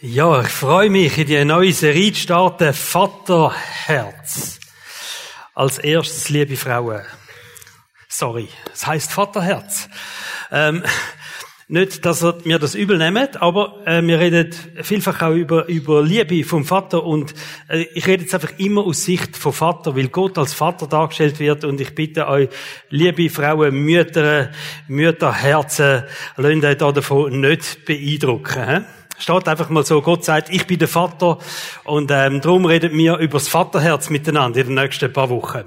Ja, 0.00 0.42
ich 0.42 0.48
freue 0.48 0.90
mich, 0.90 1.18
in 1.18 1.26
die 1.26 1.44
neue 1.44 1.72
Serie 1.72 2.12
zu 2.12 2.20
starten, 2.20 2.72
Vaterherz. 2.72 4.60
Als 5.56 5.78
erstes, 5.78 6.28
liebe 6.28 6.54
Frauen. 6.54 7.00
Sorry, 8.08 8.46
es 8.72 8.86
heißt 8.86 9.10
Vaterherz. 9.10 9.88
Ähm, 10.52 10.84
nicht, 11.66 12.06
dass 12.06 12.22
ihr 12.22 12.38
mir 12.44 12.60
das 12.60 12.76
übel 12.76 12.96
nehmt, 12.96 13.42
aber 13.42 13.84
äh, 13.86 14.00
wir 14.06 14.20
reden 14.20 14.54
vielfach 14.82 15.20
auch 15.20 15.34
über, 15.34 15.66
über 15.66 16.00
Liebe 16.00 16.44
vom 16.44 16.64
Vater 16.64 17.02
und 17.02 17.34
äh, 17.66 17.84
ich 17.92 18.06
rede 18.06 18.22
jetzt 18.22 18.34
einfach 18.34 18.56
immer 18.56 18.86
aus 18.86 19.04
Sicht 19.04 19.36
vom 19.36 19.52
Vater, 19.52 19.96
weil 19.96 20.10
Gott 20.10 20.38
als 20.38 20.54
Vater 20.54 20.86
dargestellt 20.86 21.40
wird 21.40 21.64
und 21.64 21.80
ich 21.80 21.92
bitte 21.96 22.28
euch, 22.28 22.50
liebe 22.88 23.28
Frauen, 23.30 23.74
Mütter, 23.74 24.52
Mütterherzen, 24.86 26.04
lasst 26.36 26.64
euch 26.64 26.78
da 26.78 26.92
davon 26.92 27.40
nicht 27.40 27.84
beeindrucken. 27.84 28.64
He? 28.68 28.97
Steht 29.18 29.48
einfach 29.48 29.68
mal 29.68 29.84
so, 29.84 30.00
Gott 30.00 30.24
sagt, 30.24 30.48
ich 30.50 30.66
bin 30.66 30.78
der 30.78 30.88
Vater 30.88 31.38
und 31.84 32.10
ähm, 32.10 32.40
darum 32.40 32.64
reden 32.64 32.92
wir 32.96 33.16
über 33.16 33.38
das 33.38 33.48
Vaterherz 33.48 34.10
miteinander 34.10 34.60
in 34.60 34.66
den 34.68 34.74
nächsten 34.74 35.12
paar 35.12 35.28
Wochen. 35.28 35.64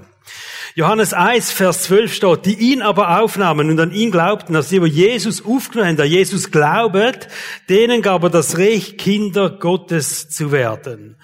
Johannes 0.74 1.12
1, 1.12 1.52
Vers 1.52 1.82
12 1.82 2.14
steht, 2.14 2.46
die 2.46 2.54
ihn 2.54 2.80
aber 2.80 3.20
aufnahmen 3.20 3.68
und 3.68 3.78
an 3.78 3.92
ihn 3.92 4.10
glaubten, 4.10 4.54
dass 4.54 4.70
sie 4.70 4.76
über 4.76 4.86
Jesus 4.86 5.44
aufgenommen 5.44 5.98
haben, 5.98 6.00
an 6.00 6.08
Jesus 6.08 6.50
glauben, 6.50 7.14
denen 7.68 8.00
gab 8.00 8.22
er 8.22 8.30
das 8.30 8.56
Recht, 8.56 8.96
Kinder 8.96 9.50
Gottes 9.50 10.30
zu 10.30 10.50
werden. 10.50 11.18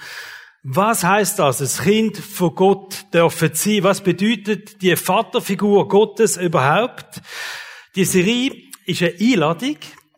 Was 0.63 1.03
heißt 1.03 1.39
das? 1.39 1.59
Das 1.59 1.81
Kind 1.81 2.19
von 2.19 2.55
Gott 2.55 3.07
dürfen 3.15 3.51
sie. 3.55 3.83
Was 3.83 4.03
bedeutet 4.03 4.83
die 4.83 4.97
Vaterfigur 4.97 5.89
Gottes 5.89 6.37
überhaupt? 6.37 7.23
Die 7.95 8.05
Serie 8.05 8.53
ist 8.85 9.01
eine 9.01 9.15
Einladung 9.19 9.77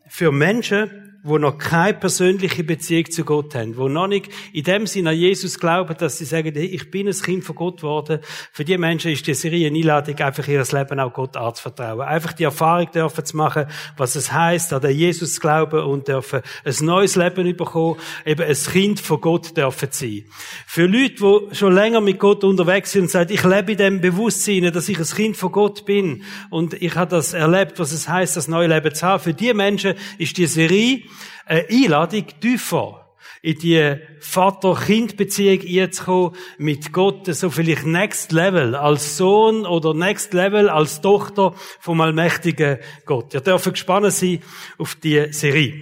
für 0.09 0.33
Menschen, 0.33 1.00
wo 1.23 1.37
noch 1.37 1.57
keine 1.57 1.93
persönliche 1.93 2.63
Beziehung 2.63 3.11
zu 3.11 3.23
Gott 3.23 3.53
haben, 3.53 3.77
wo 3.77 3.87
noch 3.87 4.07
nicht 4.07 4.29
in 4.53 4.63
dem 4.63 4.87
Sinne 4.87 5.11
an 5.11 5.15
Jesus 5.15 5.59
glauben, 5.59 5.95
dass 5.97 6.17
sie 6.17 6.25
sagen, 6.25 6.51
ich 6.55 6.89
bin 6.89 7.07
ein 7.07 7.13
Kind 7.13 7.43
von 7.43 7.55
Gott 7.55 7.77
geworden. 7.77 8.19
Für 8.51 8.65
die 8.65 8.77
Menschen 8.77 9.11
ist 9.11 9.27
die 9.27 9.35
Serie 9.35 9.67
eine 9.67 9.77
Einladung, 9.77 10.17
einfach 10.17 10.47
ihr 10.47 10.63
Leben 10.71 10.99
auch 10.99 11.13
Gott 11.13 11.37
anzuvertrauen. 11.37 12.01
Einfach 12.01 12.33
die 12.33 12.45
Erfahrung 12.45 12.89
dürfen 12.91 13.23
zu 13.23 13.37
machen, 13.37 13.65
was 13.97 14.15
es 14.15 14.31
heißt, 14.31 14.73
an 14.73 14.81
den 14.81 14.97
Jesus 14.97 15.35
zu 15.35 15.41
glauben 15.41 15.83
und 15.83 16.07
dürfen 16.07 16.41
ein 16.65 16.75
neues 16.81 17.15
Leben 17.15 17.55
bekommen, 17.55 17.97
eben 18.25 18.43
ein 18.43 18.55
Kind 18.55 18.99
von 18.99 19.21
Gott 19.21 19.55
dürfen 19.55 19.89
sein. 19.91 20.23
Für 20.65 20.87
Leute, 20.87 21.15
die 21.15 21.55
schon 21.55 21.73
länger 21.73 22.01
mit 22.01 22.17
Gott 22.17 22.43
unterwegs 22.43 22.93
sind 22.93 23.03
und 23.03 23.11
sagen, 23.11 23.31
ich 23.31 23.43
lebe 23.43 23.73
in 23.73 23.77
dem 23.77 24.01
Bewusstsein, 24.01 24.71
dass 24.73 24.89
ich 24.89 24.97
ein 24.97 25.05
Kind 25.05 25.37
von 25.37 25.51
Gott 25.51 25.85
bin 25.85 26.23
und 26.49 26.73
ich 26.81 26.95
habe 26.95 27.11
das 27.11 27.33
erlebt, 27.33 27.77
was 27.77 27.91
es 27.91 28.07
heißt, 28.07 28.35
das 28.37 28.47
neue 28.47 28.67
Leben 28.67 28.95
zu 28.95 29.05
haben. 29.05 29.21
Für 29.21 29.33
die 29.33 29.53
Menschen 29.53 29.93
ist 30.17 30.37
die 30.37 30.47
Serie 30.47 31.03
eine 31.45 31.67
Einladung 31.69 32.25
tiefer 32.39 33.01
in 33.41 33.57
die 33.57 33.97
Vater-Kind-Beziehung 34.19 35.83
einzukommen 35.83 36.35
mit 36.57 36.93
Gott, 36.93 37.25
so 37.25 37.49
vielleicht 37.49 37.85
Next 37.85 38.31
Level 38.31 38.75
als 38.75 39.17
Sohn 39.17 39.65
oder 39.65 39.93
Next 39.93 40.33
Level 40.33 40.69
als 40.69 41.01
Tochter 41.01 41.53
vom 41.79 42.01
allmächtigen 42.01 42.77
Gott. 43.05 43.33
Ihr 43.33 43.41
dürft 43.41 43.71
gespannt 43.71 44.11
sein 44.13 44.43
auf 44.77 44.95
die 44.95 45.33
Serie. 45.33 45.81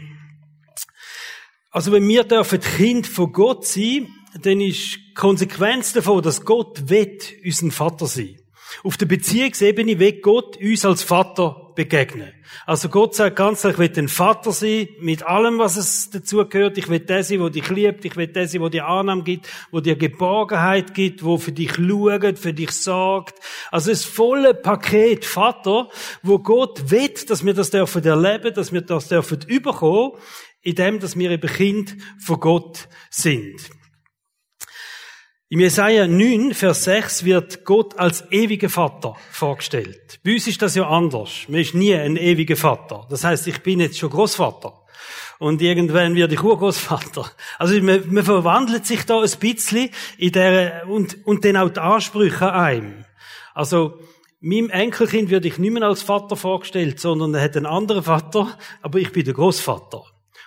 Also 1.72 1.92
wenn 1.92 2.08
wir 2.08 2.24
dürfen 2.24 2.62
Kind 2.62 3.08
von 3.08 3.32
Gott 3.32 3.66
sein, 3.66 4.08
dann 4.42 4.62
ist 4.62 4.96
die 4.96 5.14
Konsequenz 5.14 5.94
davon, 5.94 6.22
dass 6.22 6.46
Gott 6.46 6.90
wird 6.90 7.34
unser 7.44 7.72
Vater 7.72 8.08
sein. 8.08 8.39
Auf 8.84 8.98
der 8.98 9.06
Beziehungsebene 9.06 10.00
will 10.00 10.22
Gott 10.22 10.58
uns 10.58 10.86
als 10.86 11.04
Vater 11.04 11.70
begegnen. 11.76 12.34
Also 12.66 12.90
Gott 12.90 13.16
sagt 13.16 13.36
ganz 13.36 13.62
klar, 13.62 13.74
ich 13.74 13.80
will 13.80 13.92
ein 13.96 14.08
Vater 14.08 14.52
sein, 14.52 14.90
mit 15.00 15.24
allem, 15.24 15.60
was 15.60 15.78
es 15.78 16.10
dazu 16.10 16.46
gehört. 16.46 16.78
Ich 16.78 16.90
will 16.90 17.00
der 17.00 17.24
sein, 17.24 17.40
der 17.40 17.50
dich 17.50 17.70
liebt. 17.70 18.06
Ich 18.06 18.16
will 18.18 18.28
der 18.28 18.48
sein, 18.48 18.62
der 18.62 18.70
dir 18.70 18.86
Annahme 18.88 19.24
gibt, 19.24 19.48
der 19.72 19.82
dir 19.82 19.96
Geborgenheit 19.96 20.94
gibt, 20.94 21.22
der 21.22 21.38
für 21.38 21.52
dich 21.52 21.76
schaut, 21.76 22.40
für 22.40 22.54
dich 22.54 22.72
sorgt. 22.72 23.40
Also 23.72 23.92
das 23.92 24.04
volle 24.04 24.54
Paket 24.54 25.26
Vater, 25.26 25.90
wo 26.22 26.40
Gott 26.40 26.92
will, 26.92 27.14
dass 27.28 27.46
wir 27.46 27.54
das 27.54 27.70
dürfen 27.70 28.04
erleben, 28.04 28.54
dass 28.54 28.74
wir 28.74 28.82
das 28.82 29.08
dürfen 29.08 29.40
überkommen, 29.48 30.14
in 30.62 30.76
dem, 30.76 31.00
dass 31.00 31.18
wir 31.18 31.32
eben 31.32 31.50
Kind 31.50 31.96
von 32.20 32.40
Gott 32.40 32.90
sind. 33.10 33.79
Im 35.52 35.62
Jesaja 35.62 36.06
9, 36.06 36.54
Vers 36.54 36.84
6 36.84 37.26
wird 37.26 37.66
Gott 37.66 37.98
als 37.98 38.24
ewiger 38.30 38.70
Vater 38.70 39.16
vorgestellt. 39.32 40.20
Bei 40.24 40.34
uns 40.34 40.46
ist 40.46 40.62
das 40.62 40.76
ja 40.76 40.88
anders. 40.88 41.46
Man 41.48 41.62
ist 41.62 41.74
nie 41.74 41.96
ein 41.96 42.18
ewiger 42.18 42.56
Vater. 42.56 43.08
Das 43.10 43.24
heißt, 43.24 43.48
ich 43.48 43.64
bin 43.64 43.80
jetzt 43.80 43.98
schon 43.98 44.12
Großvater. 44.12 44.72
Und 45.40 45.60
irgendwann 45.64 46.14
werde 46.14 46.36
ich 46.36 46.44
Urgroßvater. 46.44 47.32
Also 47.58 47.82
man, 47.82 48.04
man 48.14 48.24
verwandelt 48.24 48.86
sich 48.86 49.08
da 49.08 49.24
ein 49.24 49.40
bisschen 49.40 49.90
in 50.20 50.34
der, 50.34 50.84
und, 50.88 51.26
und 51.26 51.44
dann 51.44 51.58
auch 51.58 51.70
die 51.70 51.80
Ansprüche 51.80 52.52
an 52.52 52.64
einem. 52.64 53.06
Also, 53.56 53.98
meinem 54.42 54.70
Enkelkind 54.70 55.32
würde 55.32 55.48
ich 55.48 55.58
nicht 55.58 55.74
mehr 55.74 55.82
als 55.82 56.04
Vater 56.04 56.36
vorgestellt, 56.36 57.00
sondern 57.00 57.34
er 57.34 57.42
hat 57.42 57.58
einen 57.58 57.66
anderen 57.66 58.04
Vater, 58.04 58.56
aber 58.84 59.00
ich 59.00 59.12
bin 59.12 59.26
der 59.26 59.34
Großvater. 59.34 60.04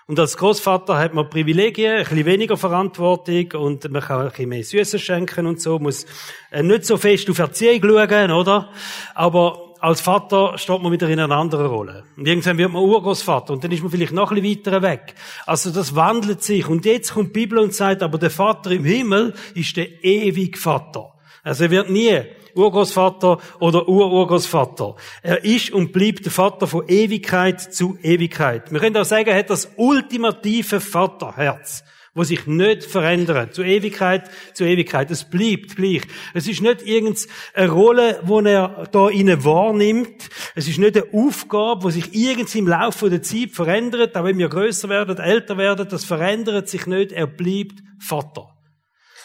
Und 0.07 0.19
als 0.19 0.37
Großvater 0.37 0.99
hat 0.99 1.15
man 1.15 1.31
Privilegien, 1.31 1.99
ein 1.99 2.05
bisschen 2.05 2.27
weniger 2.27 2.57
Verantwortung 2.57 3.53
und 3.53 3.91
man 3.91 4.03
kann 4.03 4.21
ein 4.21 4.29
bisschen 4.29 4.49
mehr 4.49 4.65
Süßes 4.65 5.01
schenken 5.01 5.47
und 5.47 5.61
so, 5.61 5.79
muss 5.79 6.07
äh, 6.51 6.63
nicht 6.63 6.85
so 6.85 6.97
fest 6.97 7.31
auf 7.31 7.39
Erziehung 7.39 7.81
schauen, 7.83 8.31
oder? 8.33 8.71
Aber 9.15 9.73
als 9.83 10.01
Vater 10.01 10.59
steht 10.59 10.81
man 10.81 10.93
wieder 10.93 11.09
in 11.09 11.19
einer 11.19 11.37
anderen 11.37 11.67
Rolle. 11.67 12.05
Und 12.17 12.29
irgendwann 12.29 12.57
wird 12.57 12.71
man 12.71 12.83
Urgroßvater 12.83 13.53
und 13.53 13.65
dann 13.65 13.73
ist 13.73 13.83
man 13.83 13.91
vielleicht 13.91 14.13
noch 14.13 14.31
ein 14.31 14.41
bisschen 14.41 14.65
weiter 14.65 14.83
weg. 14.83 15.15
Also 15.45 15.71
das 15.71 15.97
wandelt 15.97 16.41
sich. 16.43 16.69
Und 16.69 16.85
jetzt 16.85 17.15
kommt 17.15 17.35
die 17.35 17.41
Bibel 17.41 17.59
und 17.59 17.75
sagt, 17.75 18.03
aber 18.03 18.17
der 18.19 18.31
Vater 18.31 18.71
im 18.71 18.85
Himmel 18.85 19.35
ist 19.55 19.77
der 19.77 20.05
ewige 20.05 20.57
Vater. 20.57 21.15
Also 21.43 21.65
er 21.65 21.71
wird 21.71 21.91
nie 21.91 22.21
Urgroßvater 22.55 23.39
oder 23.61 23.89
Ururgroßvater. 23.89 24.97
Er 25.23 25.45
ist 25.45 25.71
und 25.73 25.93
bleibt 25.93 26.25
der 26.25 26.33
Vater 26.33 26.67
von 26.67 26.89
Ewigkeit 26.89 27.61
zu 27.61 27.99
Ewigkeit. 28.03 28.71
Wir 28.71 28.81
können 28.81 28.97
auch 28.97 29.05
sagen, 29.05 29.29
er 29.29 29.39
hat 29.39 29.51
das 29.51 29.71
ultimative 29.77 30.81
Vaterherz 30.81 31.85
wo 32.15 32.25
sich 32.25 32.47
nicht 32.47 32.85
verändert. 32.85 33.55
Zu 33.55 33.63
Ewigkeit, 33.63 34.31
zu 34.53 34.65
Ewigkeit. 34.65 35.11
Es 35.11 35.25
bleibt 35.25 35.77
gleich. 35.77 36.03
Es 36.35 36.47
ist 36.47 36.61
nicht 36.61 36.83
irgendeine 36.83 37.71
Rolle, 37.71 38.21
wo 38.25 38.41
er 38.41 38.87
da 38.93 39.09
innen 39.09 39.45
wahrnimmt. 39.45 40.29
Es 40.55 40.69
ist 40.69 40.79
nicht 40.79 40.97
eine 40.97 41.07
Aufgabe, 41.13 41.85
wo 41.85 41.91
sich 41.91 42.15
irgendwie 42.15 42.59
im 42.59 42.69
Laufe 42.69 43.09
der 43.09 43.23
Zeit 43.23 43.53
verändert. 43.53 44.17
Auch 44.17 44.25
wenn 44.25 44.39
wir 44.39 44.49
größer 44.49 44.89
werden, 44.89 45.19
älter 45.19 45.57
werden, 45.57 45.89
das 45.89 46.05
verändert 46.05 46.69
sich 46.69 46.87
nicht. 46.87 47.13
Er 47.13 47.27
bleibt 47.27 47.83
Vater. 47.99 48.49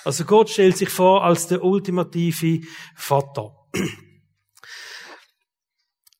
Also 0.07 0.23
Gott 0.23 0.49
stellt 0.49 0.77
sich 0.77 0.87
vor 0.87 1.25
als 1.25 1.47
der 1.47 1.61
ultimative 1.61 2.65
Vater. 2.95 3.51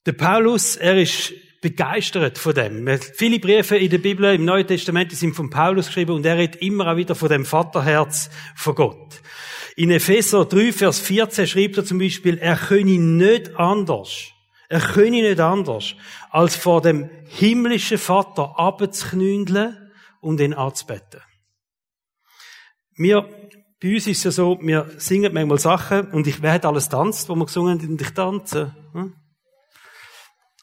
Der 0.06 0.12
Paulus, 0.12 0.76
er 0.76 1.02
ist 1.02 1.32
begeistert 1.62 2.38
von 2.38 2.54
dem. 2.54 2.86
Viele 3.16 3.40
Briefe 3.40 3.78
in 3.78 3.90
der 3.90 4.00
Bibel, 4.00 4.36
im 4.36 4.44
Neuen 4.44 4.68
Testament, 4.68 5.14
sind 5.14 5.38
von 5.38 5.50
Paulus 5.50 5.88
geschrieben 5.88 6.12
und 6.12 6.26
er 6.26 6.36
redet 6.36 6.62
immer 6.62 6.92
auch 6.92 6.98
wieder 6.98 7.16
von 7.16 7.30
dem 7.30 7.46
Vaterherz 7.46 8.30
von 8.58 8.76
Gott. 8.76 9.22
In 9.78 9.90
Epheser 9.92 10.44
3, 10.44 10.74
Vers 10.74 11.00
14 11.00 11.48
schreibt 11.48 11.78
er 11.78 11.86
zum 11.86 12.00
Beispiel, 12.00 12.38
er 12.40 12.58
könne 12.58 13.00
nicht 13.00 13.56
anders, 13.56 14.34
er 14.68 14.82
könne 14.82 15.22
nicht 15.22 15.40
anders, 15.40 15.96
als 16.30 16.58
vor 16.58 16.82
dem 16.82 17.10
himmlischen 17.30 18.00
Vater 18.00 18.60
abzuknündeln 18.60 19.78
und 20.20 20.42
ihn 20.42 20.54
anzubeten. 20.54 21.22
Wir 22.98 23.30
bei 23.82 23.94
uns 23.94 24.08
ist 24.08 24.18
es 24.18 24.24
ja 24.24 24.32
so, 24.32 24.58
wir 24.62 24.90
singen 24.98 25.34
manchmal 25.34 25.60
Sachen 25.60 26.08
und 26.12 26.26
ich, 26.26 26.42
wer 26.42 26.54
hat 26.54 26.66
alles 26.66 26.90
tanzt, 26.90 27.30
wo 27.30 27.36
wir 27.36 27.46
gesungen 27.46 27.80
haben 27.80 27.90
und 27.90 28.02
ich 28.02 28.10
tanze? 28.10 28.76
Hm? 28.94 29.14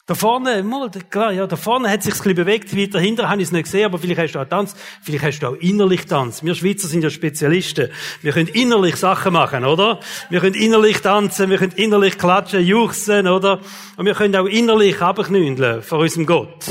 Da 0.07 0.13
vorne, 0.13 0.61
mal, 0.61 0.91
klar, 1.09 1.31
ja, 1.31 1.47
da 1.47 1.55
vorne 1.55 1.89
hat 1.89 2.03
sich's 2.03 2.23
ein 2.23 2.35
bewegt, 2.35 2.77
weiter 2.77 2.99
hinten 2.99 3.27
habe 3.27 3.41
ich 3.41 3.47
es 3.47 3.51
nicht 3.51 3.63
gesehen, 3.63 3.85
aber 3.85 3.97
vielleicht 3.97 4.19
hast 4.19 4.33
du 4.33 4.39
auch 4.39 4.45
Tanz, 4.45 4.75
vielleicht 5.01 5.23
hast 5.23 5.39
du 5.39 5.47
auch 5.47 5.55
innerlich 5.55 6.05
Tanz. 6.05 6.43
Wir 6.43 6.53
Schweizer 6.53 6.87
sind 6.87 7.03
ja 7.03 7.09
Spezialisten. 7.09 7.89
Wir 8.21 8.33
können 8.33 8.49
innerlich 8.49 8.97
Sachen 8.97 9.33
machen, 9.33 9.65
oder? 9.65 9.99
Wir 10.29 10.41
können 10.41 10.53
innerlich 10.53 11.01
tanzen, 11.01 11.49
wir 11.49 11.57
können 11.57 11.71
innerlich 11.75 12.19
klatschen, 12.19 12.63
juchzen, 12.63 13.27
oder? 13.27 13.61
Und 13.97 14.05
wir 14.05 14.13
können 14.13 14.35
auch 14.35 14.45
innerlich 14.45 15.01
abknündeln 15.01 15.81
vor 15.81 15.99
unserem 15.99 16.27
Gott. 16.27 16.65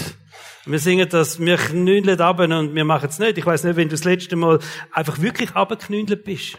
Wir 0.66 0.78
singen 0.78 1.06
das, 1.10 1.38
wir 1.40 1.58
knündeln 1.58 2.20
ab 2.20 2.40
und 2.40 2.74
wir 2.74 2.84
machen 2.86 3.10
es 3.10 3.18
nicht. 3.18 3.36
Ich 3.36 3.44
weiß 3.44 3.64
nicht, 3.64 3.76
wenn 3.76 3.88
du 3.88 3.94
das 3.94 4.04
letzte 4.04 4.34
Mal 4.34 4.60
einfach 4.92 5.20
wirklich 5.20 5.50
abgeknündelt 5.54 6.24
bist. 6.24 6.58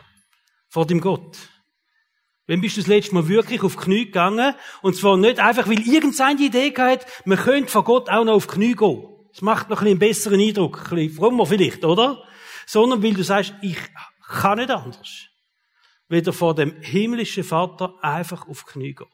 Vor 0.70 0.86
dem 0.86 1.02
Gott. 1.02 1.38
Wenn 2.46 2.62
bist 2.62 2.78
du 2.78 2.82
das 2.82 2.88
letzte 2.88 3.16
Mal 3.16 3.28
wirklich 3.28 3.64
auf 3.64 3.78
Knie 3.78 4.06
gegangen? 4.06 4.54
Und 4.84 4.96
zwar 4.96 5.18
nicht 5.18 5.40
einfach, 5.40 5.68
weil 5.68 5.82
irgendeine 5.82 6.40
Idee 6.40 6.72
hat, 6.78 7.08
man 7.26 7.40
könnte 7.40 7.72
vor 7.72 7.84
Gott 7.84 8.10
auch 8.10 8.24
noch 8.24 8.34
auf 8.34 8.48
Knie 8.48 8.76
gehen. 8.76 9.08
Das 9.32 9.42
macht 9.42 9.70
noch 9.70 9.82
ein 9.82 9.88
einen 9.88 10.00
besseren 10.00 10.40
Eindruck. 10.40 10.92
Ein 10.92 10.96
bisschen 10.98 11.16
frommer 11.16 11.48
vielleicht, 11.48 11.84
oder? 11.84 12.24
Sondern 12.68 13.02
weil 13.02 13.14
du 13.14 13.24
sagst, 13.24 13.56
ich 13.64 13.78
kann 14.28 14.60
nicht 14.60 14.70
anders. 14.70 15.30
Weder 16.08 16.32
vor 16.32 16.54
dem 16.54 16.80
himmlischen 16.82 17.44
Vater 17.44 17.96
einfach 18.02 18.48
auf 18.48 18.66
Knie 18.66 18.94
gehen. 18.94 19.08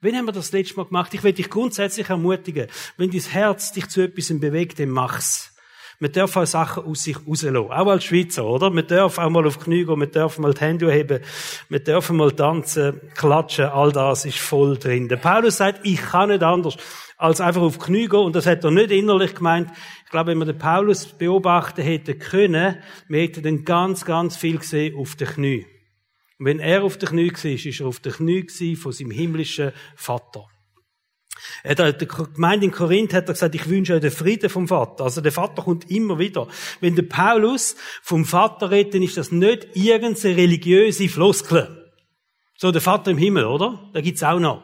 Wann 0.00 0.14
haben 0.14 0.26
wir 0.26 0.32
das 0.32 0.52
letzte 0.52 0.76
Mal 0.76 0.84
gemacht? 0.84 1.12
Ich 1.12 1.24
will 1.24 1.32
dich 1.32 1.50
grundsätzlich 1.50 2.08
ermutigen, 2.08 2.68
wenn 2.98 3.10
dein 3.10 3.20
Herz 3.20 3.72
dich 3.72 3.88
zu 3.88 4.02
etwas 4.02 4.28
bewegt, 4.28 4.78
dann 4.78 4.90
mach's. 4.90 5.52
Man 5.98 6.12
darf 6.12 6.36
auch 6.36 6.46
Sachen 6.46 6.84
aus 6.84 7.02
sich 7.02 7.16
rauslassen. 7.26 7.56
Auch 7.56 7.88
als 7.88 8.04
Schweizer, 8.04 8.44
oder? 8.44 8.70
Man 8.70 8.86
darf 8.86 9.18
auch 9.18 9.28
mal 9.28 9.44
auf 9.44 9.56
die 9.56 9.64
Knie 9.64 9.84
gehen, 9.84 9.98
man 9.98 10.12
darf 10.12 10.38
mal 10.38 10.54
die 10.54 10.60
Hände 10.60 10.92
heben, 10.92 11.18
man 11.68 11.82
darf 11.82 12.10
mal 12.10 12.30
tanzen, 12.30 13.00
klatschen, 13.16 13.64
all 13.64 13.90
das 13.90 14.24
ist 14.24 14.38
voll 14.38 14.78
drin. 14.78 15.08
Der 15.08 15.16
Paulus 15.16 15.56
sagt, 15.56 15.80
ich 15.82 16.00
kann 16.00 16.28
nicht 16.28 16.44
anders, 16.44 16.76
als 17.16 17.40
einfach 17.40 17.62
auf 17.62 17.78
die 17.78 17.84
Knie 17.84 18.06
gehen. 18.06 18.20
Und 18.20 18.36
das 18.36 18.46
hat 18.46 18.62
er 18.62 18.70
nicht 18.70 18.92
innerlich 18.92 19.34
gemeint. 19.34 19.72
Ich 20.04 20.10
glaube, 20.12 20.30
wenn 20.30 20.38
wir 20.38 20.44
den 20.44 20.58
Paulus 20.58 21.06
beobachten 21.06 21.82
hätten 21.82 22.20
können, 22.20 22.76
wir 23.08 23.20
hätten 23.20 23.42
dann 23.42 23.64
ganz, 23.64 24.04
ganz 24.04 24.36
viel 24.36 24.58
gesehen 24.58 24.96
auf 24.96 25.16
den 25.16 25.26
Knie. 25.26 25.66
Und 26.38 26.46
wenn 26.46 26.60
er 26.60 26.84
auf 26.84 26.98
den 26.98 27.08
Knie 27.08 27.32
war, 27.32 27.50
ist 27.50 27.80
er 27.80 27.86
auf 27.86 28.00
den 28.00 28.12
Knie 28.12 28.76
von 28.76 28.92
seinem 28.92 29.10
himmlischen 29.10 29.72
Vater. 29.96 30.46
Er 31.62 31.74
der 31.74 31.92
Gemeinde 31.92 32.66
in 32.66 32.72
Korinth 32.72 33.12
hat 33.12 33.28
er 33.28 33.34
gesagt, 33.34 33.54
ich 33.54 33.68
wünsche 33.68 33.94
euch 33.94 34.00
den 34.00 34.10
Frieden 34.10 34.50
vom 34.50 34.68
Vater. 34.68 35.04
Also 35.04 35.20
der 35.20 35.32
Vater 35.32 35.62
kommt 35.62 35.90
immer 35.90 36.18
wieder. 36.18 36.48
Wenn 36.80 36.96
der 36.96 37.02
Paulus 37.02 37.76
vom 38.02 38.24
Vater 38.24 38.70
redet, 38.70 38.94
dann 38.94 39.02
ist 39.02 39.16
das 39.16 39.32
nicht 39.32 39.68
irgendeine 39.74 40.36
religiöse 40.36 41.08
Floskel. 41.08 41.92
So 42.56 42.72
der 42.72 42.80
Vater 42.80 43.10
im 43.10 43.18
Himmel, 43.18 43.44
oder? 43.44 43.90
Da 43.92 44.00
gibt's 44.00 44.22
auch 44.22 44.40
noch. 44.40 44.62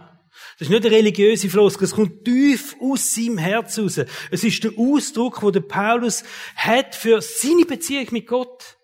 Das 0.58 0.68
ist 0.68 0.70
nicht 0.70 0.84
eine 0.84 0.94
religiöse 0.94 1.48
Floskel, 1.48 1.84
es 1.84 1.94
kommt 1.94 2.24
tief 2.24 2.74
aus 2.80 3.14
seinem 3.14 3.38
Herz 3.38 3.78
raus. 3.78 4.00
Es 4.30 4.42
ist 4.42 4.64
der 4.64 4.72
Ausdruck, 4.76 5.42
wo 5.42 5.50
der 5.52 5.60
Paulus 5.60 6.24
hat 6.56 6.96
für 6.96 7.20
seine 7.20 7.64
Beziehung 7.64 8.08
mit 8.10 8.26
Gott. 8.26 8.76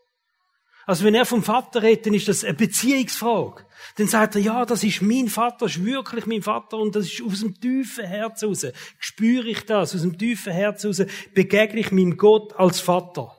Also 0.90 1.04
wenn 1.04 1.14
er 1.14 1.24
vom 1.24 1.44
Vater 1.44 1.84
redet, 1.84 2.06
dann 2.06 2.14
ist 2.14 2.26
das 2.26 2.42
eine 2.42 2.54
Beziehungsfrage. 2.54 3.64
Dann 3.94 4.08
sagt 4.08 4.34
er, 4.34 4.40
ja, 4.40 4.66
das 4.66 4.82
ist 4.82 5.02
mein 5.02 5.28
Vater, 5.28 5.66
das 5.66 5.76
ist 5.76 5.84
wirklich 5.84 6.26
mein 6.26 6.42
Vater 6.42 6.78
und 6.78 6.96
das 6.96 7.06
ist 7.06 7.22
aus 7.22 7.42
dem 7.42 7.54
tiefen 7.60 8.04
Herz 8.04 8.42
raus. 8.42 8.66
Spüre 8.98 9.46
ich 9.46 9.64
das, 9.66 9.94
aus 9.94 10.02
dem 10.02 10.18
tiefen 10.18 10.52
Herz 10.52 10.84
raus, 10.84 11.00
begegne 11.32 11.78
ich 11.78 11.92
meinem 11.92 12.16
Gott 12.16 12.56
als 12.56 12.80
Vater. 12.80 13.32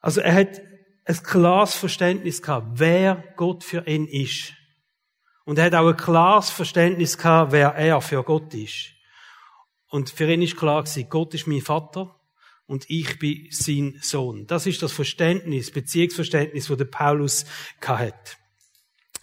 Also 0.00 0.22
er 0.22 0.32
hat 0.32 0.62
ein 1.04 1.22
klares 1.22 1.74
Verständnis 1.74 2.40
gehabt, 2.40 2.68
wer 2.80 3.22
Gott 3.36 3.62
für 3.62 3.86
ihn 3.86 4.06
ist. 4.06 4.54
Und 5.44 5.58
er 5.58 5.66
hat 5.66 5.74
auch 5.74 5.88
ein 5.88 5.96
klares 5.98 6.48
Verständnis 6.48 7.18
gehabt, 7.18 7.52
wer 7.52 7.74
er 7.74 8.00
für 8.00 8.22
Gott 8.22 8.54
ist. 8.54 8.94
Und 9.90 10.08
für 10.08 10.24
ihn 10.32 10.40
ist 10.40 10.56
klar 10.56 10.84
gewesen, 10.84 11.10
Gott 11.10 11.34
ist 11.34 11.46
mein 11.46 11.60
Vater 11.60 12.18
und 12.66 12.88
ich 12.88 13.18
bin 13.18 13.48
sein 13.50 13.98
Sohn. 14.02 14.46
Das 14.46 14.66
ist 14.66 14.82
das 14.82 14.92
Verständnis, 14.92 15.70
Beziehungsverständnis, 15.70 16.68
das 16.68 16.76
der 16.78 16.84
Paulus 16.84 17.44
hat. 17.84 18.38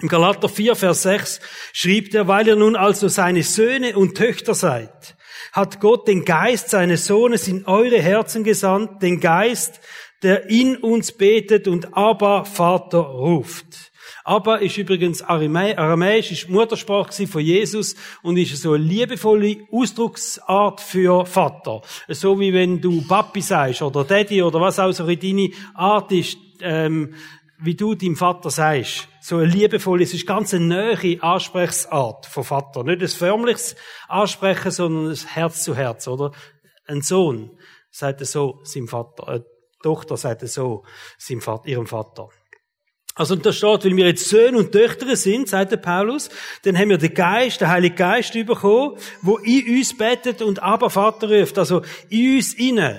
Im 0.02 0.08
Galater 0.08 0.48
4, 0.48 0.76
Vers 0.76 1.04
6 1.04 1.42
schrieb 1.74 2.14
er, 2.14 2.28
weil 2.28 2.48
ihr 2.48 2.56
nun 2.56 2.78
also 2.78 3.10
seine 3.10 3.44
Söhne 3.44 3.98
und 3.98 4.16
Töchter 4.16 4.54
seid, 4.54 5.18
hat 5.52 5.82
Gott 5.82 6.08
den 6.08 6.24
Geist 6.24 6.70
seines 6.70 7.06
Sohnes 7.06 7.48
in 7.50 7.66
eure 7.66 8.02
Herzen 8.02 8.46
gesandt, 8.46 9.02
den 9.02 9.20
Geist, 9.20 9.82
der 10.24 10.50
in 10.50 10.78
uns 10.78 11.12
betet 11.12 11.68
und 11.68 11.98
aber 11.98 12.46
Vater 12.46 13.00
ruft. 13.00 13.89
Aber 14.30 14.62
ist 14.62 14.78
übrigens 14.78 15.24
aramäisch, 15.24 16.32
ist 16.32 16.50
Muttersprache 16.50 17.26
von 17.26 17.42
Jesus 17.42 17.96
und 18.22 18.38
ist 18.38 18.62
so 18.62 18.74
eine 18.74 18.84
liebevolle 18.84 19.66
Ausdrucksart 19.72 20.82
für 20.82 21.26
Vater. 21.26 21.82
So 22.10 22.40
wie 22.40 22.54
wenn 22.54 22.80
du 22.80 23.02
Papi 23.08 23.42
sagst 23.42 23.82
oder 23.82 24.04
Daddy 24.04 24.44
oder 24.44 24.62
was 24.62 24.78
auch 24.78 24.92
so 24.92 25.08
in 25.08 25.20
deine 25.20 25.50
Art 25.74 26.12
ist, 26.12 26.38
ähm, 26.62 27.16
wie 27.60 27.74
du 27.74 27.96
deinem 27.96 28.16
Vater 28.16 28.52
sagst. 28.52 29.08
So 29.20 29.38
ein 29.38 29.50
liebevolles, 29.50 30.10
es 30.10 30.20
ist 30.20 30.28
ganz 30.28 30.54
eine 30.54 30.66
neue 30.66 31.24
Ansprechsart 31.24 32.28
von 32.28 32.44
Vater. 32.44 32.84
Nicht 32.84 33.02
ein 33.02 33.08
förmliches 33.08 33.76
Ansprechen, 34.08 34.70
sondern 34.70 35.12
ein 35.12 35.28
Herz 35.34 35.64
zu 35.64 35.76
Herz, 35.76 36.08
oder? 36.08 36.34
Ein 36.86 37.02
Sohn 37.02 37.50
sagt 37.90 38.24
so 38.28 38.60
seinem 38.62 38.90
Vater, 38.90 39.28
eine 39.28 39.46
Tochter 39.82 40.18
sagt 40.18 40.48
so 40.48 40.84
seinem 41.18 41.42
Vater, 41.42 41.68
ihrem 41.68 41.88
Vater. 41.88 42.30
Also, 43.20 43.34
und 43.34 43.46
da 43.46 43.52
steht, 43.52 43.84
weil 43.84 43.98
wir 43.98 44.06
jetzt 44.06 44.30
Söhne 44.30 44.58
und 44.58 44.72
Töchter 44.72 45.14
sind, 45.18 45.50
sagt 45.50 45.74
der 45.74 45.78
Paulus, 45.78 46.30
dann 46.64 46.78
haben 46.78 46.88
wir 46.88 46.98
den 46.98 47.14
Geist, 47.14 47.60
den 47.60 47.68
Heiligen 47.68 47.98
Geist 47.98 48.32
bekommen, 48.32 48.96
wo 49.22 49.36
in 49.40 49.78
uns 49.78 49.98
betet 49.98 50.42
und 50.42 50.64
aber 50.64 50.90
Vater 50.90 51.30
ruft. 51.30 51.58
Also, 51.58 51.82
in 52.08 52.38
uns 52.38 52.54
innen 52.54 52.96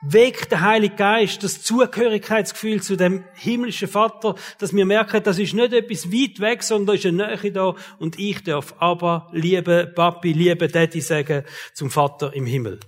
weckt 0.00 0.52
der 0.52 0.62
Heilige 0.62 0.96
Geist 0.96 1.44
das 1.44 1.60
Zugehörigkeitsgefühl 1.60 2.80
zu 2.80 2.96
dem 2.96 3.24
himmlischen 3.34 3.88
Vater, 3.88 4.36
dass 4.58 4.74
wir 4.74 4.86
merken, 4.86 5.22
das 5.22 5.38
ist 5.38 5.52
nicht 5.52 5.74
etwas 5.74 6.10
weit 6.10 6.40
weg, 6.40 6.62
sondern 6.62 6.86
da 6.86 6.92
ist 6.94 7.04
eine 7.04 7.36
Nähe 7.36 7.52
da 7.52 7.74
und 7.98 8.18
ich 8.18 8.42
darf 8.42 8.74
aber 8.78 9.28
liebe 9.32 9.92
Papi, 9.94 10.32
liebe 10.32 10.66
Daddy 10.68 11.02
sagen 11.02 11.44
zum 11.74 11.90
Vater 11.90 12.32
im 12.32 12.46
Himmel. 12.46 12.80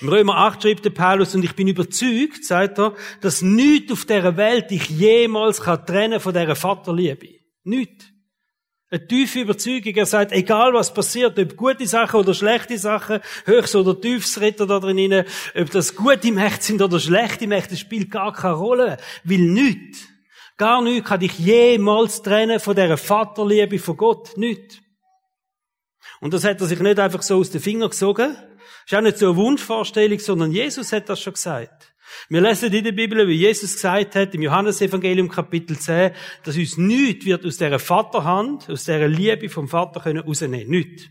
Im 0.00 0.08
Römer 0.08 0.36
8 0.36 0.62
schreibt 0.62 0.84
der 0.84 0.90
Paulus, 0.90 1.34
und 1.34 1.44
ich 1.44 1.54
bin 1.54 1.68
überzeugt, 1.68 2.44
sagt 2.44 2.78
er, 2.78 2.94
dass 3.20 3.42
nichts 3.42 3.92
auf 3.92 4.04
dieser 4.04 4.36
Welt 4.36 4.70
dich 4.70 4.88
jemals 4.88 5.60
kann 5.60 5.84
trennen 5.86 6.20
von 6.20 6.32
dieser 6.34 6.56
Vaterliebe. 6.56 7.28
Nichts. 7.64 8.06
Eine 8.88 9.04
tiefe 9.04 9.40
Überzeugung. 9.40 9.94
Er 9.96 10.06
sagt, 10.06 10.30
egal 10.30 10.72
was 10.72 10.94
passiert, 10.94 11.38
ob 11.38 11.56
gute 11.56 11.86
Sachen 11.86 12.20
oder 12.20 12.34
schlechte 12.34 12.78
Sachen, 12.78 13.20
höchst 13.44 13.74
oder 13.74 14.00
tiefs 14.00 14.40
redet 14.40 14.70
da 14.70 14.78
drin 14.78 15.24
ob 15.56 15.70
das 15.70 15.96
gute 15.96 16.30
Mächte 16.30 16.64
sind 16.64 16.80
oder 16.80 17.00
schlechte 17.00 17.48
Mächte, 17.48 17.76
spielt 17.76 18.12
gar 18.12 18.32
keine 18.32 18.54
Rolle. 18.54 18.96
Weil 19.24 19.38
nichts, 19.38 20.06
gar 20.56 20.82
nichts 20.82 21.08
kann 21.08 21.18
dich 21.18 21.36
jemals 21.36 22.22
trennen 22.22 22.60
von 22.60 22.76
dieser 22.76 22.96
Vaterliebe 22.96 23.80
von 23.80 23.96
Gott. 23.96 24.36
Nichts. 24.36 24.78
Und 26.20 26.32
das 26.32 26.44
hat 26.44 26.60
er 26.60 26.66
sich 26.66 26.78
nicht 26.78 27.00
einfach 27.00 27.22
so 27.22 27.38
aus 27.38 27.50
den 27.50 27.60
Fingern 27.60 27.90
gesogen. 27.90 28.36
Das 28.84 28.92
ist 28.92 28.98
auch 28.98 29.02
nicht 29.02 29.18
so 29.18 29.26
eine 29.26 29.36
Wunschvorstellung, 29.36 30.18
sondern 30.18 30.52
Jesus 30.52 30.92
hat 30.92 31.08
das 31.08 31.20
schon 31.20 31.34
gesagt. 31.34 31.92
Wir 32.28 32.40
lesen 32.40 32.72
in 32.72 32.84
der 32.84 32.92
Bibel, 32.92 33.26
wie 33.26 33.34
Jesus 33.34 33.74
gesagt 33.74 34.14
hat, 34.14 34.34
im 34.34 34.42
Johannesevangelium 34.42 35.28
Kapitel 35.28 35.78
10, 35.78 36.12
dass 36.44 36.56
uns 36.56 36.76
nichts 36.76 37.26
wird 37.26 37.44
aus 37.44 37.56
dieser 37.56 37.78
Vaterhand, 37.78 38.70
aus 38.70 38.84
dieser 38.84 39.08
Liebe 39.08 39.48
vom 39.48 39.68
Vater 39.68 40.00
können 40.00 40.20
rausnehmen. 40.20 40.68
Nichts. 40.68 41.04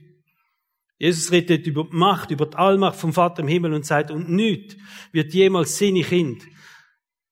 Jesus 0.97 1.31
redet 1.31 1.67
über 1.67 1.83
die 1.83 1.95
Macht, 1.95 2.31
über 2.31 2.45
die 2.45 2.55
Allmacht 2.55 2.97
vom 2.97 3.11
Vater 3.11 3.41
im 3.41 3.49
Himmel 3.49 3.73
und 3.73 3.85
sagt, 3.85 4.11
und 4.11 4.29
nichts 4.29 4.77
wird 5.11 5.33
jemals 5.33 5.77
seine 5.77 6.01
Kind 6.01 6.43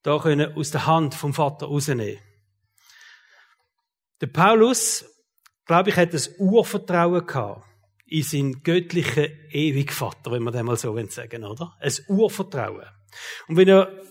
da 0.04 0.20
können 0.20 0.54
aus 0.56 0.72
der 0.72 0.86
Hand 0.86 1.16
vom 1.16 1.34
Vater 1.34 1.66
rausnehmen. 1.68 2.20
Der 4.22 4.28
Paulus, 4.28 5.06
glaube 5.66 5.90
ich, 5.90 5.96
hat 5.96 6.14
ein 6.14 6.22
Urvertrauen 6.38 7.26
gehabt 7.26 7.66
in 8.06 8.24
seinen 8.24 8.64
göttlichen 8.64 9.28
ewigen 9.52 9.94
Vater, 9.94 10.32
wenn 10.32 10.44
man 10.44 10.54
dem 10.54 10.66
mal 10.66 10.78
so 10.78 10.98
sagen, 11.08 11.44
oder? 11.44 11.74
Ein 11.80 11.94
Urvertrauen. 12.08 12.88
Und 13.48 13.58
wenn 13.58 13.68
ihr 13.68 14.04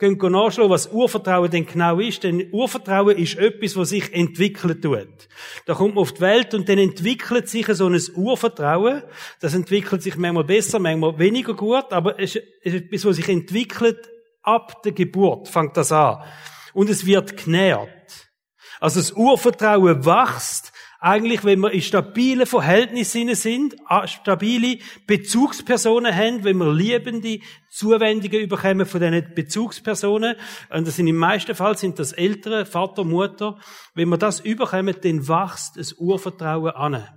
könnt 0.00 0.22
nachschauen, 0.22 0.70
was 0.70 0.90
Urvertrauen 0.90 1.50
denn 1.50 1.66
genau 1.66 2.00
ist, 2.00 2.24
denn 2.24 2.48
Urvertrauen 2.52 3.16
ist 3.18 3.36
etwas, 3.36 3.76
was 3.76 3.90
sich 3.90 4.12
entwickeln 4.14 4.80
tut. 4.80 5.28
Da 5.66 5.74
kommt 5.74 5.94
man 5.94 6.02
auf 6.02 6.14
die 6.14 6.22
Welt 6.22 6.54
und 6.54 6.68
dann 6.68 6.78
entwickelt 6.78 7.48
sich 7.48 7.66
so 7.66 7.86
ein 7.86 8.00
Urvertrauen. 8.16 9.02
Das 9.40 9.54
entwickelt 9.54 10.02
sich 10.02 10.16
manchmal 10.16 10.44
besser, 10.44 10.78
manchmal 10.78 11.18
weniger 11.18 11.54
gut, 11.54 11.92
aber 11.92 12.18
es 12.18 12.36
ist 12.36 12.74
etwas, 12.74 13.04
was 13.04 13.16
sich 13.16 13.28
entwickelt 13.28 14.08
ab 14.42 14.82
der 14.82 14.92
Geburt, 14.92 15.48
fängt 15.48 15.76
das 15.76 15.92
an. 15.92 16.24
Und 16.72 16.88
es 16.88 17.04
wird 17.04 17.36
genährt. 17.44 18.30
Also 18.80 19.00
das 19.00 19.12
Urvertrauen 19.12 20.06
wächst, 20.06 20.72
eigentlich, 21.00 21.44
wenn 21.44 21.60
wir 21.60 21.70
in 21.70 21.80
stabilen 21.80 22.46
Verhältnissen 22.46 23.34
sind, 23.34 23.74
stabile 24.04 24.78
Bezugspersonen 25.06 26.14
haben, 26.14 26.44
wenn 26.44 26.58
wir 26.58 26.72
liebende 26.72 27.40
Zuwendungen 27.70 28.40
überkommen 28.40 28.84
von 28.84 29.00
diesen 29.00 29.34
Bezugspersonen, 29.34 30.36
und 30.68 30.86
das 30.86 30.96
sind 30.96 31.06
im 31.06 31.16
meisten 31.16 31.54
Fall 31.54 31.78
sind 31.78 31.98
das 31.98 32.12
Eltern, 32.12 32.66
Vater, 32.66 33.04
Mutter, 33.04 33.58
wenn 33.94 34.10
wir 34.10 34.18
das 34.18 34.40
überkommen, 34.40 34.94
dann 35.00 35.26
wächst 35.26 35.78
das 35.78 35.94
Urvertrauen 35.94 36.72
an. 36.72 37.08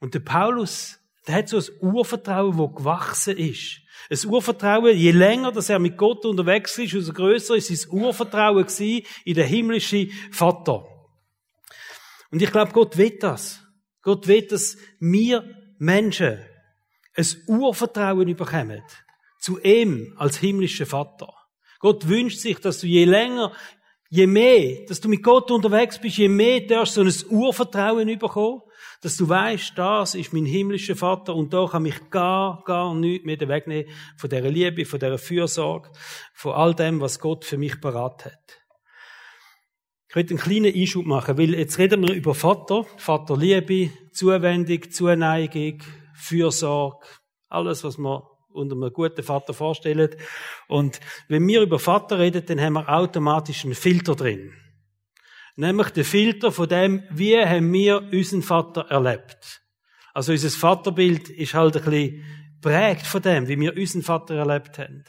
Und 0.00 0.14
der 0.14 0.20
Paulus, 0.20 0.98
der 1.28 1.36
hat 1.36 1.48
so 1.48 1.58
ein 1.58 1.64
Urvertrauen, 1.80 2.58
wo 2.58 2.68
gewachsen 2.68 3.36
ist. 3.36 3.78
Ein 4.10 4.28
Urvertrauen, 4.28 4.96
je 4.96 5.12
länger, 5.12 5.52
dass 5.52 5.68
er 5.68 5.78
mit 5.78 5.96
Gott 5.96 6.24
unterwegs 6.24 6.76
ist, 6.76 6.92
umso 6.92 7.12
größer 7.12 7.54
ist 7.54 7.68
sein 7.68 7.90
Urvertrauen 7.92 8.66
in 9.24 9.34
den 9.34 9.46
himmlischen 9.46 10.10
Vater. 10.32 10.91
Und 12.32 12.42
ich 12.42 12.50
glaube, 12.50 12.72
Gott 12.72 12.96
will 12.96 13.16
das. 13.20 13.62
Gott 14.00 14.26
will, 14.26 14.42
dass 14.42 14.76
wir 14.98 15.44
Menschen 15.78 16.38
ein 17.14 17.26
Urvertrauen 17.46 18.34
bekommen 18.34 18.82
zu 19.38 19.60
ihm 19.60 20.14
als 20.16 20.38
himmlischer 20.38 20.86
Vater. 20.86 21.32
Gott 21.78 22.08
wünscht 22.08 22.38
sich, 22.38 22.58
dass 22.58 22.80
du 22.80 22.86
je 22.86 23.04
länger, 23.04 23.52
je 24.08 24.26
mehr, 24.26 24.86
dass 24.86 25.00
du 25.00 25.08
mit 25.08 25.22
Gott 25.22 25.50
unterwegs 25.50 26.00
bist, 26.00 26.16
je 26.16 26.28
mehr 26.28 26.60
darfst 26.60 26.96
du 26.96 27.08
so 27.08 27.26
ein 27.26 27.32
Urvertrauen 27.36 28.18
bekommen, 28.18 28.62
dass 29.02 29.16
du 29.16 29.28
weißt, 29.28 29.72
das 29.76 30.14
ist 30.14 30.32
mein 30.32 30.46
himmlischer 30.46 30.94
Vater 30.94 31.34
und 31.34 31.52
da 31.52 31.66
kann 31.66 31.82
mich 31.82 32.10
gar, 32.10 32.62
gar 32.64 32.94
nichts 32.94 33.26
mehr 33.26 33.40
wegnehmen 33.40 33.90
von 34.16 34.30
dieser 34.30 34.48
Liebe, 34.48 34.84
von 34.84 35.00
dieser 35.00 35.18
Fürsorge, 35.18 35.90
von 36.34 36.52
all 36.52 36.74
dem, 36.74 37.00
was 37.00 37.18
Gott 37.18 37.44
für 37.44 37.58
mich 37.58 37.80
parat 37.80 38.26
hat. 38.26 38.61
Ich 40.12 40.16
möchte 40.16 40.34
einen 40.34 40.42
kleinen 40.42 40.74
Einschub 40.74 41.06
machen, 41.06 41.38
weil 41.38 41.54
jetzt 41.54 41.78
reden 41.78 42.06
wir 42.06 42.12
über 42.12 42.34
Vater, 42.34 42.84
Vaterliebe, 42.98 43.88
Zuwendung, 44.12 44.90
Zuneigung, 44.90 45.78
Fürsorge, 46.14 47.06
alles, 47.48 47.82
was 47.82 47.96
wir 47.96 48.22
unter 48.50 48.76
einem 48.76 48.92
guten 48.92 49.22
Vater 49.22 49.54
vorstellen. 49.54 50.14
Und 50.68 51.00
wenn 51.28 51.48
wir 51.48 51.62
über 51.62 51.78
Vater 51.78 52.18
reden, 52.18 52.44
dann 52.44 52.60
haben 52.60 52.74
wir 52.74 52.90
automatisch 52.90 53.64
einen 53.64 53.74
Filter 53.74 54.14
drin. 54.14 54.52
Nämlich 55.56 55.88
den 55.88 56.04
Filter 56.04 56.52
von 56.52 56.68
dem, 56.68 57.04
wie 57.08 57.38
haben 57.38 57.72
wir 57.72 58.02
unseren 58.12 58.42
Vater 58.42 58.82
erlebt. 58.90 59.62
Also 60.12 60.32
unser 60.32 60.50
Vaterbild 60.50 61.30
ist 61.30 61.54
halt 61.54 61.78
ein 61.78 61.84
bisschen 61.84 62.24
prägt 62.60 63.06
von 63.06 63.22
dem, 63.22 63.48
wie 63.48 63.58
wir 63.58 63.74
unseren 63.74 64.02
Vater 64.02 64.34
erlebt 64.34 64.78
haben. 64.78 65.04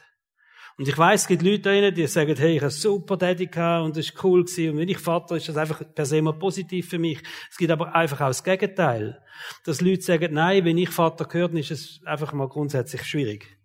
Und 0.78 0.88
ich 0.88 0.98
weiß, 0.98 1.22
es 1.22 1.28
gibt 1.28 1.44
Leute 1.44 1.82
da 1.82 1.92
die 1.92 2.08
sagen, 2.08 2.36
hey, 2.36 2.56
ich 2.56 2.62
habe 2.62 2.72
super 2.72 3.16
Daddy 3.16 3.46
gehabt 3.46 3.86
und 3.86 3.96
das 3.96 4.06
ist 4.06 4.24
cool 4.24 4.44
gewesen. 4.44 4.72
Und 4.72 4.80
wenn 4.80 4.90
ich 4.90 4.98
Vater, 4.98 5.36
ist 5.36 5.48
das 5.48 5.58
einfach 5.58 5.84
per 5.94 6.06
se 6.06 6.22
mal 6.22 6.34
positiv 6.34 6.90
für 6.90 6.98
mich. 6.98 7.22
Es 7.52 7.58
gibt 7.58 7.72
aber 7.72 7.94
einfach 7.94 8.22
auch 8.22 8.28
das 8.28 8.44
Gegenteil. 8.44 9.22
Dass 9.66 9.82
Leute 9.82 10.02
sagen, 10.02 10.34
nein, 10.34 10.66
wenn 10.66 10.78
ich 10.78 10.90
Vater 10.90 11.26
gehört, 11.26 11.54
ist 11.54 11.72
es 11.72 12.02
einfach 12.06 12.34
mal 12.34 12.48
grundsätzlich 12.48 13.04
schwierig. 13.04 13.58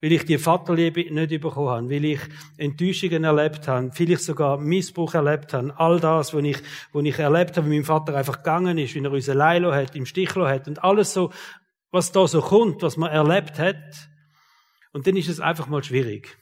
Weil 0.00 0.12
ich 0.12 0.24
die 0.24 0.38
Vaterliebe 0.38 1.12
nicht 1.12 1.40
bekommen 1.40 1.68
habe, 1.68 1.90
weil 1.90 2.04
ich 2.04 2.20
Enttäuschungen 2.56 3.24
erlebt 3.24 3.66
habe, 3.66 3.90
vielleicht 3.92 4.22
sogar 4.22 4.58
Missbrauch 4.58 5.14
erlebt 5.14 5.54
habe, 5.54 5.74
all 5.76 5.98
das, 5.98 6.34
was 6.34 6.44
ich, 6.44 6.58
was 6.92 7.04
ich 7.04 7.18
erlebt 7.18 7.56
habe, 7.56 7.68
wie 7.68 7.76
mein 7.76 7.84
Vater 7.84 8.14
einfach 8.14 8.38
gegangen 8.38 8.78
ist, 8.78 8.94
wie 8.94 9.02
er 9.02 9.10
uns 9.10 9.28
allein 9.28 9.66
hat, 9.66 9.96
im 9.96 10.06
Stich 10.06 10.34
hat 10.36 10.68
und 10.68 10.82
alles 10.84 11.12
so, 11.12 11.32
was 11.90 12.12
da 12.12 12.28
so 12.28 12.40
kommt, 12.40 12.82
was 12.82 12.96
man 12.96 13.10
erlebt 13.10 13.58
hat, 13.58 14.08
und 14.92 15.06
dann 15.06 15.16
ist 15.16 15.28
es 15.28 15.40
einfach 15.40 15.66
mal 15.68 15.82
schwierig. 15.82 16.36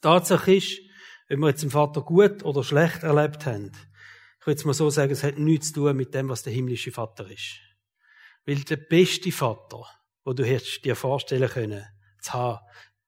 Tatsache 0.00 0.54
ist, 0.54 0.80
wenn 1.28 1.40
wir 1.40 1.48
jetzt 1.48 1.62
den 1.62 1.70
Vater 1.70 2.02
gut 2.02 2.44
oder 2.44 2.62
schlecht 2.62 3.02
erlebt 3.02 3.46
haben, 3.46 3.72
ich 4.40 4.46
würde 4.46 4.58
es 4.58 4.64
mal 4.64 4.74
so 4.74 4.90
sagen, 4.90 5.10
es 5.10 5.24
hat 5.24 5.38
nichts 5.38 5.72
zu 5.72 5.80
tun 5.80 5.96
mit 5.96 6.14
dem, 6.14 6.28
was 6.28 6.44
der 6.44 6.52
himmlische 6.52 6.92
Vater 6.92 7.28
ist. 7.28 7.58
Weil 8.44 8.60
der 8.60 8.76
beste 8.76 9.32
Vater, 9.32 9.84
wo 10.24 10.32
du 10.32 10.44
dir 10.44 10.94
vorstellen 10.94 11.48
können, 11.48 11.84
zu 12.20 12.32
haben, 12.32 12.60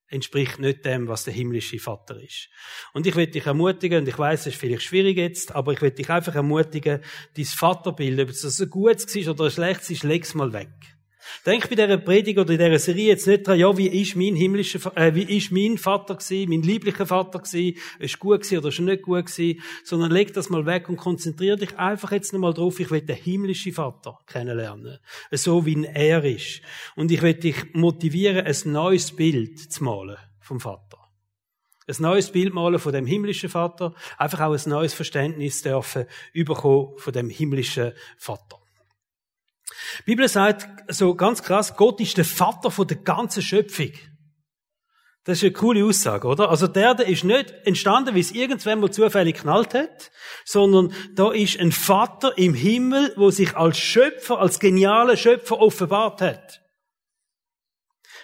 entspricht 0.09 0.59
nicht 0.59 0.85
dem, 0.85 1.07
was 1.07 1.25
der 1.25 1.35
himmlische 1.35 1.79
Vater 1.79 2.21
ist. 2.21 2.49
Und 2.93 3.07
ich 3.07 3.15
will 3.15 3.27
dich 3.27 3.47
ermutigen, 3.47 4.01
und 4.01 4.09
ich 4.09 4.19
weiß, 4.19 4.41
es 4.41 4.47
ist 4.49 4.57
vielleicht 4.57 4.83
schwierig 4.83 5.17
jetzt, 5.17 5.55
aber 5.55 5.73
ich 5.73 5.83
will 5.83 5.91
dich 5.91 6.11
einfach 6.11 6.35
ermutigen, 6.35 7.03
dein 7.37 7.45
Vaterbild, 7.45 8.19
ob 8.19 8.31
es 8.31 8.61
ein 8.61 8.71
gutes 8.71 9.15
war 9.15 9.35
oder 9.35 9.45
ein 9.45 9.51
schlechtes 9.51 9.91
ist, 9.91 10.03
leg's 10.03 10.35
mal 10.35 10.53
weg. 10.53 10.98
Denk 11.47 11.69
bei 11.69 11.75
dieser 11.75 11.99
Predigt 11.99 12.39
oder 12.39 12.53
in 12.53 12.59
dieser 12.59 12.79
Serie 12.79 13.09
jetzt 13.09 13.27
nicht 13.27 13.47
dran, 13.47 13.59
ja, 13.59 13.77
wie 13.77 13.89
ist 13.89 14.17
mein 14.17 14.35
himmlischer, 14.35 14.97
äh, 14.97 15.15
wie 15.15 15.37
ist 15.37 15.53
mein 15.53 15.79
Vater 15.79 16.17
gewesen, 16.17 16.49
mein 16.49 16.63
lieblicher 16.63 17.07
Vater 17.07 17.39
gewesen, 17.39 17.79
ist 17.99 18.19
gut 18.19 18.43
gewesen 18.43 18.59
oder 18.59 18.69
ist 18.69 18.81
nicht 18.81 19.03
gut 19.03 19.27
gewesen, 19.27 19.61
sondern 19.85 20.11
leg 20.11 20.33
das 20.33 20.51
mal 20.51 20.67
weg 20.67 20.89
und 20.89 20.97
konzentriere 20.97 21.57
dich 21.57 21.79
einfach 21.79 22.13
jetzt 22.13 22.33
nochmal 22.33 22.55
drauf, 22.55 22.81
ich 22.81 22.91
will 22.91 23.01
den 23.01 23.17
himmlischen 23.17 23.73
Vater 23.73 24.19
kennenlernen. 24.27 24.99
So 25.31 25.65
wie 25.67 25.85
er 25.85 26.25
ist. 26.25 26.61
Und 26.97 27.11
ich 27.11 27.23
will 27.23 27.35
dich 27.35 27.75
motivieren, 27.75 28.47
ein 28.47 28.73
neues 28.73 29.15
Bild 29.15 29.59
zu 29.73 29.85
malen 29.85 30.17
vom 30.41 30.61
Vater. 30.61 30.99
Ein 31.87 31.97
neues 32.01 32.31
Bild 32.31 32.53
malen 32.53 32.79
von 32.79 32.93
dem 32.93 33.07
himmlischen 33.07 33.49
Vater, 33.49 33.95
einfach 34.19 34.41
auch 34.41 34.53
ein 34.53 34.71
neues 34.71 34.93
Verständnis 34.93 35.63
dürfen 35.63 36.05
überkommen 36.35 36.99
von 36.99 37.13
dem 37.15 37.31
himmlischen 37.31 37.93
Vater. 38.19 38.58
Die 40.01 40.05
Bibel 40.05 40.29
sagt 40.29 40.69
so 40.93 41.15
ganz 41.15 41.43
krass, 41.43 41.77
Gott 41.77 42.01
ist 42.01 42.17
der 42.17 42.25
Vater 42.25 42.71
von 42.71 42.87
der 42.87 42.99
ganzen 42.99 43.43
Schöpfung. 43.43 43.93
Das 45.25 45.39
ist 45.39 45.45
eine 45.45 45.53
coole 45.53 45.85
Aussage, 45.85 46.27
oder? 46.27 46.49
Also 46.49 46.67
der, 46.67 46.95
der 46.95 47.07
ist 47.07 47.23
nicht 47.23 47.53
entstanden, 47.65 48.15
wie 48.15 48.21
es 48.21 48.33
irgendwann 48.33 48.81
mal 48.81 48.91
zufällig 48.91 49.37
knallt 49.37 49.75
hat, 49.75 50.11
sondern 50.47 50.95
da 51.15 51.33
ist 51.33 51.61
ein 51.61 51.71
Vater 51.71 52.39
im 52.39 52.55
Himmel, 52.55 53.13
wo 53.17 53.31
sich 53.31 53.55
als 53.55 53.77
Schöpfer, 53.79 54.39
als 54.39 54.59
genialer 54.59 55.19
Schöpfer 55.19 55.61
offenbart 55.61 56.23
hat. 56.23 56.63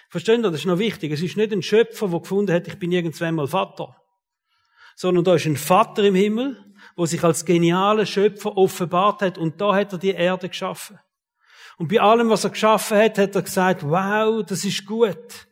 Verstehen 0.09 0.41
Sie? 0.41 0.49
Das 0.49 0.61
ist 0.61 0.65
noch 0.65 0.79
wichtig. 0.79 1.11
Es 1.11 1.21
ist 1.21 1.37
nicht 1.37 1.51
ein 1.51 1.61
Schöpfer, 1.61 2.07
der 2.07 2.21
gefunden 2.21 2.51
hat, 2.51 2.67
ich 2.67 2.79
bin 2.79 2.91
irgendwann 2.91 3.35
mal 3.35 3.47
Vater. 3.47 3.95
Sondern 4.95 5.25
da 5.25 5.35
ist 5.35 5.45
ein 5.45 5.57
Vater 5.57 6.03
im 6.03 6.15
Himmel, 6.15 6.57
wo 6.95 7.05
sich 7.05 7.23
als 7.23 7.45
genialer 7.45 8.07
Schöpfer 8.07 8.57
offenbart 8.57 9.21
hat 9.21 9.37
und 9.37 9.61
da 9.61 9.75
hat 9.75 9.91
er 9.91 9.99
die 9.99 10.11
Erde 10.11 10.49
geschaffen. 10.49 10.97
Und 11.77 11.89
bei 11.89 11.99
allem, 11.99 12.29
was 12.29 12.43
er 12.43 12.51
geschaffen 12.51 12.97
hat, 12.97 13.17
hat 13.17 13.35
er 13.35 13.41
gesagt, 13.41 13.83
wow, 13.83 14.43
das 14.45 14.63
ist 14.63 14.85
gut. 14.85 15.47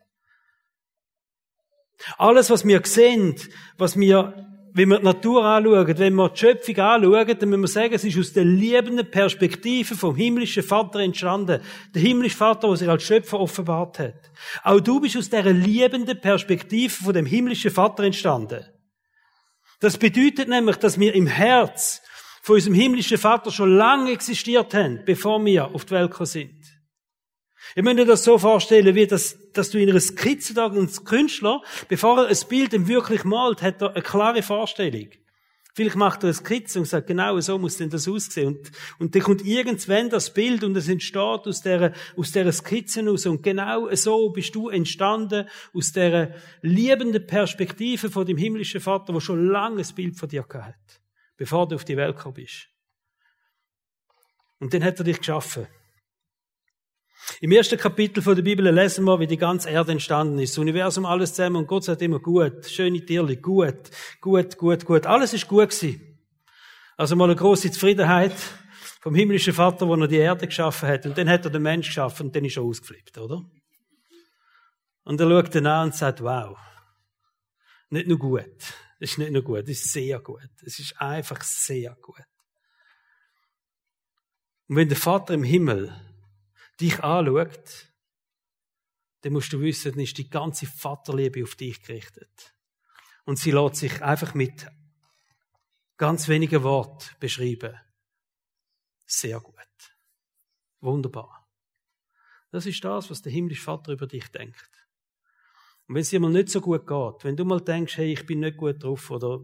Alles, 2.18 2.50
was 2.50 2.66
wir 2.66 2.82
sehen, 2.84 3.36
was 3.78 3.98
wir, 3.98 4.34
wenn 4.74 4.90
wir 4.90 5.00
die 5.00 5.06
Natur 5.06 5.46
anschauen, 5.46 5.98
wenn 5.98 6.16
wir 6.16 6.30
die 6.30 6.40
Schöpfung 6.40 6.78
anschauen, 6.78 7.40
dann 7.40 7.50
müssen 7.50 7.62
wir 7.62 7.68
sagen, 7.68 7.94
es 7.94 8.04
ist 8.04 8.18
aus 8.18 8.34
der 8.34 8.46
liebenden 8.46 9.10
Perspektive 9.10 9.96
vom 9.96 10.16
himmlischen 10.16 10.64
Vater 10.64 11.00
entstanden. 11.00 11.62
Der 11.94 12.02
himmlische 12.02 12.38
Vater, 12.38 12.68
der 12.68 12.78
sich 12.78 12.90
als 12.90 13.04
Schöpfer 13.04 13.40
offenbart 13.40 14.00
hat. 14.00 14.32
Auch 14.64 14.80
du 14.80 15.00
bist 15.00 15.18
aus 15.18 15.30
dieser 15.30 15.54
liebenden 15.54 16.20
Perspektive 16.20 16.94
von 16.94 17.14
dem 17.14 17.26
himmlischen 17.26 17.72
Vater 17.72 18.04
entstanden. 18.04 18.66
Das 19.80 19.98
bedeutet 19.98 20.48
nämlich, 20.48 20.78
dass 20.78 21.00
wir 21.00 21.14
im 21.14 21.28
Herz 21.28 22.02
von 22.44 22.56
unserem 22.56 22.74
himmlischen 22.74 23.18
Vater 23.18 23.52
schon 23.52 23.78
lange 23.78 24.12
existiert 24.12 24.74
haben, 24.74 25.00
bevor 25.06 25.44
wir 25.44 25.74
auf 25.74 25.86
die 25.86 25.92
Welt 25.92 26.14
sind. 26.28 26.52
Ich 27.74 27.82
möchte 27.82 28.02
dir 28.02 28.06
das 28.06 28.26
so 28.26 28.38
vorstellen, 28.38 28.94
wie 28.94 29.08
das, 29.08 29.38
dass 29.54 29.70
du 29.70 29.80
in 29.80 29.90
einer 29.90 30.02
Skizze 30.02 30.54
da, 30.54 30.68
ein 30.68 30.92
Künstler, 31.06 31.62
bevor 31.88 32.20
er 32.20 32.28
ein 32.28 32.38
Bild 32.50 32.88
wirklich 32.88 33.24
malt, 33.24 33.62
hat 33.62 33.82
er 33.82 33.92
eine 33.92 34.02
klare 34.02 34.44
Vorstellung. 34.44 35.08
Vielleicht 35.74 35.96
macht 35.96 36.24
er 36.24 36.28
eine 36.28 36.34
Skizze 36.34 36.80
und 36.80 36.86
sagt, 36.86 37.08
genau 37.08 37.40
so 37.40 37.58
muss 37.58 37.78
denn 37.78 37.90
das 37.90 38.10
aussehen. 38.10 38.58
Und, 38.58 38.72
und 39.00 39.16
dann 39.16 39.22
kommt 39.22 39.46
irgendwann 39.46 40.10
das 40.10 40.34
Bild 40.34 40.66
und 40.66 40.76
es 40.76 40.90
entsteht 40.90 41.48
aus 41.48 41.62
dieser, 41.62 41.94
aus 42.18 42.32
dieser 42.34 42.52
Skizze 42.52 43.08
raus. 43.08 43.26
Und 43.26 43.42
genau 43.42 43.88
so 43.96 44.30
bist 44.32 44.54
du 44.54 44.68
entstanden, 44.68 45.48
aus 45.74 45.94
dieser 45.94 46.32
liebenden 46.62 47.26
Perspektive 47.26 48.10
von 48.10 48.26
dem 48.26 48.38
himmlischen 48.38 48.82
Vater, 48.82 49.14
der 49.14 49.22
schon 49.22 49.48
lange 49.48 49.82
ein 49.82 49.96
Bild 49.96 50.18
von 50.18 50.28
dir 50.28 50.44
gehabt 50.44 50.68
hat 50.68 51.03
bevor 51.38 51.68
du 51.68 51.76
auf 51.76 51.86
die 51.86 51.98
Welt 51.98 52.16
gekommen 52.16 52.36
bist. 52.36 52.68
Und 54.60 54.74
dann 54.74 54.84
hat 54.84 55.00
er 55.00 55.04
dich 55.04 55.18
geschaffen. 55.18 55.68
Im 57.40 57.52
ersten 57.52 57.78
Kapitel 57.78 58.22
der 58.24 58.42
Bibel 58.42 58.70
lesen 58.70 59.06
wir, 59.06 59.20
wie 59.20 59.28
die 59.28 59.38
ganze 59.38 59.70
Erde 59.70 59.94
entstanden 59.94 60.40
ist. 60.40 60.54
Das 60.54 60.58
Universum, 60.58 61.06
alles 61.06 61.34
zusammen 61.34 61.58
und 61.58 61.68
Gott 61.68 61.86
sagt 61.86 62.02
immer 62.02 62.20
gut, 62.20 62.66
schöne 62.66 63.04
Tierli, 63.06 63.38
gut, 63.38 63.90
gut, 64.20 64.58
gut, 64.58 64.86
gut. 64.86 65.06
Alles 65.06 65.34
ist 65.34 65.48
gut 65.48 65.70
gewesen. 65.70 66.20
Also 66.98 67.16
mal 67.16 67.26
eine 67.26 67.36
große 67.36 67.72
Zufriedenheit 67.72 68.36
vom 69.02 69.16
himmlischen 69.16 69.54
Vater, 69.54 69.88
wo 69.88 69.96
er 69.96 70.08
die 70.08 70.18
Erde 70.18 70.48
geschaffen 70.48 70.88
hat. 70.88 71.06
Und 71.06 71.18
dann 71.18 71.30
hat 71.30 71.46
er 71.46 71.52
den 71.52 71.62
Mensch 71.62 71.88
geschaffen 71.88 72.28
und 72.28 72.36
dann 72.36 72.46
ist 72.46 72.58
er 72.58 72.64
ausgeflippt, 72.64 73.18
oder? 73.18 73.44
Und 75.04 75.20
er 75.20 75.28
schaut 75.28 75.56
dann 75.56 75.66
an 75.66 75.86
und 75.88 75.96
sagt, 75.96 76.22
wow, 76.22 76.58
nicht 77.90 78.08
nur 78.08 78.18
gut, 78.18 78.74
das 79.04 79.12
ist 79.12 79.18
nicht 79.18 79.32
nur 79.34 79.42
gut, 79.42 79.64
das 79.64 79.72
ist 79.72 79.92
sehr 79.92 80.22
gut. 80.22 80.50
Es 80.66 80.80
ist 80.80 80.96
einfach 81.02 81.44
sehr 81.44 81.94
gut. 81.96 82.24
Und 84.70 84.78
wenn 84.78 84.88
der 84.88 84.98
Vater 84.98 85.34
im 85.34 85.44
Himmel 85.44 85.94
dich 86.80 87.04
anschaut, 87.04 87.92
dann 89.20 89.34
musst 89.34 89.52
du 89.52 89.60
wissen, 89.60 89.92
dann 89.92 90.00
ist 90.00 90.18
die 90.18 90.30
ganze 90.30 90.68
Vaterliebe 90.68 91.44
auf 91.44 91.56
dich 91.56 91.84
gerichtet. 91.84 92.56
Und 93.26 93.38
sie 93.38 93.52
lässt 93.52 93.76
sich 93.76 94.02
einfach 94.02 94.36
mit 94.36 94.68
ganz 95.98 96.30
wenigen 96.30 96.64
Worten 96.64 97.14
beschreiben. 97.20 97.78
Sehr 99.06 99.42
gut. 99.42 99.54
Wunderbar. 100.80 101.46
Das 102.52 102.66
ist 102.66 102.82
das, 102.86 103.10
was 103.10 103.22
der 103.22 103.34
himmlische 103.34 103.64
Vater 103.64 103.92
über 103.92 104.08
dich 104.08 104.30
denkt. 104.30 104.83
Und 105.88 105.96
wenn 105.96 106.02
es 106.02 106.10
dir 106.10 106.20
mal 106.20 106.32
nicht 106.32 106.50
so 106.50 106.62
gut 106.62 106.88
geht, 106.88 107.24
wenn 107.24 107.36
du 107.36 107.46
mal 107.46 107.60
denkst, 107.60 107.98
hey, 107.98 108.14
ich 108.14 108.26
bin 108.26 108.40
nicht 108.40 108.58
gut 108.58 108.82
drauf 108.82 109.12
oder 109.12 109.40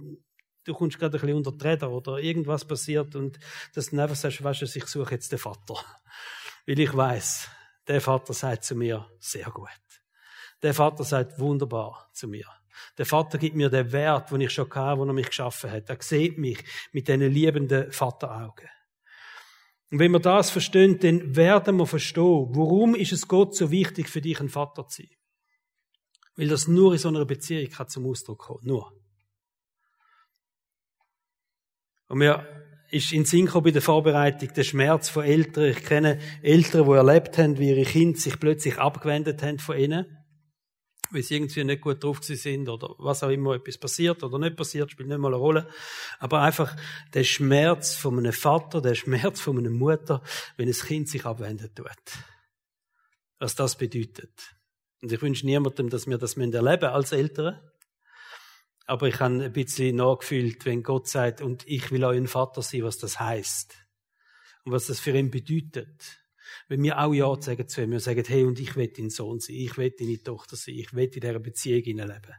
du 0.64 0.74
kommst 0.74 0.98
gerade 1.00 1.18
ein 1.18 1.22
bisschen 1.22 1.38
unter 1.38 1.52
die 1.52 1.68
Räder 1.68 1.90
oder 1.90 2.18
irgendwas 2.20 2.66
passiert 2.66 3.16
und 3.16 3.40
dass 3.74 3.90
du 3.90 4.02
einfach 4.02 4.16
sagst, 4.16 4.44
weißt 4.44 4.62
du, 4.62 4.66
ich 4.66 4.86
suche 4.86 5.16
jetzt 5.16 5.32
den 5.32 5.40
Vater. 5.40 5.76
Weil 6.66 6.80
ich 6.80 6.96
weiß, 6.96 7.50
der 7.88 8.02
Vater 8.02 8.34
sagt 8.34 8.64
zu 8.64 8.76
mir, 8.76 9.08
sehr 9.20 9.50
gut. 9.50 9.70
Der 10.62 10.74
Vater 10.74 11.04
sagt 11.04 11.40
wunderbar 11.40 12.10
zu 12.14 12.28
mir. 12.28 12.46
Der 12.98 13.06
Vater 13.06 13.38
gibt 13.38 13.56
mir 13.56 13.70
den 13.70 13.92
Wert, 13.92 14.32
den 14.32 14.42
ich 14.42 14.52
schon 14.52 14.70
hatte, 14.74 15.00
wo 15.00 15.06
er 15.06 15.14
mich 15.14 15.28
geschaffen 15.28 15.72
hat. 15.72 15.90
Er 15.90 15.98
sieht 16.02 16.38
mich 16.38 16.64
mit 16.92 17.08
diesen 17.08 17.32
liebenden 17.32 17.92
Vateraugen. 17.92 18.70
Und 19.92 20.00
wenn 20.00 20.12
wir 20.12 20.20
das 20.20 20.52
verstehen, 20.52 21.00
dann 21.00 21.36
werden 21.36 21.78
wir 21.78 21.88
verstehen, 21.88 22.48
warum 22.52 22.94
ist 22.96 23.12
es 23.12 23.28
Gott 23.28 23.56
so 23.56 23.72
wichtig 23.72 24.08
für 24.08 24.22
dich, 24.22 24.40
ein 24.40 24.50
Vater 24.50 24.88
zu 24.88 25.02
sein. 25.02 25.19
Weil 26.40 26.48
das 26.48 26.70
nur 26.70 26.94
in 26.94 27.00
so 27.00 27.10
einer 27.10 27.26
Beziehung 27.26 27.70
kann 27.70 27.90
zum 27.90 28.06
Ausdruck 28.06 28.40
kommen. 28.40 28.62
Nur. 28.64 28.94
Und 32.08 32.20
mir 32.20 32.48
ist 32.92 33.12
in 33.12 33.26
Sinn 33.26 33.50
bei 33.54 33.72
der 33.72 33.82
Vorbereitung 33.82 34.54
der 34.54 34.64
Schmerz 34.64 35.10
von 35.10 35.26
Eltern. 35.26 35.66
Ich 35.66 35.84
kenne 35.84 36.18
Eltern, 36.42 36.86
die 36.86 36.92
erlebt 36.92 37.38
haben, 37.38 37.58
wie 37.58 37.72
ihre 37.72 37.84
Kinder 37.84 38.18
sich 38.18 38.40
plötzlich 38.40 38.78
abgewendet 38.78 39.44
haben 39.44 39.60
von 39.60 39.78
ihnen. 39.78 40.06
Weil 41.12 41.24
sie 41.24 41.36
irgendwie 41.36 41.66
nicht 41.66 41.82
gut 41.82 42.02
drauf 42.02 42.24
sind 42.24 42.70
oder 42.70 42.96
was 43.00 43.22
auch 43.22 43.32
immer, 43.32 43.56
etwas 43.56 43.78
passiert 43.78 44.24
oder 44.24 44.40
nicht 44.40 44.56
passiert, 44.56 44.92
spielt 44.92 45.10
nicht 45.10 45.18
mal 45.18 45.34
eine 45.34 45.36
Rolle. 45.36 45.68
Aber 46.20 46.40
einfach 46.40 46.74
der 47.14 47.26
Schmerz 47.26 47.96
von 47.96 48.18
einem 48.18 48.32
Vater, 48.32 48.82
der 48.82 48.96
Schmerz 48.96 49.42
von 49.42 49.58
einer 49.58 49.72
Mutter, 49.72 50.24
wenn 50.56 50.70
ein 50.70 50.74
Kind 50.74 51.10
sich 51.10 51.26
abwendet 51.26 51.76
tut. 51.76 51.90
Was 53.40 53.56
das 53.56 53.78
bedeutet. 53.78 54.56
Und 55.02 55.12
ich 55.12 55.22
wünsche 55.22 55.46
niemandem, 55.46 55.90
dass 55.90 56.08
wir 56.08 56.18
das 56.18 56.36
erleben 56.36 56.90
als 56.90 57.12
Eltern. 57.12 57.60
Aber 58.86 59.08
ich 59.08 59.20
habe 59.20 59.44
ein 59.44 59.54
bisschen 59.54 59.98
nachgefühlt, 59.98 60.66
wenn 60.66 60.84
Gott 60.84 61.08
sagt, 61.08 61.42
und 61.42 61.66
ich 61.68 61.92
will 61.92 62.04
euer 62.04 62.28
Vater 62.28 62.62
sein, 62.62 62.84
was 62.84 62.98
das 62.98 63.20
heißt. 63.20 63.76
Und 64.66 64.72
was 64.72 64.88
das 64.88 65.00
für 65.00 65.12
ihn 65.12 65.32
bedeutet. 65.32 66.20
Wenn 66.68 66.82
wir 66.84 67.00
auch 67.00 67.14
Ja 67.14 67.40
sagen 67.40 67.68
zu 67.68 67.82
ihm, 67.82 67.92
wir 67.92 68.00
sagen, 68.00 68.24
hey, 68.28 68.44
und 68.44 68.60
ich 68.60 68.76
will 68.76 68.88
dein 68.88 69.10
Sohn 69.10 69.40
sein, 69.40 69.56
ich 69.56 69.78
will 69.78 69.92
deine 69.92 70.22
Tochter 70.22 70.56
sein, 70.56 70.76
ich 70.76 70.94
will 70.94 71.06
in 71.06 71.12
dieser 71.12 71.40
Beziehung 71.40 71.84
leben. 71.84 72.36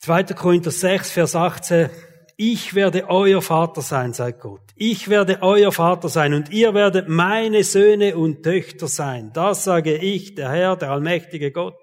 2. 0.00 0.24
Korinther 0.24 0.70
6, 0.70 1.10
Vers 1.10 1.34
18. 1.34 1.88
Ich 2.36 2.74
werde 2.74 3.08
euer 3.08 3.40
Vater 3.42 3.80
sein, 3.80 4.12
sagt 4.12 4.40
Gott. 4.40 4.62
Ich 4.74 5.08
werde 5.08 5.40
euer 5.42 5.70
Vater 5.70 6.08
sein 6.08 6.34
und 6.34 6.50
ihr 6.50 6.74
werdet 6.74 7.08
meine 7.08 7.62
Söhne 7.62 8.16
und 8.16 8.42
Töchter 8.42 8.88
sein. 8.88 9.32
Das 9.32 9.64
sage 9.64 9.96
ich, 9.96 10.34
der 10.34 10.50
Herr, 10.50 10.76
der 10.76 10.90
allmächtige 10.90 11.52
Gott. 11.52 11.78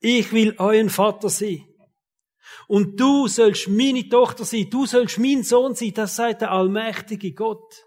Ich 0.00 0.32
will 0.32 0.56
euren 0.58 0.90
Vater 0.90 1.28
sein. 1.28 1.64
Und 2.66 2.98
du 2.98 3.28
sollst 3.28 3.68
meine 3.68 4.08
Tochter 4.08 4.44
sein, 4.44 4.68
du 4.68 4.86
sollst 4.86 5.18
mein 5.18 5.44
Sohn 5.44 5.74
sein, 5.74 5.94
das 5.94 6.16
sagt 6.16 6.40
der 6.40 6.50
allmächtige 6.50 7.32
Gott. 7.32 7.84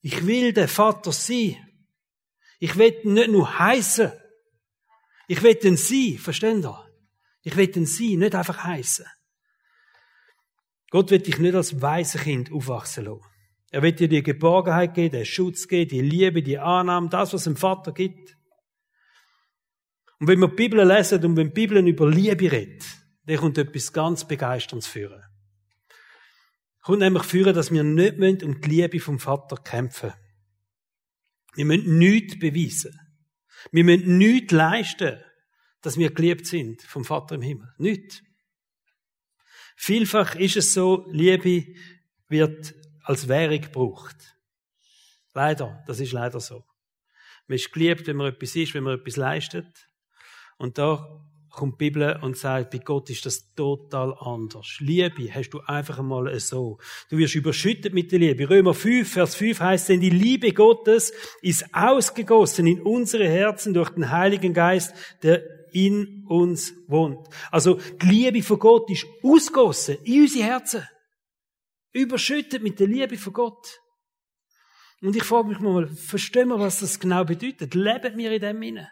Ich 0.00 0.26
will 0.26 0.54
der 0.54 0.68
Vater 0.68 1.12
sein. 1.12 1.56
Ich 2.58 2.76
will 2.76 2.98
nicht 3.04 3.30
nur 3.30 3.58
heißen. 3.58 4.12
Ich 5.28 5.42
will 5.42 5.58
ihn 5.62 5.76
sein, 5.76 6.18
versteht 6.18 6.64
ihr? 6.64 6.84
Ich 7.42 7.56
will 7.56 7.76
ihn 7.76 7.84
sein, 7.84 8.18
nicht 8.18 8.34
einfach 8.34 8.64
heißen. 8.64 9.04
Gott 10.90 11.10
wird 11.10 11.26
dich 11.26 11.38
nicht 11.38 11.54
als 11.54 11.82
weise 11.82 12.18
Kind 12.18 12.50
aufwachsen 12.50 13.04
lassen. 13.04 13.24
Er 13.70 13.82
wird 13.82 14.00
dir 14.00 14.08
die 14.08 14.22
Geborgenheit 14.22 14.94
geben, 14.94 15.12
den 15.12 15.26
Schutz 15.26 15.68
geben, 15.68 15.90
die 15.90 16.00
Liebe, 16.00 16.42
die 16.42 16.58
Annahme, 16.58 17.10
das, 17.10 17.34
was 17.34 17.44
dem 17.44 17.56
Vater 17.56 17.92
gibt. 17.92 18.36
Und 20.20 20.26
wenn 20.26 20.40
wir 20.40 20.48
die 20.48 20.56
Bibel 20.56 20.86
lesen 20.86 21.24
und 21.24 21.36
wenn 21.36 21.48
die 21.48 21.52
Bibel 21.52 21.86
über 21.86 22.10
Liebe 22.10 22.50
redet, 22.50 22.84
dann 23.26 23.36
kommt 23.36 23.58
etwas 23.58 23.92
ganz 23.92 24.26
Begeisterndes 24.26 24.88
führen. 24.88 25.22
Kommt 26.80 27.00
nämlich 27.00 27.24
führen, 27.24 27.54
dass 27.54 27.70
wir 27.70 27.84
nicht 27.84 28.42
um 28.42 28.60
die 28.60 28.68
Liebe 28.68 29.00
vom 29.00 29.18
Vater 29.18 29.56
kämpfen. 29.56 30.14
Wir 31.54 31.66
müssen 31.66 31.98
nichts 31.98 32.38
beweisen. 32.38 32.98
Wir 33.70 33.84
müssen 33.84 34.16
nichts 34.16 34.52
leisten, 34.52 35.18
dass 35.82 35.98
wir 35.98 36.10
geliebt 36.10 36.46
sind 36.46 36.82
vom 36.82 37.04
Vater 37.04 37.34
im 37.34 37.42
Himmel. 37.42 37.68
Nichts. 37.76 38.22
Vielfach 39.80 40.34
ist 40.34 40.56
es 40.56 40.74
so, 40.74 41.06
Liebe 41.08 41.72
wird 42.28 42.74
als 43.04 43.28
Währung 43.28 43.60
gebraucht. 43.60 44.16
Leider, 45.34 45.84
das 45.86 46.00
ist 46.00 46.10
leider 46.10 46.40
so. 46.40 46.64
Man 47.46 47.56
ist 47.56 47.72
geliebt, 47.72 48.08
wenn 48.08 48.16
man 48.16 48.26
etwas 48.32 48.56
ist, 48.56 48.74
wenn 48.74 48.82
man 48.82 48.98
etwas 48.98 49.14
leistet. 49.14 49.88
Und 50.56 50.78
da 50.78 51.24
kommt 51.48 51.80
die 51.80 51.90
Bibel 51.90 52.18
und 52.20 52.36
sagt, 52.36 52.72
bei 52.72 52.78
Gott 52.78 53.08
ist 53.08 53.24
das 53.24 53.54
total 53.54 54.14
anders. 54.18 54.78
Liebe 54.80 55.32
hast 55.32 55.50
du 55.50 55.60
einfach 55.60 56.00
einmal 56.00 56.38
so. 56.40 56.78
Du 57.08 57.16
wirst 57.16 57.36
überschüttet 57.36 57.94
mit 57.94 58.10
der 58.10 58.18
Liebe. 58.18 58.50
Römer 58.50 58.74
5, 58.74 59.10
Vers 59.10 59.36
5 59.36 59.60
heißt, 59.60 59.90
denn 59.90 60.00
die 60.00 60.10
Liebe 60.10 60.52
Gottes 60.52 61.12
ist 61.40 61.72
ausgegossen 61.72 62.66
in 62.66 62.82
unsere 62.82 63.28
Herzen 63.28 63.74
durch 63.74 63.90
den 63.90 64.10
Heiligen 64.10 64.52
Geist, 64.52 64.92
der 65.22 65.57
in 65.72 66.24
uns 66.26 66.72
wohnt. 66.86 67.28
Also, 67.50 67.74
die 67.74 68.06
Liebe 68.06 68.42
von 68.42 68.58
Gott 68.58 68.90
ist 68.90 69.06
ausgossen 69.22 69.98
in 70.04 70.22
unsere 70.22 70.44
Herzen. 70.44 70.88
Überschüttet 71.92 72.62
mit 72.62 72.78
der 72.80 72.86
Liebe 72.86 73.16
von 73.16 73.32
Gott. 73.32 73.80
Und 75.00 75.14
ich 75.16 75.24
frage 75.24 75.48
mich 75.48 75.60
mal, 75.60 75.86
verstehen 75.86 76.48
wir, 76.48 76.58
was 76.58 76.80
das 76.80 76.98
genau 76.98 77.24
bedeutet? 77.24 77.74
Leben 77.74 78.16
wir 78.18 78.32
in 78.32 78.40
dem 78.40 78.60
Sinne? 78.60 78.88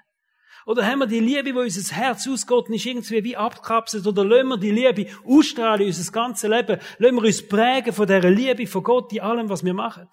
Oder 0.67 0.85
haben 0.85 0.99
wir 0.99 1.07
die 1.07 1.21
Liebe, 1.21 1.55
wo 1.55 1.61
unser 1.61 1.95
Herz 1.95 2.27
ausgeht, 2.27 2.69
nicht 2.71 2.87
irgendwie 2.87 3.23
wie 3.23 3.37
abgekapselt? 3.37 4.07
Oder 4.07 4.25
lassen 4.25 4.49
wir 4.49 4.57
die 4.57 4.73
Liebe 4.73 5.07
ausstrahlen 5.25 5.83
in 5.83 5.87
unser 5.89 6.13
ganzes 6.13 6.51
Leben? 6.51 6.81
Lassen 6.99 7.15
wir 7.15 7.23
uns 7.23 7.47
prägen 7.47 7.93
von 7.93 8.07
dieser 8.07 8.31
Liebe 8.31 8.67
von 8.67 8.83
Gott 8.83 9.13
in 9.13 9.21
allem, 9.21 9.49
was 9.49 9.65
wir 9.65 9.75
machen? 9.75 10.09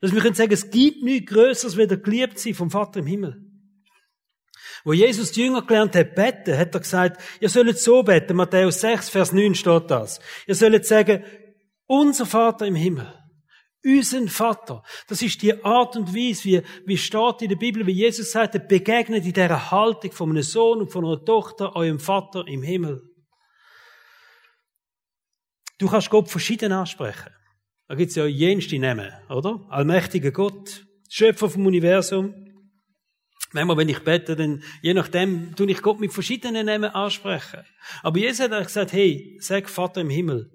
Dass 0.00 0.14
wir 0.14 0.20
können 0.20 0.34
sagen, 0.34 0.52
es 0.52 0.70
gibt 0.70 1.02
nichts 1.02 1.32
Größeres, 1.32 1.76
wie 1.76 1.86
der 1.86 1.96
geliebt 1.96 2.38
sein 2.38 2.54
vom 2.54 2.70
Vater 2.70 3.00
im 3.00 3.06
Himmel. 3.06 3.47
Wo 4.84 4.92
Jesus 4.92 5.32
die 5.32 5.42
Jünger 5.42 5.62
gelernt 5.62 5.94
hat, 5.96 6.14
beten, 6.14 6.56
hat 6.56 6.74
er 6.74 6.80
gesagt, 6.80 7.20
ihr 7.40 7.48
sollt 7.48 7.78
so 7.78 8.02
beten. 8.02 8.36
Matthäus 8.36 8.80
6, 8.80 9.10
Vers 9.10 9.32
9 9.32 9.54
steht 9.54 9.90
das. 9.90 10.20
Ihr 10.46 10.54
sollt 10.54 10.86
sagen, 10.86 11.24
unser 11.86 12.26
Vater 12.26 12.66
im 12.66 12.74
Himmel. 12.74 13.12
Unseren 13.84 14.28
Vater. 14.28 14.82
Das 15.08 15.22
ist 15.22 15.40
die 15.40 15.64
Art 15.64 15.96
und 15.96 16.14
Weise, 16.14 16.44
wie, 16.44 16.62
wie 16.84 16.98
steht 16.98 17.42
in 17.42 17.48
der 17.48 17.56
Bibel, 17.56 17.86
wie 17.86 17.92
Jesus 17.92 18.32
sagte, 18.32 18.60
begegnet 18.60 19.24
in 19.24 19.32
dieser 19.32 19.70
Haltung 19.70 20.12
von 20.12 20.30
einem 20.30 20.42
Sohn 20.42 20.80
und 20.80 20.92
von 20.92 21.04
einer 21.04 21.24
Tochter 21.24 21.76
eurem 21.76 22.00
Vater 22.00 22.46
im 22.46 22.62
Himmel. 22.62 23.02
Du 25.78 25.88
kannst 25.88 26.10
Gott 26.10 26.28
verschieden 26.28 26.72
ansprechen. 26.72 27.30
Da 27.86 27.94
gibt 27.94 28.10
es 28.10 28.16
ja 28.16 28.26
jenste 28.26 28.78
Namen, 28.78 29.12
oder? 29.30 29.64
Allmächtiger 29.70 30.32
Gott, 30.32 30.84
Schöpfer 31.08 31.48
vom 31.48 31.64
Universum. 31.64 32.34
Manchmal, 33.52 33.78
wenn 33.78 33.88
ich 33.88 34.04
bete, 34.04 34.36
dann, 34.36 34.62
je 34.82 34.94
nachdem, 34.94 35.56
tue 35.56 35.70
ich 35.70 35.80
Gott 35.80 36.00
mit 36.00 36.12
verschiedenen 36.12 36.66
Namen 36.66 36.90
ansprechen. 36.90 37.64
Aber 38.02 38.18
Jesus 38.18 38.50
hat 38.50 38.66
gesagt, 38.66 38.92
hey, 38.92 39.38
sag 39.40 39.68
Vater 39.70 40.02
im 40.02 40.10
Himmel. 40.10 40.50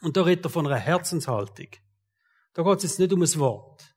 Und 0.00 0.16
da 0.16 0.22
redet 0.22 0.44
er 0.46 0.50
von 0.50 0.66
einer 0.66 0.76
Herzenshaltung. 0.76 1.68
Da 2.54 2.62
geht 2.62 2.78
es 2.78 2.82
jetzt 2.84 2.98
nicht 2.98 3.12
um 3.12 3.22
ein 3.22 3.34
Wort. 3.36 3.94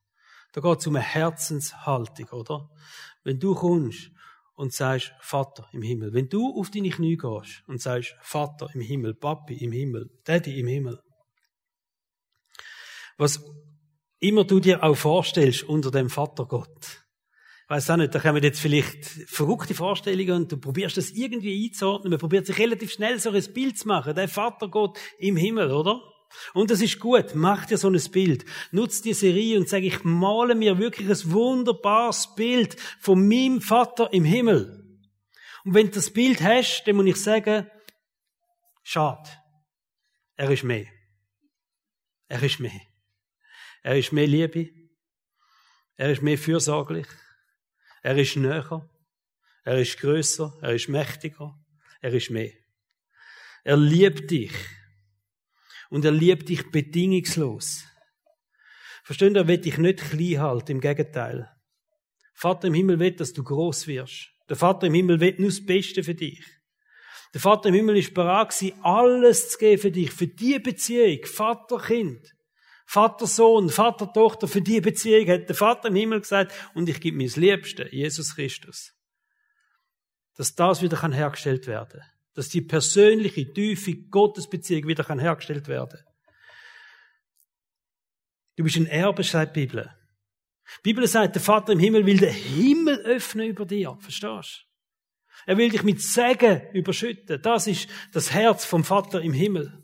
Da 0.54 0.62
geht 0.62 0.80
es 0.80 0.88
um 0.88 0.96
eine 0.96 1.04
Herzenshaltung, 1.04 2.30
oder? 2.30 2.70
Wenn 3.24 3.40
du 3.40 3.56
kommst 3.56 4.12
und 4.54 4.74
sagst, 4.74 5.14
Vater 5.22 5.68
im 5.72 5.82
Himmel, 5.82 6.14
wenn 6.14 6.30
du 6.30 6.60
auf 6.60 6.70
deine 6.70 6.90
Knie 6.90 7.18
gehst 7.18 7.64
und 7.68 7.82
sagst, 7.82 8.16
Vater 8.22 8.70
im 8.74 8.82
Himmel, 8.82 9.16
Papi 9.16 9.56
im 9.56 9.72
Himmel, 9.72 10.10
Daddy 10.24 10.60
im 10.60 10.68
Himmel, 10.68 11.02
was 13.18 13.44
immer 14.20 14.44
du 14.44 14.60
dir 14.60 14.84
auch 14.84 14.96
vorstellst 14.96 15.64
unter 15.64 15.90
dem 15.90 16.10
Vater 16.10 16.46
Gott, 16.46 17.04
weiß 17.72 17.90
auch 17.92 17.96
nicht, 17.96 18.14
da 18.14 18.20
kommen 18.20 18.44
jetzt 18.44 18.60
vielleicht 18.60 19.06
verrückte 19.06 19.74
Vorstellungen 19.74 20.44
und 20.44 20.52
du 20.52 20.58
probierst 20.58 20.98
das 20.98 21.12
irgendwie 21.12 21.70
einzuordnen. 21.70 22.12
Man 22.12 22.20
probiert 22.20 22.46
sich 22.46 22.58
relativ 22.60 22.92
schnell 22.92 23.18
so 23.18 23.32
ein 23.32 23.54
Bild 23.54 23.80
zu 23.80 23.88
machen. 23.88 24.14
Der 24.14 24.28
Vater 24.28 24.68
Gott 24.68 25.00
im 25.18 25.38
Himmel, 25.38 25.72
oder? 25.72 26.02
Und 26.54 26.70
das 26.70 26.82
ist 26.82 27.00
gut. 27.00 27.34
Mach 27.34 27.66
dir 27.66 27.78
so 27.78 27.90
ein 27.90 27.98
Bild. 28.12 28.44
Nutz 28.74 29.02
die 29.02 29.14
Serie 29.14 29.58
und 29.58 29.70
sag, 29.70 29.84
ich 29.84 30.04
male 30.04 30.54
mir 30.54 30.80
wirklich 30.80 31.08
ein 31.08 31.32
wunderbares 31.32 32.36
Bild 32.36 32.76
von 33.00 33.26
meinem 33.26 33.62
Vater 33.62 34.12
im 34.12 34.26
Himmel. 34.26 35.00
Und 35.64 35.74
wenn 35.74 35.86
du 35.86 35.94
das 35.94 36.12
Bild 36.12 36.42
hast, 36.42 36.84
dann 36.84 36.98
muss 36.98 37.06
ich 37.06 37.24
sagen, 37.24 37.68
schade. 38.84 39.30
Er 40.36 40.52
ist 40.52 40.64
mehr. 40.64 40.88
Er 42.28 42.44
ist 42.44 42.60
mehr. 42.60 42.82
Er 43.82 43.98
ist 43.98 44.12
mehr 44.12 44.28
Liebe. 44.28 44.72
Er 45.96 46.12
ist 46.12 46.22
mehr 46.22 46.38
fürsorglich. 46.38 47.08
Er 48.02 48.18
ist 48.18 48.36
näher. 48.36 48.90
Er 49.64 49.78
ist 49.80 50.00
größer. 50.00 50.58
Er 50.62 50.74
ist 50.74 50.90
mächtiger. 50.90 51.58
Er 52.02 52.14
ist 52.14 52.30
mehr. 52.30 52.52
Er 53.64 53.78
liebt 53.78 54.32
dich 54.32 54.54
und 55.90 56.04
er 56.06 56.12
liebt 56.12 56.50
dich 56.50 56.72
bedingungslos. 56.72 57.86
Versteht 59.04 59.36
er 59.36 59.48
will 59.48 59.60
dich 59.60 59.78
nicht 59.78 60.00
klein 60.00 60.40
halten, 60.40 60.72
im 60.72 60.82
Gegenteil. 60.82 61.52
Vater 62.34 62.68
im 62.68 62.74
Himmel 62.74 62.98
will, 63.00 63.12
dass 63.12 63.34
du 63.34 63.44
groß 63.44 63.88
wirst. 63.88 64.32
Der 64.50 64.56
Vater 64.56 64.88
im 64.88 64.94
Himmel 64.94 65.20
will 65.20 65.36
nur 65.38 65.50
das 65.50 65.64
Beste 65.64 66.04
für 66.04 66.16
dich. 66.16 66.44
Der 67.34 67.42
Vater 67.42 67.70
im 67.70 67.76
Himmel 67.76 67.98
ist 67.98 68.14
bereit 68.14 68.54
alles 68.82 69.50
zu 69.52 69.58
geben 69.60 69.82
für 69.82 69.92
dich, 69.92 70.12
für 70.12 70.28
die 70.28 70.60
Beziehung, 70.60 71.20
Vater-Kind. 72.92 73.30
Vater-Sohn, 73.30 73.70
Vater-Tochter, 73.70 74.48
für 74.48 74.62
die 74.62 74.82
Beziehung 74.82 75.28
hat 75.30 75.48
der 75.48 75.56
Vater 75.56 75.88
im 75.88 75.96
Himmel 75.96 76.22
gesagt, 76.22 76.54
und 76.74 76.90
ich 76.90 77.00
gebe 77.00 77.24
das 77.24 77.38
Liebste, 77.38 77.88
Jesus 77.92 78.36
Christus. 78.36 78.94
Dass 80.36 80.56
das 80.56 80.82
wieder 80.82 81.02
hergestellt 81.02 81.68
werden 81.68 82.00
kann 82.00 82.10
dass 82.34 82.48
die 82.48 82.62
persönliche, 82.62 83.52
tiefe 83.52 83.94
Gottesbeziehung 83.94 84.88
wieder 84.88 85.04
kann 85.04 85.20
hergestellt 85.20 85.68
werden 85.68 86.00
Du 88.56 88.64
bist 88.64 88.78
ein 88.78 88.86
Erbe, 88.86 89.24
sagt 89.24 89.56
die 89.56 89.66
Bibel. 89.66 89.90
Die 90.80 90.94
Bibel 90.94 91.08
sagt, 91.08 91.36
der 91.36 91.42
Vater 91.42 91.74
im 91.74 91.80
Himmel 91.80 92.06
will 92.06 92.18
den 92.18 92.34
Himmel 92.34 93.00
öffnen 93.00 93.48
über 93.48 93.66
dir. 93.66 93.98
Verstehst 94.00 94.68
du? 95.46 95.52
Er 95.52 95.58
will 95.58 95.70
dich 95.70 95.84
mit 95.84 96.02
Segen 96.02 96.62
überschütten. 96.74 97.42
Das 97.42 97.68
ist 97.68 97.90
das 98.12 98.32
Herz 98.32 98.66
vom 98.66 98.84
Vater 98.84 99.22
im 99.22 99.34
Himmel. 99.34 99.81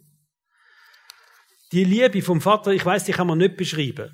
Die 1.72 1.84
Liebe 1.84 2.22
vom 2.22 2.42
Vater, 2.42 2.72
ich 2.72 2.86
weiß, 2.86 3.06
die 3.06 3.12
kann 3.12 3.28
man 3.28 3.38
nicht 3.38 3.58
beschreiben. 3.58 4.12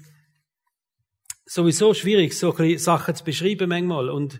Sowieso 1.46 1.94
schwierig, 1.94 2.38
so 2.38 2.56
Sachen 2.78 3.16
zu 3.16 3.24
beschreiben 3.24 3.70
manchmal. 3.70 4.10
Und 4.10 4.39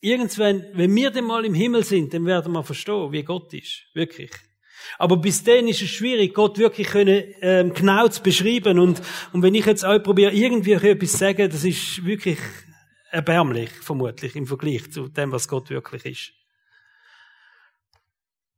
Irgendwann, 0.00 0.64
wenn 0.74 0.94
wir 0.94 1.10
dann 1.10 1.24
mal 1.24 1.44
im 1.44 1.54
Himmel 1.54 1.82
sind, 1.82 2.12
dann 2.14 2.26
werden 2.26 2.52
wir 2.52 2.62
verstehen, 2.62 3.10
wie 3.12 3.24
Gott 3.24 3.52
ist. 3.54 3.86
Wirklich. 3.94 4.30
Aber 4.98 5.16
bis 5.16 5.42
dann 5.42 5.66
ist 5.66 5.82
es 5.82 5.88
schwierig, 5.88 6.34
Gott 6.34 6.58
wirklich 6.58 6.86
können, 6.86 7.24
ähm, 7.40 7.72
genau 7.72 8.06
zu 8.06 8.22
beschreiben. 8.22 8.78
Und, 8.78 9.02
und 9.32 9.42
wenn 9.42 9.54
ich 9.54 9.66
jetzt 9.66 9.84
auch 9.84 9.98
probiere, 10.00 10.32
irgendwie 10.32 10.74
etwas 10.74 11.12
zu 11.12 11.16
sagen, 11.16 11.50
das 11.50 11.64
ist 11.64 12.04
wirklich 12.04 12.38
Erbärmlich, 13.10 13.70
vermutlich, 13.70 14.34
im 14.36 14.46
Vergleich 14.46 14.90
zu 14.90 15.08
dem, 15.08 15.32
was 15.32 15.48
Gott 15.48 15.70
wirklich 15.70 16.04
ist. 16.04 16.32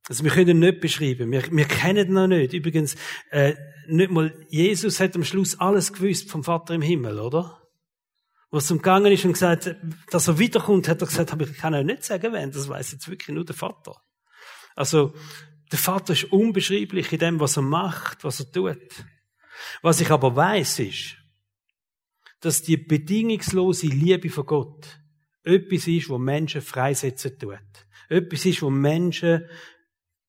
Also 0.09 0.25
wir 0.25 0.31
können 0.31 0.49
ihn 0.49 0.59
nicht 0.61 0.81
beschreiben. 0.81 1.31
Wir, 1.31 1.45
wir 1.51 1.65
kennen 1.67 2.09
ihn 2.09 2.15
noch 2.15 2.27
nicht. 2.27 2.55
Übrigens, 2.55 2.97
äh, 3.31 3.55
nicht 3.87 4.11
mal 4.11 4.35
Jesus 4.49 5.01
hat 5.01 5.15
am 5.17 5.25
Schluss 5.25 5.59
alles 5.61 5.93
gewusst 5.93 6.31
vom 6.31 6.45
Vater 6.45 6.75
im 6.75 6.83
Himmel, 6.83 7.19
oder? 7.19 7.63
Was 8.51 8.71
umgegangen 8.71 9.13
ist 9.13 9.25
und 9.27 9.35
gesagt, 9.35 9.77
dass 10.11 10.29
er 10.29 10.39
wiederkommt, 10.39 10.89
hat 10.89 11.03
er 11.03 11.07
gesagt, 11.07 11.33
aber 11.33 11.45
ich 11.45 11.57
kann 11.57 11.75
auch 11.75 11.83
nicht 11.83 12.05
sagen, 12.05 12.33
wen. 12.33 12.51
Das 12.51 12.69
weiß 12.69 12.93
jetzt 12.93 13.09
wirklich 13.09 13.35
nur 13.35 13.45
der 13.45 13.55
Vater. 13.55 13.97
Also, 14.75 15.13
der 15.71 15.79
Vater 15.79 16.15
ist 16.15 16.33
unbeschreiblich 16.33 17.13
in 17.13 17.19
dem, 17.19 17.41
was 17.41 17.59
er 17.59 17.63
macht, 17.63 18.25
was 18.25 18.41
er 18.41 18.51
tut. 18.51 19.05
Was 19.83 20.01
ich 20.01 20.11
aber 20.11 20.35
weiß, 20.35 20.79
ist, 20.79 21.17
dass 22.41 22.63
die 22.63 22.77
bedingungslose 22.79 23.89
Liebe 23.89 24.31
von 24.31 24.47
Gott 24.47 25.01
etwas 25.43 25.87
ist, 25.87 26.09
wo 26.09 26.17
Menschen 26.17 26.63
freisetzen 26.63 27.39
tut. 27.39 27.59
Etwas 28.09 28.47
ist, 28.47 28.63
wo 28.63 28.71
Menschen 28.71 29.45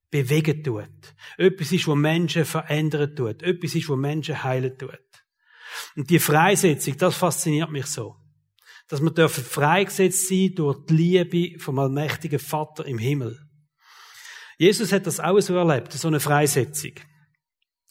bewegen 0.09 0.63
tut. 0.63 0.89
Etwas 1.37 1.71
ist, 1.71 1.87
wo 1.87 1.95
Menschen 1.95 2.45
verändern 2.45 3.15
tut. 3.15 3.43
Etwas 3.43 3.75
ist, 3.75 3.89
wo 3.89 3.95
Menschen 3.95 4.43
heilen 4.43 4.77
tut. 4.77 4.99
Und 5.95 6.09
die 6.09 6.19
Freisetzung, 6.19 6.97
das 6.97 7.15
fasziniert 7.15 7.71
mich 7.71 7.85
so. 7.85 8.15
Dass 8.87 9.01
wir 9.01 9.11
dürfen 9.11 9.43
freigesetzt 9.43 10.27
sein 10.27 10.53
durch 10.55 10.85
die 10.85 10.95
Liebe 10.95 11.59
vom 11.59 11.77
allmächtigen 11.77 12.39
Vater 12.39 12.85
im 12.85 12.97
Himmel. 12.97 13.39
Jesus 14.57 14.91
hat 14.91 15.07
das 15.07 15.19
auch 15.19 15.39
so 15.39 15.55
erlebt, 15.55 15.93
so 15.93 16.07
eine 16.07 16.19
Freisetzung. 16.19 16.93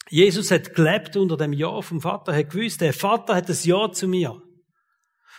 Jesus 0.09 0.51
hat 0.51 0.75
gelebt 0.75 1.15
unter 1.17 1.37
dem 1.37 1.53
Ja 1.53 1.81
vom 1.81 2.01
Vater, 2.01 2.35
hat 2.35 2.49
gewusst, 2.49 2.81
der 2.81 2.93
Vater 2.93 3.35
hat 3.35 3.49
das 3.49 3.65
Ja 3.65 3.91
zu 3.91 4.07
mir. 4.07 4.41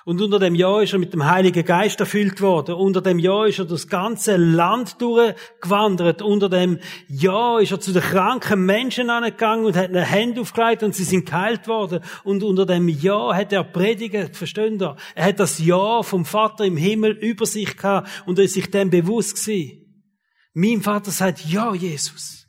Und 0.05 0.21
unter 0.23 0.39
dem 0.39 0.55
Jahr 0.55 0.83
ist 0.83 0.93
er 0.93 0.99
mit 0.99 1.13
dem 1.13 1.27
Heiligen 1.27 1.65
Geist 1.65 2.01
erfüllt 2.01 2.41
worden. 2.41 2.75
Unter 2.75 3.03
dem 3.03 3.19
Jahr 3.19 3.47
ist 3.47 3.59
er 3.59 3.67
das 3.67 3.87
ganze 3.87 4.37
Land 4.37 5.01
durchgewandert. 5.01 6.23
Unter 6.23 6.49
dem 6.49 6.79
Jahr 7.09 7.61
ist 7.61 7.73
er 7.73 7.81
zu 7.81 7.93
den 7.93 8.03
kranken 8.03 8.65
Menschen 8.65 9.11
angegangen 9.11 9.67
und 9.67 9.77
hat 9.77 9.91
eine 9.91 10.03
Hände 10.03 10.41
aufgelegt 10.41 10.83
und 10.83 10.95
sie 10.95 11.05
sind 11.05 11.27
geheilt 11.27 11.69
worden. 11.69 12.01
Und 12.25 12.43
unter 12.43 12.65
dem 12.65 12.89
Jahr 12.89 13.37
hat 13.37 13.53
er 13.53 13.65
predigt, 13.65 14.37
versteht 14.37 14.81
ihr? 14.81 14.97
Er 15.15 15.25
hat 15.25 15.41
das 15.41 15.59
Ja 15.59 16.03
vom 16.03 16.25
Vater 16.25 16.65
im 16.65 16.77
Himmel 16.77 17.13
über 17.13 17.45
sich 17.45 17.77
gehabt 17.77 18.09
und 18.27 18.39
er 18.39 18.47
ist 18.47 18.55
sich 18.55 18.71
dem 18.71 18.89
bewusst 18.91 19.37
gewesen. 19.37 20.07
Mein 20.55 20.81
Vater 20.81 21.11
sagt, 21.11 21.45
ja, 21.45 21.75
Jesus. 21.75 22.47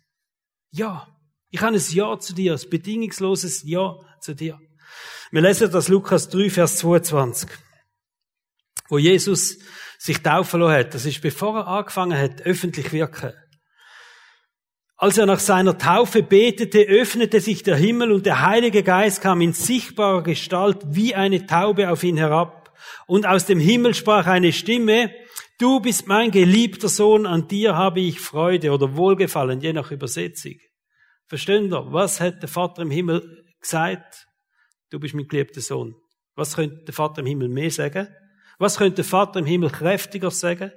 Ja. 0.72 1.08
Ich 1.50 1.62
habe 1.62 1.76
ein 1.76 1.82
Ja 1.90 2.18
zu 2.18 2.34
dir, 2.34 2.54
ein 2.54 2.70
bedingungsloses 2.70 3.64
Ja 3.64 3.98
zu 4.22 4.34
dir. 4.34 4.58
Wir 5.34 5.42
lesen 5.42 5.72
das 5.72 5.88
Lukas 5.88 6.28
3, 6.28 6.50
Vers 6.50 6.78
22, 6.80 7.50
wo 8.90 8.98
Jesus 8.98 9.60
sich 9.98 10.22
taufen 10.22 10.60
lassen 10.60 10.74
hat. 10.74 10.94
Das 10.94 11.06
ist 11.06 11.22
bevor 11.22 11.60
er 11.60 11.68
angefangen 11.68 12.18
hat, 12.18 12.42
öffentlich 12.42 12.92
wirken. 12.92 13.32
Als 14.98 15.18
er 15.18 15.26
nach 15.26 15.40
seiner 15.40 15.78
Taufe 15.78 16.22
betete, 16.22 16.82
öffnete 16.82 17.40
sich 17.40 17.64
der 17.64 17.78
Himmel 17.78 18.12
und 18.12 18.26
der 18.26 18.46
Heilige 18.46 18.84
Geist 18.84 19.22
kam 19.22 19.40
in 19.40 19.54
sichtbarer 19.54 20.22
Gestalt 20.22 20.80
wie 20.86 21.16
eine 21.16 21.46
Taube 21.46 21.90
auf 21.90 22.04
ihn 22.04 22.18
herab. 22.18 22.78
Und 23.08 23.26
aus 23.26 23.46
dem 23.46 23.62
Himmel 23.62 23.94
sprach 23.94 24.28
eine 24.28 24.52
Stimme, 24.52 25.14
du 25.60 25.80
bist 25.80 26.08
mein 26.08 26.32
geliebter 26.32 26.90
Sohn, 26.90 27.26
an 27.26 27.48
dir 27.48 27.78
habe 27.78 28.02
ich 28.02 28.20
Freude 28.20 28.72
oder 28.72 28.98
Wohlgefallen, 28.98 29.62
je 29.62 29.72
nach 29.72 29.92
Übersetzung. 29.92 30.56
Verstehen 31.28 31.72
ihr, 31.72 31.86
was 31.94 32.20
hat 32.20 32.42
der 32.42 32.50
Vater 32.50 32.82
im 32.82 32.92
Himmel 32.92 33.46
gesagt? 33.62 34.28
Du 34.92 35.00
bist 35.00 35.16
mein 35.16 35.28
geliebter 35.28 35.62
Sohn. 35.62 35.96
Was 36.36 36.56
könnte 36.56 36.84
der 36.86 36.94
Vater 36.94 37.22
im 37.22 37.26
Himmel 37.26 37.50
mehr 37.50 37.72
sagen? 37.72 38.08
Was 38.60 38.78
könnte 38.78 38.98
der 38.98 39.06
Vater 39.06 39.40
im 39.40 39.46
Himmel 39.46 39.72
kräftiger 39.72 40.30
sagen, 40.30 40.72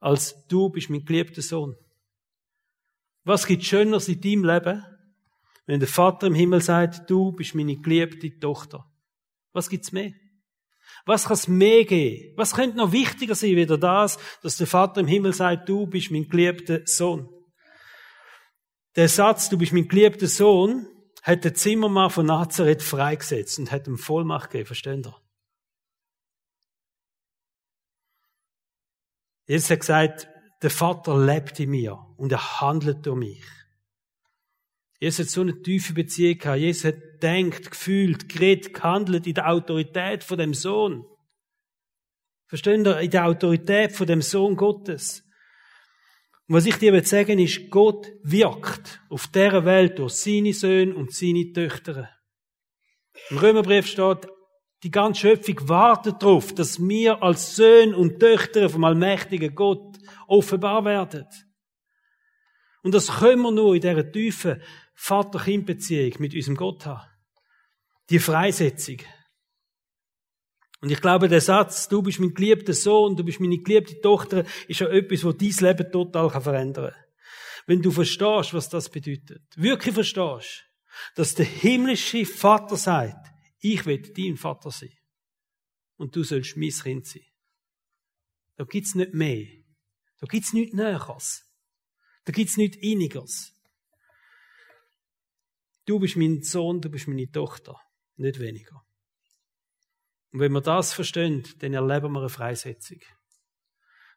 als 0.00 0.46
du 0.48 0.68
bist 0.68 0.90
mein 0.90 1.04
geliebter 1.04 1.40
Sohn? 1.40 1.76
Was 3.24 3.46
gibt 3.46 3.64
Schöneres 3.64 4.08
in 4.08 4.20
deinem 4.20 4.44
Leben, 4.44 4.84
wenn 5.66 5.80
der 5.80 5.88
Vater 5.88 6.26
im 6.26 6.34
Himmel 6.34 6.60
sagt, 6.60 7.08
du 7.08 7.32
bist 7.32 7.54
meine 7.54 7.76
geliebte 7.76 8.38
Tochter? 8.38 8.84
Was 9.52 9.70
gibt's 9.70 9.92
mehr? 9.92 10.12
Was 11.06 11.24
kann 11.24 11.34
es 11.34 11.48
mehr 11.48 11.84
geben? 11.84 12.34
Was 12.36 12.54
könnte 12.54 12.76
noch 12.76 12.92
wichtiger 12.92 13.34
sein, 13.34 13.56
wieder 13.56 13.78
das, 13.78 14.18
dass 14.42 14.56
der 14.56 14.66
Vater 14.66 15.00
im 15.00 15.06
Himmel 15.06 15.32
sagt, 15.32 15.68
du 15.68 15.86
bist 15.86 16.10
mein 16.10 16.28
geliebter 16.28 16.82
Sohn? 16.84 17.28
Der 18.96 19.08
Satz, 19.08 19.48
du 19.48 19.56
bist 19.56 19.72
mein 19.72 19.88
geliebter 19.88 20.26
Sohn, 20.26 20.86
hat 21.24 21.42
der 21.42 21.54
Zimmermann 21.54 22.10
von 22.10 22.26
Nazareth 22.26 22.82
freigesetzt 22.82 23.58
und 23.58 23.72
hat 23.72 23.88
ihm 23.88 23.96
Vollmacht 23.96 24.50
gegeben, 24.50 24.66
versteht 24.66 25.06
ihr? 25.06 25.16
Jesus 29.46 29.70
hat 29.70 29.80
gesagt, 29.80 30.28
der 30.62 30.70
Vater 30.70 31.18
lebt 31.18 31.58
in 31.60 31.70
mir 31.70 31.98
und 32.18 32.30
er 32.30 32.60
handelt 32.60 33.06
durch 33.06 33.16
mich. 33.16 33.44
Jesus 35.00 35.26
hat 35.26 35.30
so 35.30 35.40
eine 35.40 35.62
tiefe 35.62 35.94
Beziehung 35.94 36.38
gehabt. 36.38 36.60
Jesus 36.60 36.84
hat 36.84 37.22
denkt, 37.22 37.70
gefühlt, 37.70 38.28
geredet, 38.28 38.74
gehandelt 38.74 39.26
in 39.26 39.34
der 39.34 39.48
Autorität 39.48 40.24
von 40.24 40.38
dem 40.38 40.52
Sohn. 40.54 41.06
Verstehen 42.46 42.86
ihr? 42.86 43.00
In 43.00 43.10
der 43.10 43.26
Autorität 43.26 43.92
von 43.92 44.06
dem 44.06 44.20
Sohn 44.22 44.56
Gottes. 44.56 45.23
Und 46.46 46.56
was 46.56 46.66
ich 46.66 46.76
dir 46.76 47.02
sagen 47.04 47.38
will, 47.38 47.44
ist, 47.44 47.70
Gott 47.70 48.12
wirkt 48.22 49.00
auf 49.08 49.28
dieser 49.28 49.64
Welt 49.64 49.98
durch 49.98 50.12
seine 50.12 50.52
Söhne 50.52 50.94
und 50.94 51.12
seine 51.12 51.52
Töchter. 51.52 52.10
Im 53.30 53.38
Römerbrief 53.38 53.86
steht, 53.86 54.26
die 54.82 54.90
ganze 54.90 55.22
Schöpfung 55.22 55.68
wartet 55.68 56.22
darauf, 56.22 56.54
dass 56.54 56.78
wir 56.78 57.22
als 57.22 57.56
Söhne 57.56 57.96
und 57.96 58.20
Töchter 58.20 58.68
vom 58.68 58.84
allmächtigen 58.84 59.54
Gott 59.54 59.96
offenbar 60.26 60.84
werden. 60.84 61.26
Und 62.82 62.92
das 62.92 63.10
können 63.20 63.40
wir 63.40 63.50
nur 63.50 63.74
in 63.74 63.80
dieser 63.80 64.12
tiefen 64.12 64.60
Vater-Kind-Beziehung 64.94 66.12
mit 66.18 66.34
unserem 66.34 66.56
Gott 66.56 66.84
haben. 66.84 67.08
Die 68.10 68.18
Freisetzung. 68.18 68.98
Und 70.84 70.90
ich 70.90 71.00
glaube, 71.00 71.30
der 71.30 71.40
Satz, 71.40 71.88
du 71.88 72.02
bist 72.02 72.20
mein 72.20 72.34
geliebter 72.34 72.74
Sohn, 72.74 73.16
du 73.16 73.24
bist 73.24 73.40
meine 73.40 73.56
geliebte 73.56 73.98
Tochter, 74.02 74.44
ist 74.68 74.80
ja 74.80 74.88
etwas, 74.88 75.24
was 75.24 75.38
dein 75.38 75.66
Leben 75.66 75.90
total 75.90 76.28
verändern 76.28 76.92
kann. 76.92 77.04
Wenn 77.66 77.80
du 77.80 77.90
verstehst, 77.90 78.52
was 78.52 78.68
das 78.68 78.90
bedeutet, 78.90 79.44
wirklich 79.56 79.94
verstehst, 79.94 80.62
dass 81.14 81.36
der 81.36 81.46
himmlische 81.46 82.26
Vater 82.26 82.76
sagt, 82.76 83.32
ich 83.60 83.86
will 83.86 84.02
dein 84.12 84.36
Vater 84.36 84.70
sein. 84.70 84.92
Und 85.96 86.14
du 86.14 86.22
sollst 86.22 86.58
mein 86.58 86.68
Kind 86.68 87.06
sein. 87.06 87.24
Da 88.56 88.64
gibt's 88.64 88.94
nicht 88.94 89.14
mehr. 89.14 89.46
Da 90.20 90.26
gibt's 90.26 90.52
nichts 90.52 90.74
Näheres. 90.74 91.50
Da 92.26 92.32
gibt's 92.32 92.58
nichts 92.58 92.76
Innigeres. 92.76 93.58
Du 95.86 95.98
bist 95.98 96.18
mein 96.18 96.42
Sohn, 96.42 96.82
du 96.82 96.90
bist 96.90 97.08
meine 97.08 97.30
Tochter. 97.30 97.80
Nicht 98.16 98.38
weniger. 98.38 98.84
Und 100.34 100.40
wenn 100.40 100.50
wir 100.50 100.62
das 100.62 100.92
verstehen, 100.92 101.44
dann 101.60 101.74
erleben 101.74 102.10
wir 102.12 102.18
eine 102.18 102.28
Freisetzung. 102.28 102.98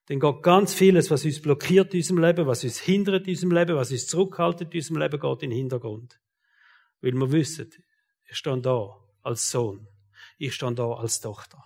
Dann 0.07 0.19
geht 0.19 0.41
ganz 0.41 0.73
vieles, 0.73 1.11
was 1.11 1.23
uns 1.23 1.39
blockiert 1.39 1.93
in 1.93 1.99
unserem 1.99 2.17
Leben, 2.17 2.47
was 2.47 2.63
uns 2.63 2.79
hindert 2.79 3.27
in 3.27 3.35
unserem 3.35 3.51
Leben, 3.51 3.75
was 3.75 3.91
uns 3.91 4.07
zurückhaltet 4.07 4.73
in 4.73 4.79
unserem 4.79 4.97
Leben, 4.97 5.19
geht 5.19 5.43
in 5.43 5.49
den 5.51 5.57
Hintergrund. 5.57 6.19
Weil 7.01 7.11
wir 7.11 7.31
wissen, 7.31 7.69
ich 8.27 8.35
stehe 8.35 8.59
da 8.59 8.97
als 9.21 9.51
Sohn. 9.51 9.87
Ich 10.39 10.55
stehe 10.55 10.73
da 10.73 10.91
als 10.91 11.21
Tochter. 11.21 11.63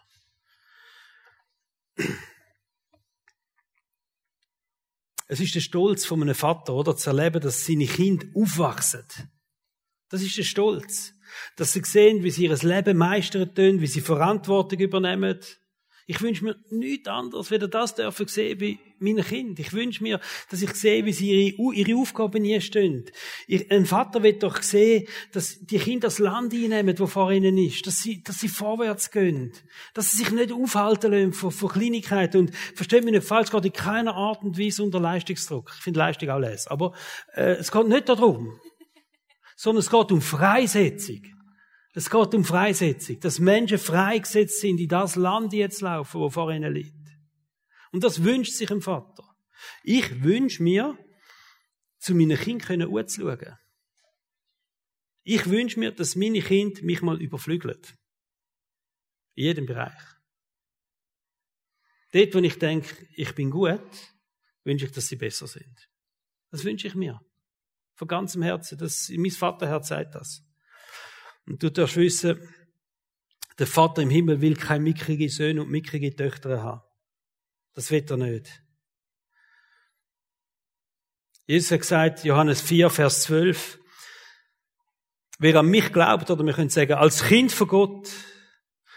Es 5.27 5.39
ist 5.39 5.55
der 5.55 5.61
Stolz 5.61 6.03
von 6.03 6.21
einem 6.21 6.35
Vater, 6.35 6.73
oder? 6.73 6.97
Zu 6.97 7.11
erleben, 7.11 7.39
dass 7.39 7.65
seine 7.65 7.85
Kinder 7.85 8.27
aufwachsen. 8.35 9.05
Das 10.09 10.21
ist 10.21 10.37
der 10.37 10.43
Stolz. 10.43 11.13
Dass 11.55 11.73
sie 11.73 11.81
sehen, 11.83 12.23
wie 12.23 12.31
sie 12.31 12.45
ihr 12.45 12.55
Leben 12.57 12.97
meistern 12.97 13.53
tun, 13.53 13.81
wie 13.81 13.87
sie 13.87 14.01
Verantwortung 14.01 14.79
übernehmen. 14.79 15.39
Ich 16.07 16.21
wünsche 16.21 16.43
mir 16.43 16.55
nichts 16.69 17.07
anderes, 17.07 17.51
weder 17.51 17.67
das 17.67 17.95
dürfen 17.95 18.27
sehen 18.27 18.59
wie 18.59 18.79
meine 18.99 19.23
Kinder. 19.23 19.59
Ich 19.59 19.71
wünsche 19.71 20.03
mir, 20.03 20.19
dass 20.49 20.61
ich 20.61 20.73
sehe, 20.73 21.05
wie 21.05 21.13
sie 21.13 21.53
ihre, 21.53 21.73
ihre 21.73 21.97
Aufgaben 21.97 22.41
nie 22.41 22.59
stehen. 22.59 23.05
Ein 23.69 23.85
Vater 23.85 24.21
wird 24.21 24.43
doch 24.43 24.61
sehen, 24.61 25.07
dass 25.31 25.59
die 25.59 25.77
Kinder 25.77 26.07
das 26.07 26.19
Land 26.19 26.53
einnehmen, 26.53 26.99
wo 26.99 27.07
vor 27.07 27.31
ihnen 27.31 27.57
ist, 27.57 27.87
dass 27.87 28.01
sie, 28.01 28.21
dass 28.23 28.39
sie 28.39 28.49
vorwärts 28.49 29.11
gehen, 29.11 29.53
dass 29.93 30.11
sie 30.11 30.17
sich 30.17 30.31
nicht 30.31 30.51
aufhalten 30.51 31.11
lassen 31.11 31.33
von, 31.33 31.51
von 31.51 31.69
Kleinigkeiten. 31.69 32.37
Und 32.41 32.55
versteht 32.75 33.03
mich 33.03 33.13
nicht 33.13 33.27
falsch, 33.27 33.51
geht 33.51 33.65
in 33.65 33.73
keiner 33.73 34.15
Art 34.15 34.43
und 34.43 34.59
Weise 34.59 34.83
unter 34.83 34.99
Leistungsdruck. 34.99 35.71
Ich 35.77 35.83
finde 35.83 35.99
Leistung 35.99 36.29
auch 36.29 36.39
les. 36.39 36.67
Aber 36.67 36.93
äh, 37.35 37.53
es 37.53 37.71
geht 37.71 37.87
nicht 37.87 38.09
darum 38.09 38.59
sondern 39.61 39.81
es 39.81 39.91
geht 39.91 40.11
um 40.11 40.21
Freisetzung. 40.21 41.21
Es 41.93 42.09
geht 42.09 42.33
um 42.33 42.43
Freisetzung, 42.43 43.19
dass 43.19 43.37
Menschen 43.37 43.77
freigesetzt 43.77 44.59
sind, 44.59 44.79
in 44.79 44.87
das 44.87 45.15
Land 45.15 45.53
jetzt 45.53 45.81
laufen, 45.81 46.19
wo 46.19 46.31
vor 46.31 46.51
ihnen 46.51 46.73
liegt. 46.73 46.95
Und 47.91 48.03
das 48.03 48.23
wünscht 48.23 48.53
sich 48.53 48.71
ein 48.71 48.81
Vater. 48.81 49.23
Ich 49.83 50.23
wünsche 50.23 50.63
mir, 50.63 50.97
zu 51.99 52.15
meinen 52.15 52.39
Kindern 52.39 52.81
anzuschauen. 52.97 53.55
Ich 55.21 55.47
wünsche 55.47 55.79
mir, 55.79 55.91
dass 55.91 56.15
meine 56.15 56.41
Kinder 56.41 56.81
mich 56.81 57.03
mal 57.03 57.21
überflügeln. 57.21 57.81
In 59.35 59.43
jedem 59.43 59.67
Bereich. 59.67 60.01
Dort, 62.13 62.33
wo 62.33 62.39
ich 62.39 62.57
denke, 62.57 63.07
ich 63.15 63.35
bin 63.35 63.51
gut, 63.51 63.91
wünsche 64.63 64.85
ich, 64.85 64.91
dass 64.91 65.07
sie 65.07 65.17
besser 65.17 65.45
sind. 65.45 65.87
Das 66.49 66.63
wünsche 66.63 66.87
ich 66.87 66.95
mir. 66.95 67.21
Von 68.01 68.07
ganzem 68.07 68.41
Herzen. 68.41 68.79
Das, 68.79 69.11
mein 69.15 69.29
Vaterherz 69.29 69.89
sagt 69.89 70.15
das. 70.15 70.43
Und 71.45 71.61
du 71.61 71.69
darfst 71.69 71.97
wissen, 71.97 72.39
der 73.59 73.67
Vater 73.67 74.01
im 74.01 74.09
Himmel 74.09 74.41
will 74.41 74.55
keine 74.55 74.85
mickrige 74.85 75.29
Söhne 75.29 75.61
und 75.61 75.69
mickrige 75.69 76.15
Töchter 76.15 76.63
haben. 76.63 76.81
Das 77.75 77.91
will 77.91 78.03
er 78.09 78.17
nicht. 78.17 78.63
Jesus 81.45 81.69
hat 81.69 81.81
gesagt, 81.81 82.23
Johannes 82.23 82.61
4, 82.61 82.89
Vers 82.89 83.21
12, 83.21 83.77
wer 85.37 85.57
an 85.57 85.67
mich 85.67 85.93
glaubt, 85.93 86.31
oder 86.31 86.43
wir 86.43 86.53
können 86.53 86.69
sagen, 86.69 86.93
als 86.93 87.21
Kind 87.21 87.51
von 87.51 87.67
Gott, 87.67 88.09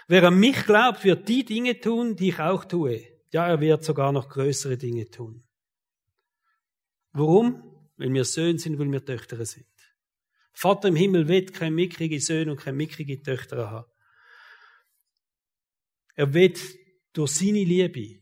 wer 0.09 0.23
an 0.23 0.41
mich 0.41 0.65
glaubt, 0.65 1.05
wird 1.05 1.29
die 1.29 1.45
Dinge 1.45 1.79
tun, 1.79 2.17
die 2.17 2.31
ich 2.31 2.41
auch 2.41 2.65
tue. 2.65 3.07
Ja, 3.33 3.47
er 3.49 3.61
wird 3.61 3.85
sogar 3.85 4.13
noch 4.13 4.31
größere 4.31 4.79
Dinge 4.79 5.11
tun. 5.11 5.47
Warum? 7.13 7.74
Weil 7.97 8.13
wir 8.13 8.25
Söhne 8.25 8.59
sind, 8.59 8.79
weil 8.79 8.91
wir 8.91 9.05
Töchter 9.05 9.45
sind. 9.45 9.67
Vater 10.53 10.89
im 10.89 10.97
Himmel 10.97 11.29
will 11.29 11.47
keine 11.47 11.75
mickrige 11.75 12.21
Söhne 12.21 12.53
und 12.53 12.61
keine 12.61 12.77
mickrige 12.77 13.21
Töchter 13.23 13.71
haben. 13.71 13.91
Er 16.15 16.33
will 16.33 16.55
durch 17.13 17.33
seine 17.33 17.65
Liebe, 17.65 18.21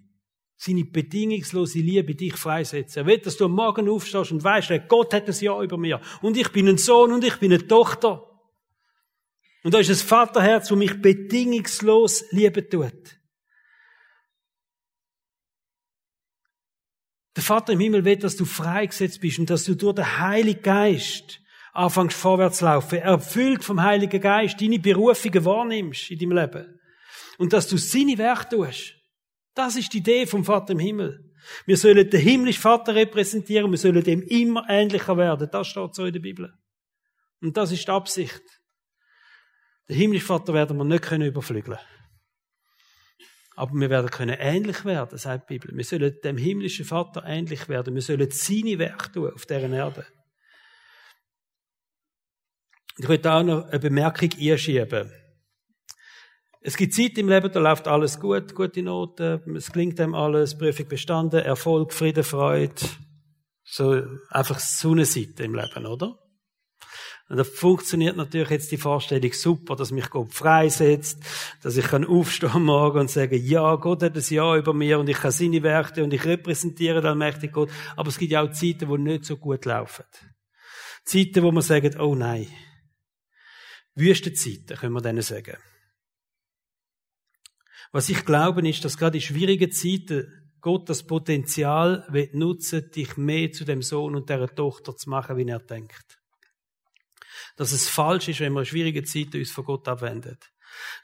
seine 0.56 0.84
bedingungslose 0.84 1.80
Liebe 1.80 2.14
dich 2.14 2.34
freisetzen. 2.36 3.02
Er 3.02 3.06
will, 3.06 3.18
dass 3.18 3.36
du 3.36 3.44
am 3.44 3.52
Morgen 3.52 3.88
aufstehst 3.88 4.32
und 4.32 4.42
weißt, 4.42 4.88
Gott 4.88 5.12
hat 5.12 5.28
ein 5.28 5.36
Ja 5.40 5.62
über 5.62 5.76
mir. 5.76 6.00
Und 6.22 6.36
ich 6.36 6.48
bin 6.50 6.68
ein 6.68 6.78
Sohn 6.78 7.12
und 7.12 7.24
ich 7.24 7.36
bin 7.36 7.52
eine 7.52 7.66
Tochter. 7.66 8.28
Und 9.62 9.74
da 9.74 9.78
ist 9.78 9.90
ein 9.90 9.96
Vaterherz, 9.96 10.68
das 10.68 10.78
mich 10.78 11.00
bedingungslos 11.00 12.24
lieben 12.30 12.68
tut. 12.68 13.21
Der 17.36 17.42
Vater 17.42 17.72
im 17.72 17.80
Himmel 17.80 18.04
will, 18.04 18.16
dass 18.16 18.36
du 18.36 18.44
freigesetzt 18.44 19.20
bist 19.20 19.38
und 19.38 19.48
dass 19.48 19.64
du 19.64 19.74
durch 19.74 19.94
den 19.94 20.18
Heiligen 20.18 20.62
Geist 20.62 21.40
anfängst 21.72 22.16
vorwärts 22.16 22.58
zu 22.58 22.66
laufen, 22.66 22.98
erfüllt 22.98 23.64
vom 23.64 23.82
Heiligen 23.82 24.20
Geist, 24.20 24.60
deine 24.60 24.78
Berufungen 24.78 25.44
wahrnimmst 25.44 26.10
in 26.10 26.18
deinem 26.18 26.32
Leben. 26.32 26.80
Und 27.38 27.52
dass 27.52 27.66
du 27.66 27.78
seine 27.78 28.18
Werke 28.18 28.56
tust. 28.56 28.94
Das 29.54 29.76
ist 29.76 29.92
die 29.92 29.98
Idee 29.98 30.26
vom 30.26 30.44
Vater 30.44 30.72
im 30.72 30.78
Himmel. 30.78 31.32
Wir 31.66 31.76
sollen 31.76 32.08
den 32.08 32.20
himmlischen 32.20 32.62
Vater 32.62 32.94
repräsentieren, 32.94 33.70
wir 33.70 33.78
sollen 33.78 34.04
dem 34.04 34.22
immer 34.22 34.64
ähnlicher 34.68 35.16
werden. 35.16 35.48
Das 35.50 35.66
steht 35.66 35.94
so 35.94 36.04
in 36.04 36.12
der 36.12 36.20
Bibel. 36.20 36.52
Und 37.40 37.56
das 37.56 37.72
ist 37.72 37.86
die 37.86 37.90
Absicht. 37.90 38.42
Den 39.88 39.96
himmlischen 39.96 40.26
Vater 40.26 40.54
werden 40.54 40.76
wir 40.76 40.84
nicht 40.84 41.10
überflügeln 41.10 41.76
können. 41.76 42.01
Aber 43.54 43.72
wir 43.74 43.90
werden 43.90 44.10
können 44.10 44.36
ähnlich 44.38 44.84
werden, 44.84 45.18
sagt 45.18 45.50
die 45.50 45.58
Bibel. 45.58 45.76
Wir 45.76 45.84
sollen 45.84 46.16
dem 46.24 46.36
himmlischen 46.36 46.84
Vater 46.84 47.22
ähnlich 47.26 47.68
werden. 47.68 47.94
Wir 47.94 48.02
sollen 48.02 48.30
seine 48.30 48.78
Werke 48.78 49.12
tun 49.12 49.32
auf 49.34 49.44
dieser 49.44 49.68
Erde. 49.68 50.06
Ich 52.98 53.08
möchte 53.08 53.32
auch 53.32 53.42
noch 53.42 53.68
eine 53.68 53.78
Bemerkung 53.78 54.30
einschieben. 54.38 55.10
Es 56.64 56.76
gibt 56.76 56.94
Zeit 56.94 57.18
im 57.18 57.28
Leben, 57.28 57.50
da 57.50 57.58
läuft 57.58 57.88
alles 57.88 58.20
gut, 58.20 58.54
gute 58.54 58.82
Noten, 58.82 59.56
es 59.56 59.72
klingt 59.72 59.98
einem 59.98 60.14
alles, 60.14 60.56
Prüfung 60.56 60.86
bestanden, 60.86 61.40
Erfolg, 61.40 61.92
Friede, 61.92 62.22
Freude. 62.22 62.74
So 63.64 64.04
einfach 64.28 64.60
Sonnenseite 64.60 65.42
im 65.42 65.54
Leben, 65.54 65.86
oder? 65.86 66.18
Und 67.32 67.38
da 67.38 67.44
funktioniert 67.44 68.14
natürlich 68.14 68.50
jetzt 68.50 68.72
die 68.72 68.76
Vorstellung 68.76 69.32
super, 69.32 69.74
dass 69.74 69.90
mich 69.90 70.10
Gott 70.10 70.34
freisetzt, 70.34 71.18
dass 71.62 71.78
ich 71.78 71.86
kann 71.86 72.04
aufstehen 72.04 72.62
morgen 72.62 72.98
und 73.00 73.10
sagen, 73.10 73.42
ja, 73.42 73.74
Gott 73.76 74.02
hat 74.02 74.14
ein 74.14 74.24
Ja 74.28 74.54
über 74.54 74.74
mir 74.74 74.98
und 74.98 75.08
ich 75.08 75.16
kann 75.16 75.30
seine 75.30 75.62
Werke 75.62 76.04
und 76.04 76.12
ich 76.12 76.26
repräsentiere 76.26 77.00
den 77.00 77.06
allmächtigen 77.06 77.54
Gott. 77.54 77.70
Aber 77.96 78.10
es 78.10 78.18
gibt 78.18 78.32
ja 78.32 78.42
auch 78.42 78.52
Zeiten, 78.52 78.86
die 78.86 78.98
nicht 78.98 79.24
so 79.24 79.38
gut 79.38 79.64
laufen. 79.64 80.04
Zeiten, 81.06 81.42
wo 81.42 81.50
man 81.50 81.62
sagt, 81.62 81.98
oh 81.98 82.14
nein. 82.14 82.48
Wüstenzeiten, 83.94 84.76
können 84.76 84.92
wir 84.92 85.00
denen 85.00 85.22
sagen. 85.22 85.56
Was 87.92 88.10
ich 88.10 88.26
glaube, 88.26 88.68
ist, 88.68 88.84
dass 88.84 88.98
gerade 88.98 89.16
in 89.16 89.22
schwierigen 89.22 89.72
Zeiten 89.72 90.52
Gott 90.60 90.86
das 90.90 91.06
Potenzial 91.06 92.06
nutzen 92.34 92.90
dich 92.90 93.16
mehr 93.16 93.52
zu 93.52 93.64
dem 93.64 93.80
Sohn 93.80 94.16
und 94.16 94.28
der 94.28 94.54
Tochter 94.54 94.94
zu 94.94 95.08
machen, 95.08 95.38
wie 95.38 95.48
er 95.48 95.60
denkt. 95.60 96.21
Dass 97.56 97.72
es 97.72 97.88
falsch 97.88 98.28
ist, 98.28 98.40
wenn 98.40 98.52
wir 98.52 98.60
in 98.60 98.66
schwierigen 98.66 99.04
Zeiten 99.04 99.38
uns 99.38 99.50
von 99.50 99.64
Gott 99.64 99.88
abwendet. 99.88 100.50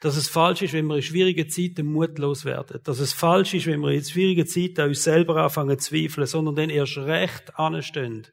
Dass 0.01 0.17
es 0.17 0.27
falsch 0.27 0.63
ist, 0.63 0.73
wenn 0.73 0.87
wir 0.87 0.95
in 0.95 1.03
schwierigen 1.03 1.49
Zeiten 1.49 1.85
mutlos 1.85 2.43
werden. 2.45 2.79
Dass 2.83 2.99
es 2.99 3.13
falsch 3.13 3.53
ist, 3.53 3.67
wenn 3.67 3.81
wir 3.81 3.91
in 3.91 4.03
schwierigen 4.03 4.47
Zeiten 4.47 4.81
an 4.81 4.89
uns 4.89 5.03
selber 5.03 5.37
anfangen 5.37 5.77
zu 5.77 5.89
zweifeln, 5.89 6.25
sondern 6.25 6.55
dann 6.55 6.69
erst 6.69 6.97
recht 6.97 7.57
anstehen 7.57 8.27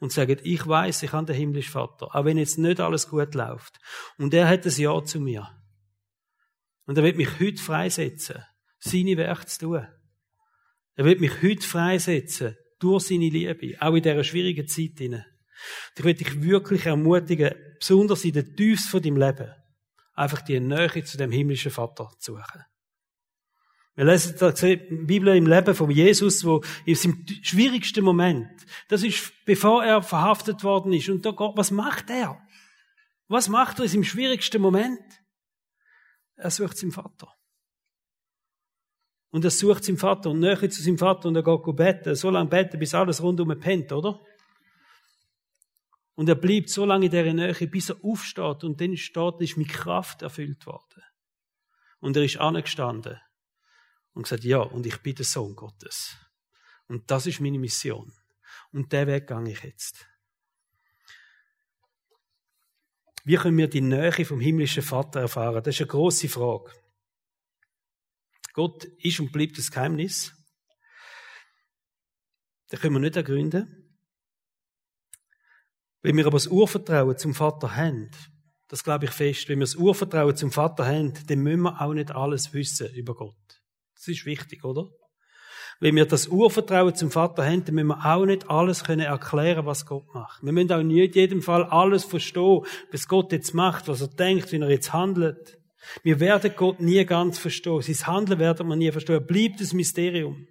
und 0.00 0.12
sagen, 0.12 0.38
ich 0.42 0.66
weiß, 0.66 1.02
ich 1.02 1.12
habe 1.12 1.26
den 1.26 1.36
himmlischen 1.36 1.72
Vater, 1.72 2.14
auch 2.14 2.24
wenn 2.24 2.38
jetzt 2.38 2.58
nicht 2.58 2.80
alles 2.80 3.08
gut 3.08 3.34
läuft. 3.34 3.78
Und 4.18 4.34
er 4.34 4.48
hat 4.48 4.66
ein 4.66 4.72
Ja 4.76 5.02
zu 5.02 5.20
mir. 5.20 5.48
Und 6.86 6.98
er 6.98 7.04
wird 7.04 7.16
mich 7.16 7.40
heute 7.40 7.62
freisetzen, 7.62 8.44
seine 8.78 9.16
Werke 9.16 9.46
zu 9.46 9.60
tun. 9.60 9.86
Er 10.94 11.04
wird 11.04 11.20
mich 11.20 11.42
heute 11.42 11.66
freisetzen, 11.66 12.56
durch 12.78 13.04
seine 13.04 13.28
Liebe, 13.28 13.80
auch 13.80 13.94
in 13.94 14.02
dieser 14.02 14.24
schwierigen 14.24 14.66
Zeit 14.66 14.98
hinein. 14.98 15.24
Ich 15.96 16.04
will 16.04 16.14
dich 16.14 16.42
wirklich 16.42 16.86
ermutigen, 16.86 17.54
besonders 17.78 18.24
in 18.24 18.32
den 18.32 18.56
Tiefs 18.56 18.88
von 18.88 19.02
deinem 19.02 19.16
Leben, 19.16 19.52
einfach 20.14 20.42
die 20.42 20.60
Nähe 20.60 21.04
zu 21.04 21.16
dem 21.16 21.30
himmlischen 21.30 21.70
Vater 21.70 22.10
zu 22.18 22.34
suchen. 22.34 22.64
Wir 23.94 24.06
lesen 24.06 24.34
die 24.38 24.76
Bibel 25.04 25.36
im 25.36 25.46
Leben 25.46 25.74
von 25.74 25.90
Jesus, 25.90 26.44
wo 26.44 26.62
in 26.86 26.94
seinem 26.94 27.26
schwierigsten 27.42 28.02
Moment, 28.02 28.48
das 28.88 29.02
ist, 29.02 29.32
bevor 29.44 29.84
er 29.84 30.02
verhaftet 30.02 30.64
worden 30.64 30.94
ist, 30.94 31.10
und 31.10 31.26
da 31.26 31.30
Gott, 31.30 31.56
was 31.56 31.70
macht 31.70 32.08
er? 32.08 32.40
Was 33.28 33.48
macht 33.48 33.78
er 33.78 33.84
in 33.84 33.90
seinem 33.90 34.04
schwierigsten 34.04 34.62
Moment? 34.62 35.02
Er 36.36 36.50
sucht 36.50 36.78
seinen 36.78 36.92
Vater. 36.92 37.28
Und 39.30 39.44
er 39.44 39.50
sucht 39.50 39.84
seinen 39.84 39.98
Vater 39.98 40.30
und 40.30 40.40
näher 40.40 40.70
zu 40.70 40.82
seinem 40.82 40.98
Vater 40.98 41.28
und 41.28 41.36
er 41.36 41.42
geht 41.42 41.76
beten, 41.76 42.14
so 42.14 42.30
lange 42.30 42.48
beten, 42.48 42.78
bis 42.78 42.94
alles 42.94 43.22
rundum 43.22 43.58
pennt, 43.58 43.92
oder? 43.92 44.20
Und 46.14 46.28
er 46.28 46.34
bleibt 46.34 46.68
so 46.68 46.84
lange 46.84 47.06
in 47.06 47.10
dieser 47.10 47.32
Nähe, 47.32 47.66
bis 47.68 47.90
er 47.90 48.04
aufsteht 48.04 48.64
und 48.64 48.80
dann 48.80 48.96
steht, 48.96 49.40
ist 49.40 49.56
mit 49.56 49.68
Kraft 49.68 50.22
erfüllt 50.22 50.66
worden. 50.66 51.02
Und 52.00 52.16
er 52.16 52.24
ist 52.24 52.36
angestanden 52.36 53.18
und 54.12 54.24
gesagt, 54.24 54.44
ja, 54.44 54.58
und 54.58 54.84
ich 54.86 54.98
bin 54.98 55.14
der 55.14 55.24
Sohn 55.24 55.54
Gottes. 55.56 56.16
Und 56.86 57.10
das 57.10 57.26
ist 57.26 57.40
meine 57.40 57.58
Mission. 57.58 58.12
Und 58.72 58.92
der 58.92 59.06
Weg 59.06 59.28
gehe 59.28 59.48
ich 59.48 59.62
jetzt. 59.62 60.06
Wie 63.24 63.36
können 63.36 63.56
wir 63.56 63.68
die 63.68 63.80
Nähe 63.80 64.24
vom 64.24 64.40
himmlischen 64.40 64.82
Vater 64.82 65.20
erfahren? 65.20 65.62
Das 65.62 65.74
ist 65.74 65.80
eine 65.80 65.88
große 65.88 66.28
Frage. 66.28 66.72
Gott 68.52 68.84
ist 68.84 69.20
und 69.20 69.32
bleibt 69.32 69.56
das 69.56 69.70
Geheimnis. 69.70 70.32
Das 72.68 72.80
können 72.80 72.94
wir 72.94 73.00
nicht 73.00 73.16
ergründen. 73.16 73.81
Wenn 76.02 76.16
wir 76.16 76.26
aber 76.26 76.36
das 76.36 76.48
Urvertrauen 76.48 77.16
zum 77.16 77.34
Vater 77.34 77.76
haben, 77.76 78.10
das 78.68 78.82
glaube 78.82 79.04
ich 79.04 79.10
fest, 79.10 79.48
wenn 79.48 79.58
wir 79.58 79.66
das 79.66 79.76
Urvertrauen 79.76 80.34
zum 80.34 80.50
Vater 80.50 80.86
haben, 80.86 81.12
dann 81.28 81.38
müssen 81.38 81.62
wir 81.62 81.80
auch 81.80 81.94
nicht 81.94 82.10
alles 82.10 82.52
wissen 82.52 82.92
über 82.94 83.14
Gott. 83.14 83.36
Das 83.94 84.08
ist 84.08 84.26
wichtig, 84.26 84.64
oder? 84.64 84.88
Wenn 85.78 85.96
wir 85.96 86.06
das 86.06 86.28
Urvertrauen 86.28 86.94
zum 86.94 87.10
Vater 87.10 87.44
haben, 87.44 87.64
dann 87.64 87.74
müssen 87.74 87.88
wir 87.88 88.04
auch 88.04 88.24
nicht 88.24 88.48
alles 88.48 88.84
können 88.84 89.00
erklären, 89.00 89.66
was 89.66 89.86
Gott 89.86 90.12
macht. 90.14 90.42
Wir 90.42 90.52
müssen 90.52 90.72
auch 90.72 90.82
nicht 90.82 91.16
in 91.16 91.20
jedem 91.20 91.42
Fall 91.42 91.64
alles 91.64 92.04
verstehen, 92.04 92.64
was 92.90 93.08
Gott 93.08 93.32
jetzt 93.32 93.52
macht, 93.52 93.88
was 93.88 94.00
er 94.00 94.08
denkt, 94.08 94.52
wie 94.52 94.60
er 94.60 94.70
jetzt 94.70 94.92
handelt. 94.92 95.58
Wir 96.02 96.20
werden 96.20 96.52
Gott 96.56 96.80
nie 96.80 97.04
ganz 97.04 97.38
verstehen. 97.38 97.82
Sein 97.82 98.06
Handeln 98.06 98.38
werden 98.38 98.68
wir 98.68 98.76
nie 98.76 98.92
verstehen. 98.92 99.16
Er 99.16 99.20
bleibt 99.20 99.60
ein 99.60 99.76
Mysterium. 99.76 100.46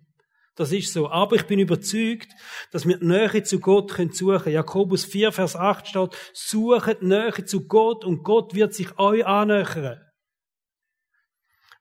Das 0.55 0.71
ist 0.71 0.91
so. 0.91 1.09
Aber 1.09 1.35
ich 1.35 1.47
bin 1.47 1.59
überzeugt, 1.59 2.33
dass 2.71 2.85
wir 2.85 2.97
die 2.97 3.05
Nähe 3.05 3.43
zu 3.43 3.59
Gott 3.59 3.91
können 3.93 4.11
suchen. 4.11 4.51
Jakobus 4.51 5.05
4, 5.05 5.31
Vers 5.31 5.55
8 5.55 5.87
steht, 5.87 6.17
sucht 6.33 7.01
die 7.01 7.05
Nähe 7.05 7.45
zu 7.45 7.67
Gott 7.67 8.03
und 8.03 8.23
Gott 8.23 8.53
wird 8.53 8.73
sich 8.73 8.97
euch 8.99 9.25
annähern. 9.25 10.01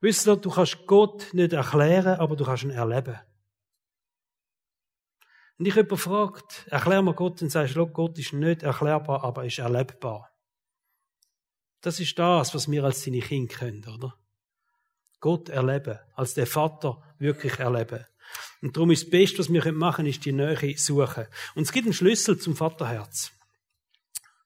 Wisst 0.00 0.26
ihr, 0.26 0.36
du 0.36 0.50
kannst 0.50 0.86
Gott 0.86 1.34
nicht 1.34 1.52
erklären, 1.52 2.18
aber 2.18 2.36
du 2.36 2.44
kannst 2.44 2.62
ihn 2.62 2.70
erleben. 2.70 3.18
Und 5.58 5.66
ich 5.66 5.74
jemand 5.74 6.00
fragt, 6.00 6.66
erklär 6.68 7.02
mir 7.02 7.12
Gott 7.12 7.42
und 7.42 7.50
sagst, 7.50 7.74
Gott 7.92 8.18
ist 8.18 8.32
nicht 8.32 8.62
erklärbar, 8.62 9.22
aber 9.22 9.44
ist 9.44 9.58
erlebbar. 9.58 10.30
Das 11.82 12.00
ist 12.00 12.18
das, 12.18 12.54
was 12.54 12.70
wir 12.70 12.84
als 12.84 13.04
seine 13.04 13.20
Kinder 13.20 13.54
können, 13.54 13.86
oder? 13.86 14.16
Gott 15.20 15.50
erleben, 15.50 15.98
als 16.14 16.32
der 16.32 16.46
Vater 16.46 17.02
wirklich 17.18 17.58
erleben. 17.58 18.06
Und 18.62 18.76
darum 18.76 18.90
ist 18.90 19.04
das 19.04 19.10
Beste, 19.10 19.38
was 19.38 19.52
wir 19.52 19.72
machen 19.72 19.96
können, 19.96 20.08
ist 20.08 20.24
die 20.24 20.32
Nähe 20.32 20.76
suchen. 20.76 21.26
Und 21.54 21.62
es 21.62 21.72
gibt 21.72 21.86
einen 21.86 21.94
Schlüssel 21.94 22.38
zum 22.38 22.56
Vaterherz. 22.56 23.32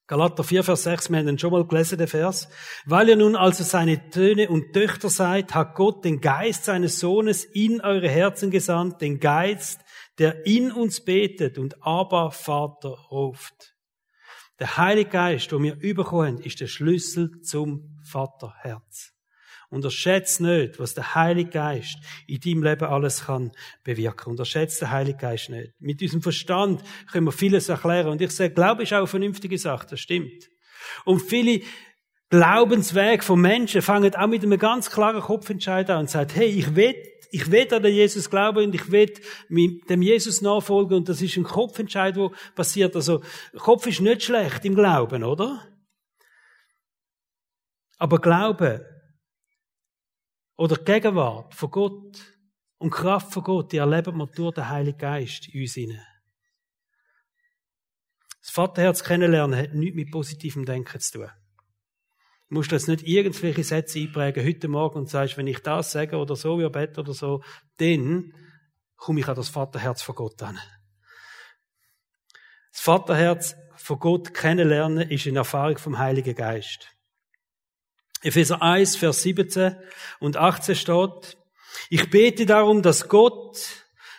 Galater 0.07 0.45
4, 0.45 0.63
Vers 0.65 0.83
6, 0.83 1.11
wir 1.11 1.19
haben 1.19 1.27
den 1.27 1.39
schon 1.39 1.51
mal 1.51 1.67
gelesen, 1.67 1.97
den 1.97 2.07
Vers. 2.07 2.49
Weil 2.85 3.09
ihr 3.09 3.17
nun 3.17 3.37
also 3.37 3.65
seine 3.65 4.11
Töne 4.11 4.51
und 4.51 4.75
Töchter 4.75 5.09
seid, 5.09 5.55
hat 5.55 5.75
Gott 5.75 6.05
den 6.05 6.21
Geist 6.21 6.67
seines 6.67 7.01
Sohnes 7.01 7.45
in 7.45 7.81
eure 7.81 8.09
Herzen 8.09 8.51
gesandt, 8.51 9.01
den 9.01 9.19
Geist, 9.19 9.81
der 10.19 10.47
in 10.47 10.71
uns 10.71 11.03
betet 11.03 11.57
und 11.57 11.83
aber 11.83 12.31
Vater 12.31 12.91
ruft. 13.11 13.75
Der 14.61 14.77
Heilige 14.77 15.11
Geist, 15.11 15.53
wo 15.53 15.61
wir 15.61 15.77
überkommen, 15.81 16.39
ist 16.39 16.61
der 16.61 16.67
Schlüssel 16.67 17.41
zum 17.41 17.99
Vaterherz. 18.05 19.14
Unterschätze 19.75 20.43
nicht, 20.45 20.79
was 20.79 20.95
der 20.95 21.15
Heilige 21.15 21.51
Geist 21.51 21.99
in 22.27 22.41
deinem 22.41 22.63
Leben 22.63 22.85
alles 22.85 23.27
kann 23.27 23.53
bewirken. 23.83 24.31
Unterschätze 24.31 24.81
den 24.81 24.91
Heiligen 24.91 25.19
Geist 25.19 25.51
nicht. 25.51 25.73
Mit 25.79 26.01
unserem 26.01 26.23
Verstand 26.23 26.83
können 27.11 27.27
wir 27.27 27.33
vieles 27.33 27.69
erklären. 27.69 28.09
Und 28.09 28.21
ich 28.21 28.31
sage, 28.31 28.55
Glaube 28.55 28.85
ist 28.85 28.93
auch 28.93 28.99
eine 28.99 29.07
vernünftige 29.07 29.59
Sache, 29.59 29.87
das 29.91 30.01
stimmt. 30.01 30.49
Und 31.05 31.21
viele 31.21 31.61
Glaubenswege 32.31 33.23
von 33.23 33.41
Menschen 33.41 33.83
fangen 33.83 34.15
auch 34.15 34.27
mit 34.27 34.43
einem 34.43 34.59
ganz 34.59 34.91
klaren 34.91 35.21
Kopfentscheid 35.21 35.89
an 35.91 36.01
und 36.01 36.11
sagen, 36.11 36.31
hey, 36.35 36.49
ich 36.49 36.75
will, 36.75 36.95
ich 37.31 37.51
will 37.51 37.73
an 37.73 37.83
den 37.83 37.95
Jesus 37.95 38.31
glauben 38.31 38.65
und 38.65 38.75
ich 38.75 38.91
will 38.91 39.13
dem 39.49 40.03
Jesus 40.03 40.41
nachfolgen 40.41 40.99
und 40.99 41.09
das 41.09 41.21
ist 41.21 41.37
ein 41.37 41.45
Kopfentscheid, 41.45 42.17
wo 42.17 42.33
passiert. 42.55 42.97
Also, 42.97 43.23
Kopf 43.57 43.87
ist 43.87 44.01
nicht 44.01 44.23
schlecht 44.23 44.65
im 44.65 44.75
Glauben, 44.75 45.25
oder? 45.25 45.61
Aber 47.99 48.19
Glauben 48.19 48.81
oder 50.57 50.77
die 50.77 50.85
Gegenwart 50.85 51.55
von 51.55 51.71
Gott 51.71 52.21
und 52.79 52.95
die 52.95 53.01
Kraft 53.01 53.33
von 53.33 53.43
Gott, 53.43 53.73
die 53.73 53.79
erleben 53.79 54.17
wir 54.17 54.27
durch 54.27 54.55
den 54.55 54.69
Heiligen 54.69 54.99
Geist 54.99 55.49
in 55.49 55.63
uns 55.63 55.75
hinein. 55.75 56.07
Das 58.41 58.51
Vaterherz 58.51 59.03
kennenlernen 59.03 59.59
hat 59.59 59.75
nichts 59.75 59.97
mit 59.97 60.11
positivem 60.11 60.67
Denken 60.67 61.01
zu 61.01 61.19
tun. 61.19 61.31
Du 62.49 62.57
musst 62.57 62.73
jetzt 62.73 62.89
nicht 62.89 63.07
irgendwelche 63.07 63.65
Sätze 63.65 63.99
einprägen 63.99 64.45
heute 64.45 64.69
Morgen 64.69 64.99
und 64.99 65.09
sagst, 65.09 65.39
wenn 65.39 65.47
ich 65.47 65.61
das 65.61 65.93
sage 65.93 66.19
oder 66.19 66.37
so, 66.37 66.59
wie 66.59 66.69
Bett 66.69 66.99
oder 66.99 67.15
so, 67.15 67.43
dann 67.79 68.35
komme 68.97 69.21
ich 69.21 69.29
an 69.29 69.35
das 69.35 69.49
Vaterherz 69.49 70.03
von 70.03 70.15
Gott 70.15 70.43
an. 70.43 70.59
Das 72.71 72.81
Vaterherz 72.83 73.57
von 73.77 73.99
Gott 73.99 74.35
kennenlernen 74.35 75.09
ist 75.09 75.27
eine 75.27 75.39
Erfahrung 75.39 75.79
vom 75.79 75.99
Heiligen 75.99 76.35
Geist. 76.35 76.94
Epheser 78.25 78.63
1, 78.63 78.97
Vers 78.97 79.23
17 79.23 79.77
und 80.19 80.37
18 80.37 80.75
steht, 80.75 81.37
ich 81.91 82.11
bete 82.11 82.47
darum, 82.47 82.83
dass 82.83 83.09
Gott, 83.09 83.59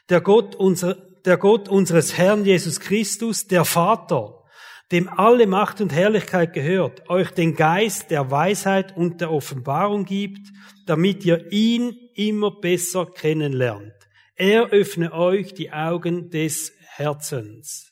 der 0.09 0.21
Gott, 0.21 0.55
unser, 0.55 0.95
der 1.25 1.37
Gott 1.37 1.67
unseres 1.67 2.17
Herrn 2.17 2.45
Jesus 2.45 2.79
Christus, 2.79 3.47
der 3.47 3.65
Vater, 3.65 4.43
dem 4.91 5.09
alle 5.09 5.47
Macht 5.47 5.81
und 5.81 5.91
Herrlichkeit 5.91 6.53
gehört, 6.53 7.09
euch 7.09 7.31
den 7.31 7.55
Geist 7.55 8.11
der 8.11 8.29
Weisheit 8.29 8.95
und 8.95 9.21
der 9.21 9.31
Offenbarung 9.31 10.05
gibt, 10.05 10.47
damit 10.85 11.25
ihr 11.25 11.51
ihn 11.51 11.97
immer 12.13 12.51
besser 12.51 13.07
kennenlernt. 13.07 13.93
Er 14.35 14.67
öffne 14.67 15.13
euch 15.13 15.53
die 15.53 15.71
Augen 15.71 16.29
des 16.29 16.73
Herzens. 16.81 17.91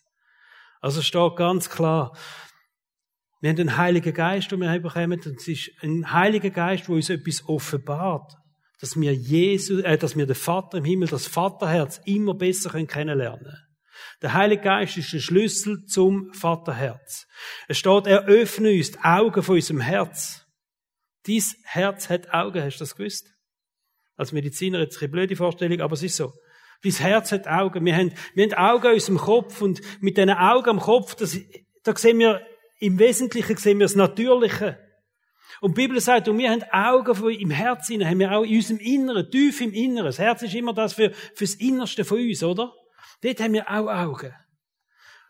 Also 0.81 1.01
steht 1.01 1.35
ganz 1.35 1.69
klar, 1.69 2.15
wir 3.43 3.49
haben 3.49 3.57
den 3.57 3.75
Heiligen 3.75 4.13
Geist, 4.13 4.53
den 4.53 4.61
wir 4.61 4.79
bekommen, 4.79 5.19
und 5.25 5.37
es 5.37 5.47
ist 5.49 5.71
ein 5.81 6.13
Heiliger 6.13 6.49
Geist, 6.49 6.87
der 6.87 6.95
uns 6.95 7.09
etwas 7.09 7.43
offenbart. 7.45 8.37
Dass 8.79 8.95
wir 8.95 9.13
Jesus, 9.13 9.83
äh, 9.83 9.97
dass 9.97 10.15
wir 10.15 10.25
den 10.25 10.33
Vater 10.33 10.77
im 10.77 10.85
Himmel, 10.85 11.09
das 11.09 11.27
Vaterherz 11.27 11.99
immer 12.05 12.35
besser 12.35 12.69
können 12.69 12.87
kennenlernen 12.87 13.57
Der 14.21 14.31
Heilige 14.33 14.61
Geist 14.61 14.95
ist 14.95 15.11
der 15.11 15.19
Schlüssel 15.19 15.83
zum 15.83 16.31
Vaterherz. 16.31 17.27
Es 17.67 17.79
steht, 17.79 18.07
er 18.07 18.27
öffnet 18.27 18.77
uns 18.77 18.91
die 18.91 18.99
Augen 18.99 19.43
von 19.43 19.55
unserem 19.55 19.81
Herz. 19.81 20.45
Dies 21.25 21.57
Herz 21.65 22.09
hat 22.09 22.33
Augen, 22.33 22.63
hast 22.63 22.77
du 22.77 22.83
das 22.83 22.95
gewusst? 22.95 23.27
Als 24.15 24.31
Mediziner 24.31 24.79
jetzt 24.79 25.01
eine 25.01 25.09
blöde 25.09 25.35
Vorstellung, 25.35 25.81
aber 25.81 25.95
es 25.95 26.03
ist 26.03 26.15
so. 26.15 26.31
Dein 26.81 26.93
Herz 26.93 27.33
hat 27.33 27.49
Augen. 27.49 27.83
Wir 27.83 27.97
haben, 27.97 28.13
wir 28.35 28.45
haben 28.45 28.53
Augen 28.53 28.87
in 28.87 28.93
unserem 28.93 29.17
Kopf 29.17 29.61
und 29.61 29.81
mit 29.99 30.15
diesen 30.15 30.29
Augen 30.29 30.69
am 30.69 30.79
Kopf, 30.79 31.15
das, 31.15 31.37
da 31.83 31.93
sehen 31.93 32.19
wir 32.19 32.41
im 32.83 32.99
Wesentlichen 32.99 33.55
sehen 33.55 33.79
wir 33.79 33.85
das 33.85 33.95
Natürliche. 33.95 34.77
Und 35.61 35.77
die 35.77 35.83
Bibel 35.83 36.01
sagt, 36.01 36.27
und 36.27 36.37
wir 36.37 36.51
haben 36.51 36.63
Augen 36.63 37.29
im 37.29 37.49
Herzen, 37.49 38.05
haben 38.05 38.19
wir 38.19 38.33
auch 38.33 38.43
in 38.43 38.57
unserem 38.57 38.79
Inneren, 38.79 39.31
tief 39.31 39.61
im 39.61 39.71
Inneren. 39.71 40.07
Das 40.07 40.19
Herz 40.19 40.41
ist 40.41 40.53
immer 40.53 40.73
das 40.73 40.91
für, 40.91 41.11
fürs 41.33 41.55
Innerste 41.55 42.03
von 42.03 42.19
uns, 42.19 42.43
oder? 42.43 42.73
Dort 43.21 43.39
haben 43.39 43.53
wir 43.53 43.69
auch 43.69 43.87
Augen. 43.87 44.33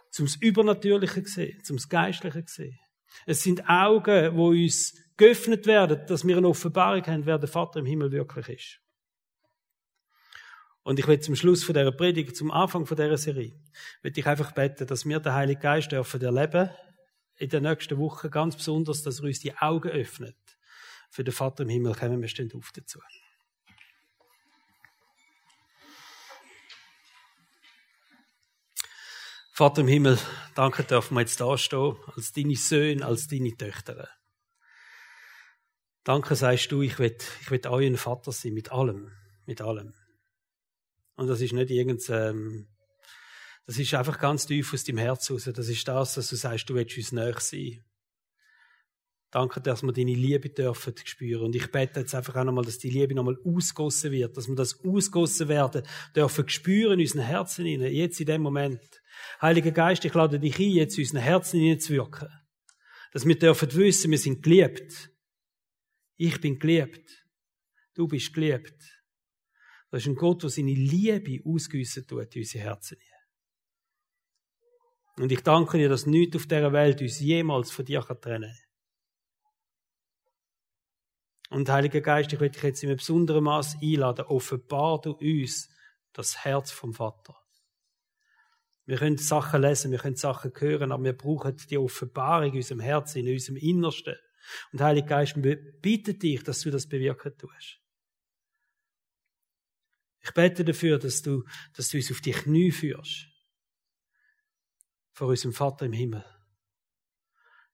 Zum 0.10 0.28
Übernatürliche 0.40 1.24
sehen, 1.26 1.64
zum 1.64 1.78
Geistliche 1.78 2.44
sehen. 2.48 2.80
Es 3.28 3.44
sind 3.44 3.70
Augen, 3.70 4.36
wo 4.36 4.48
uns 4.48 4.96
geöffnet 5.16 5.68
werden, 5.68 6.02
dass 6.08 6.26
wir 6.26 6.38
eine 6.38 6.48
Offenbarung 6.48 7.06
haben, 7.06 7.28
wer 7.28 7.38
der 7.38 7.50
Vater 7.50 7.80
im 7.80 7.86
Himmel 7.86 8.12
wirklich 8.12 8.50
ist. 8.50 8.80
Und 10.82 10.98
ich 10.98 11.08
will 11.08 11.20
zum 11.20 11.36
Schluss 11.36 11.64
von 11.64 11.76
dieser 11.76 11.92
Predigt, 11.92 12.36
zum 12.36 12.50
Anfang 12.50 12.88
von 12.88 12.98
dieser 12.98 13.18
Serie, 13.18 13.54
will 14.02 14.14
ich 14.16 14.26
einfach 14.26 14.54
beten, 14.54 14.88
dass 14.88 15.06
wir 15.06 15.20
den 15.20 15.34
Heiligen 15.34 15.62
Geist 15.62 15.92
dürfen 15.92 16.20
erleben 16.20 16.72
in 17.44 17.50
der 17.50 17.60
nächsten 17.60 17.98
Woche 17.98 18.30
ganz 18.30 18.56
besonders, 18.56 19.04
dass 19.04 19.20
er 19.20 19.26
uns 19.26 19.42
die 19.42 19.56
Augen 19.58 19.90
öffnet. 19.90 20.38
Für 21.10 21.26
den 21.26 21.34
Vater 21.34 21.64
im 21.64 21.70
Himmel 21.70 21.94
kommen 21.94 22.22
wir 22.22 22.30
stehen 22.30 22.52
auf 22.56 22.72
dazu. 22.74 23.00
Vater 29.52 29.82
im 29.82 29.88
Himmel, 29.88 30.18
danke 30.56 30.84
dürfen 30.84 31.16
wir 31.16 31.22
jetzt 31.22 31.40
da 31.40 31.58
stehen, 31.58 31.98
als 32.16 32.32
deine 32.32 32.56
Söhne, 32.56 33.06
als 33.06 33.28
deine 33.28 33.56
Töchter. 33.56 34.10
Danke 36.06 36.36
sagst 36.36 36.72
du, 36.72 36.82
ich 36.82 36.98
will, 36.98 37.16
ich 37.42 37.52
will 37.52 37.62
euer 37.66 37.98
Vater 37.98 38.32
sein, 38.32 38.54
mit 38.54 38.72
allem, 38.72 39.12
mit 39.46 39.62
allem. 39.62 39.94
Und 41.16 41.28
das 41.28 41.42
ist 41.42 41.54
nicht 41.54 41.70
irgendein, 41.70 42.36
ähm, 42.36 42.68
das 43.66 43.78
ist 43.78 43.94
einfach 43.94 44.20
ganz 44.20 44.46
tief 44.46 44.74
aus 44.74 44.84
deinem 44.84 44.98
Herz 44.98 45.32
raus. 45.32 45.50
Das 45.54 45.70
ist 45.70 45.88
das, 45.88 46.16
dass 46.16 46.30
du 46.30 46.36
sagst, 46.36 46.70
du 46.70 46.76
willst 46.76 46.98
uns 46.98 47.12
näher 47.12 47.40
sein. 47.40 47.84
Danke, 49.32 49.62
dass 49.62 49.82
wir 49.82 49.92
deine 49.92 50.14
Liebe 50.14 50.50
dürfen 50.50 50.94
spüren. 51.04 51.46
Und 51.46 51.56
ich 51.56 51.72
bete 51.72 52.02
jetzt 52.02 52.14
einfach 52.14 52.36
auch 52.36 52.44
nochmal, 52.44 52.66
dass 52.66 52.78
die 52.78 52.92
Liebe 52.92 53.16
nochmal 53.16 53.38
ausgossen 53.44 54.12
wird, 54.12 54.38
dass 54.38 54.48
wir 54.48 54.56
das 54.56 54.84
ausgossen 54.86 55.48
werden 55.48 55.82
dürfen 56.16 56.48
spüren 56.50 57.00
in 57.00 57.06
unseren 57.06 57.24
Herzen 57.24 57.66
hinein, 57.66 57.94
jetzt 57.94 58.20
in 58.20 58.28
dem 58.28 58.44
Moment. 58.44 59.02
Heiliger 59.42 59.72
Geist, 59.72 60.06
ich 60.06 60.14
lade 60.14 60.40
dich 60.40 60.60
ein, 60.60 60.70
jetzt 60.70 60.98
in 60.98 61.04
unseren 61.06 61.22
Herzen 61.22 61.60
hinein 61.60 61.80
zu 61.80 61.94
wirken. 61.94 62.30
Dass 63.12 63.26
wir 63.26 63.40
dürfen 63.40 63.74
wissen, 63.74 64.12
wir 64.12 64.20
sind 64.20 64.44
geliebt. 64.44 65.10
Ich 66.18 66.40
bin 66.40 66.60
geliebt. 66.60 67.26
Du 67.96 68.08
bist 68.08 68.34
geliebt. 68.34 68.76
Das 69.90 70.04
ist 70.04 70.08
ein 70.08 70.16
Gott, 70.16 70.44
der 70.44 70.52
seine 70.52 70.74
Liebe 70.74 71.42
ausgüssen 71.44 72.06
tut 72.06 72.36
in 72.36 72.42
unsere 72.42 72.64
Herzen 72.66 72.98
hinein. 73.00 73.13
Und 75.18 75.32
ich 75.32 75.42
danke 75.42 75.78
dir, 75.78 75.90
dass 75.90 76.06
nichts 76.06 76.36
auf 76.36 76.48
dieser 76.48 76.74
Welt 76.74 77.02
uns 77.02 77.20
jemals 77.20 77.72
von 77.72 77.86
dir 77.86 78.02
trennen 78.02 78.52
kann. 78.52 78.60
Und 81.60 81.70
Heiliger 81.70 82.02
Geist, 82.02 82.34
ich 82.34 82.40
will 82.40 82.50
dich 82.50 82.64
jetzt 82.64 82.82
in 82.82 82.90
einem 82.90 82.98
besonderen 82.98 83.44
Maß 83.44 83.78
einladen, 83.82 84.26
offenbar 84.26 85.00
du 85.02 85.12
uns 85.12 85.70
das 86.14 86.44
Herz 86.44 86.72
vom 86.72 86.94
Vater. 86.94 87.36
Wir 88.86 88.98
können 88.98 89.18
Sachen 89.18 89.62
lesen, 89.62 89.92
wir 89.92 90.00
können 90.00 90.16
Sachen 90.16 90.52
hören, 90.58 90.92
aber 90.92 91.04
wir 91.04 91.14
brauchen 91.14 91.56
die 91.70 91.78
Offenbarung 91.78 92.52
in 92.52 92.58
unserem 92.58 92.80
Herzen, 92.80 93.20
in 93.20 93.32
unserem 93.32 93.58
Innersten. 93.58 94.16
Und 94.72 94.82
Heiliger 94.82 95.08
Geist, 95.08 95.42
wir 95.42 95.56
bitten 95.56 96.18
dich, 96.18 96.44
dass 96.44 96.62
du 96.62 96.72
das 96.72 96.88
bewirken 96.88 97.38
tust. 97.38 97.80
Ich 100.22 100.34
bete 100.34 100.66
dafür, 100.66 100.98
dass 100.98 101.22
du, 101.22 101.44
dass 101.76 101.90
du 101.90 101.98
uns 101.98 102.12
auf 102.12 102.22
die 102.22 102.32
Knie 102.32 102.72
führst 102.72 103.33
vor 105.14 105.30
unserem 105.30 105.54
Vater 105.54 105.86
im 105.86 105.94
Himmel. 105.94 106.26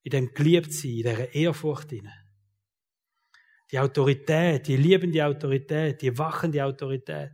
In 0.04 0.12
dem 0.12 0.34
Geliebtsein, 0.34 0.92
in 0.92 0.98
dieser 0.98 1.34
Ehrfurcht 1.34 1.90
hinein. 1.90 2.14
Die 3.72 3.80
Autorität, 3.80 4.68
die 4.68 4.78
liebende 4.78 5.26
Autorität, 5.26 6.02
die 6.02 6.18
wachende 6.18 6.64
Autorität 6.64 7.32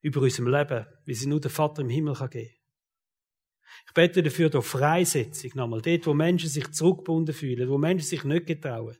über 0.00 0.20
unserem 0.20 0.48
Leben, 0.48 0.86
wie 1.04 1.14
sie 1.14 1.28
nur 1.28 1.40
der 1.40 1.50
Vater 1.50 1.82
im 1.82 1.88
Himmel 1.88 2.14
kann 2.14 2.30
geben. 2.30 2.54
Ich 3.86 3.94
bete 3.94 4.22
dafür 4.22 4.50
durch 4.50 4.66
Freisetzung 4.66 5.50
nochmal, 5.54 5.82
dort, 5.82 6.06
wo 6.06 6.14
Menschen 6.14 6.48
sich 6.48 6.70
zurückgebunden 6.72 7.34
fühlen, 7.34 7.68
wo 7.68 7.78
Menschen 7.78 8.06
sich 8.06 8.24
nicht 8.24 8.46
getrauen. 8.46 8.96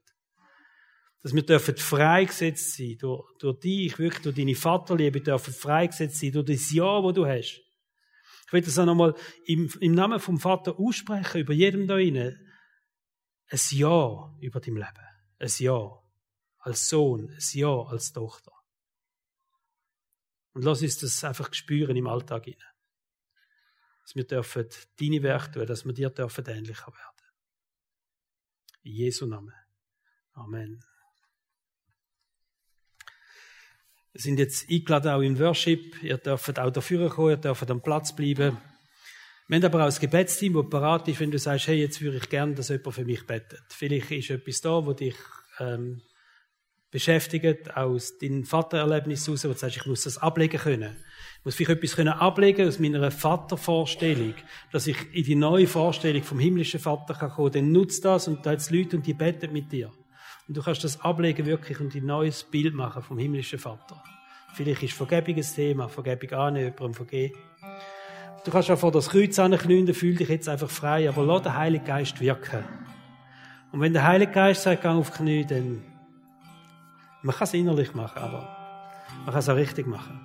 Dass 1.23 1.35
wir 1.35 1.43
dürfen 1.43 1.77
freigesetzt 1.77 2.77
sein, 2.77 2.97
durch, 2.99 3.25
durch 3.39 3.61
dich, 3.61 3.99
wirklich 3.99 4.23
durch 4.23 4.35
deine 4.35 4.55
Vaterliebe 4.55 5.21
dürfen 5.21 5.55
freigesetzt 5.55 6.19
sein, 6.19 6.33
durch 6.33 6.47
das 6.47 6.73
Ja, 6.73 7.03
wo 7.03 7.13
du 7.13 7.27
hast. 7.27 7.63
Ich 8.53 8.55
will 8.55 8.61
das 8.61 8.79
auch 8.79 8.85
nochmal 8.85 9.15
im, 9.47 9.73
im 9.81 9.95
Namen 9.95 10.21
vom 10.21 10.39
Vater 10.39 10.79
aussprechen, 10.79 11.41
über 11.41 11.55
jedem 11.55 11.87
da 11.89 11.97
inne. 11.97 12.39
Ein 13.49 13.59
Ja 13.71 14.37
über 14.43 14.61
dein 14.61 14.75
Leben. 14.75 15.09
Ein 15.39 15.51
Ja. 15.57 15.99
Als 16.59 16.91
Sohn, 16.91 17.31
ein 17.31 17.41
Ja 17.53 17.83
als 17.85 18.13
Tochter. 18.13 18.53
Und 20.53 20.65
lass 20.65 20.83
uns 20.83 20.99
das 20.99 21.25
einfach 21.25 21.55
spüren 21.55 21.97
im 21.97 22.07
Alltag 22.07 22.47
inne. 22.47 22.71
Dass 24.03 24.15
wir 24.17 24.27
dürfen 24.27 24.69
deine 25.01 25.23
Werke 25.23 25.53
tun, 25.53 25.67
dass 25.67 25.87
wir 25.87 25.95
dir 25.95 26.11
dürfen 26.11 26.45
ähnlicher 26.45 26.93
werden. 26.93 27.33
In 28.83 28.93
Jesu 28.93 29.25
Namen. 29.25 29.55
Amen. 30.35 30.85
Wir 34.13 34.21
sind 34.21 34.39
jetzt 34.39 34.71
eingeladen 34.71 35.11
auch 35.11 35.21
in 35.21 35.39
Worship. 35.39 36.03
Ihr 36.03 36.19
dürft 36.19 36.59
auch 36.59 36.71
dafür 36.71 37.09
kommen, 37.09 37.31
ihr 37.31 37.37
dürft 37.37 37.71
am 37.71 37.81
Platz 37.81 38.15
bleiben. 38.15 38.59
Wir 39.49 39.57
haben 39.57 39.65
aber 39.65 39.85
auch 39.85 39.93
ein 39.93 40.01
Gebetsteam, 40.01 40.55
das 40.55 40.71
parat 40.71 41.09
ist, 41.09 41.21
wenn 41.21 41.31
du 41.31 41.39
sagst, 41.39 41.67
hey, 41.67 41.79
jetzt 41.79 42.01
würde 42.01 42.19
ich 42.19 42.29
gerne, 42.29 42.55
dass 42.55 42.69
jemand 42.69 42.95
für 42.95 43.05
mich 43.05 43.27
betet. 43.27 43.65
Vielleicht 43.69 44.11
ist 44.11 44.31
etwas 44.31 44.61
da, 44.61 44.87
wo 44.87 44.93
dich 44.93 45.17
ähm, 45.59 46.03
beschäftigt, 46.91 47.75
aus 47.75 48.19
deinem 48.19 48.45
Vatererlebnis 48.45 49.27
heraus, 49.27 49.45
wo 49.45 49.49
du 49.49 49.59
sagst, 49.59 49.79
ich 49.79 49.87
muss 49.87 50.05
das 50.05 50.19
ablegen 50.19 50.61
können. 50.61 50.97
Ich 51.39 51.45
muss 51.45 51.55
vielleicht 51.55 51.79
etwas 51.79 51.97
können 51.97 52.13
ablegen 52.13 52.69
aus 52.69 52.79
meiner 52.79 53.11
Vatervorstellung, 53.11 54.35
dass 54.71 54.87
ich 54.87 54.97
in 55.13 55.25
die 55.25 55.35
neue 55.35 55.67
Vorstellung 55.67 56.23
vom 56.23 56.39
himmlischen 56.39 56.81
Vater 56.81 57.15
kann 57.15 57.31
kommen. 57.31 57.53
Dann 57.53 57.73
nutzt 57.73 58.05
das 58.05 58.29
und 58.29 58.47
da 58.47 58.53
jetzt 58.53 58.71
Leute 58.71 58.97
und 58.97 59.07
die 59.07 59.15
beten 59.15 59.53
mit 59.53 59.73
dir. 59.73 59.91
Und 60.49 60.57
du 60.57 60.63
kannst 60.63 60.85
das 60.85 61.01
ablegen 61.01 61.47
wirklich 61.47 61.81
und 61.81 61.95
ein 61.95 62.05
neues 62.07 62.43
Bild 62.45 62.75
machen 62.75 63.03
vom 63.03 63.19
himmlischen 63.19 63.59
Vater. 63.59 64.03
Vielleicht 64.55 64.83
ist 64.83 64.95
Vergebung 64.95 65.37
ein 65.37 65.43
Thema, 65.43 65.89
Vergebung 65.89 66.39
annehmen, 66.39 66.75
jemandem 66.75 66.95
vergeben. 66.95 67.39
Du 68.45 68.51
kannst 68.51 68.71
auch 68.71 68.79
vor 68.79 68.91
das 68.91 69.09
Kreuz 69.09 69.39
anknien, 69.39 69.93
fühl 69.95 70.17
dich 70.17 70.29
jetzt 70.29 70.49
einfach 70.49 70.69
frei, 70.69 71.09
aber 71.09 71.25
lass 71.25 71.43
den 71.43 71.57
Heiligen 71.57 71.85
Geist 71.85 72.21
wirken. 72.21 72.65
Und 73.71 73.81
wenn 73.81 73.93
der 73.93 74.05
Heilige 74.05 74.33
Geist 74.33 74.65
sagt, 74.65 74.83
geh 74.83 74.89
auf 74.89 75.11
die 75.11 75.17
Knie, 75.17 75.47
dann, 75.47 75.83
man 77.23 77.35
kann 77.35 77.45
es 77.45 77.55
innerlich 77.55 77.95
machen, 77.95 78.19
aber 78.19 78.49
man 79.25 79.27
kann 79.27 79.39
es 79.39 79.49
auch 79.49 79.57
richtig 79.57 79.87
machen. 79.87 80.21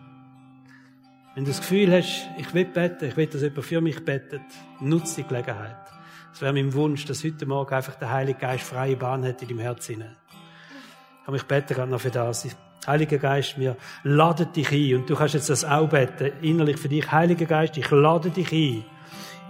Wenn 1.35 1.45
du 1.45 1.51
das 1.51 1.59
Gefühl 1.59 1.93
hast, 1.93 2.27
ich 2.37 2.51
will 2.55 2.65
beten, 2.65 3.05
ich 3.05 3.15
will, 3.15 3.27
dass 3.27 3.43
jemand 3.43 3.63
für 3.63 3.79
mich 3.79 4.03
betet, 4.03 4.41
nutze 4.79 5.21
die 5.21 5.27
Gelegenheit. 5.27 5.77
Es 6.33 6.41
wäre 6.41 6.53
mein 6.53 6.73
Wunsch, 6.73 7.05
dass 7.05 7.23
heute 7.23 7.45
Morgen 7.45 7.73
einfach 7.73 7.95
der 7.95 8.11
Heilige 8.11 8.39
Geist 8.39 8.63
freie 8.63 8.95
Bahn 8.95 9.25
hat 9.25 9.41
in 9.41 9.47
deinem 9.47 9.59
Herzen. 9.59 10.03
Aber 11.25 11.35
ich 11.35 11.43
bete 11.43 11.73
gerade 11.73 11.91
noch 11.91 12.01
für 12.01 12.11
das. 12.11 12.47
Heiliger 12.85 13.17
Geist, 13.17 13.59
wir 13.59 13.75
laden 14.03 14.51
dich 14.53 14.71
ein. 14.71 14.95
Und 14.95 15.09
du 15.09 15.15
kannst 15.15 15.33
jetzt 15.33 15.49
das 15.49 15.65
auch 15.65 15.89
beten, 15.89 16.31
innerlich 16.41 16.77
für 16.77 16.87
dich. 16.87 17.11
Heiliger 17.11 17.45
Geist, 17.45 17.75
ich 17.75 17.91
lade 17.91 18.29
dich 18.29 18.51
ein, 18.51 18.85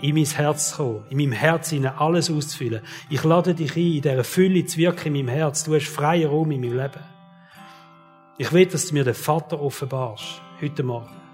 in 0.02 0.16
mein 0.16 0.26
Herz 0.26 0.72
zu 0.72 0.78
kommen, 0.78 1.04
in 1.10 1.18
meinem 1.18 1.34
Herz 1.34 1.70
hinein 1.70 1.94
alles 1.98 2.32
auszufüllen. 2.32 2.82
Ich 3.10 3.24
lade 3.24 3.54
dich 3.54 3.76
ein, 3.76 3.94
in 3.94 4.02
dieser 4.02 4.24
Fülle 4.24 4.66
zu 4.66 4.78
wirken 4.78 5.16
in 5.16 5.26
meinem 5.26 5.36
Herz. 5.36 5.66
Du 5.66 5.76
hast 5.76 5.88
freien 5.88 6.30
Raum 6.30 6.50
in 6.52 6.62
meinem 6.62 6.78
Leben. 6.78 7.04
Ich 8.40 8.52
will, 8.52 8.66
dass 8.66 8.88
du 8.88 8.94
mir 8.94 9.04
den 9.04 9.14
Vater 9.14 9.62
offenbarst, 9.62 10.42
heute 10.62 10.84
Morgen. 10.84 11.27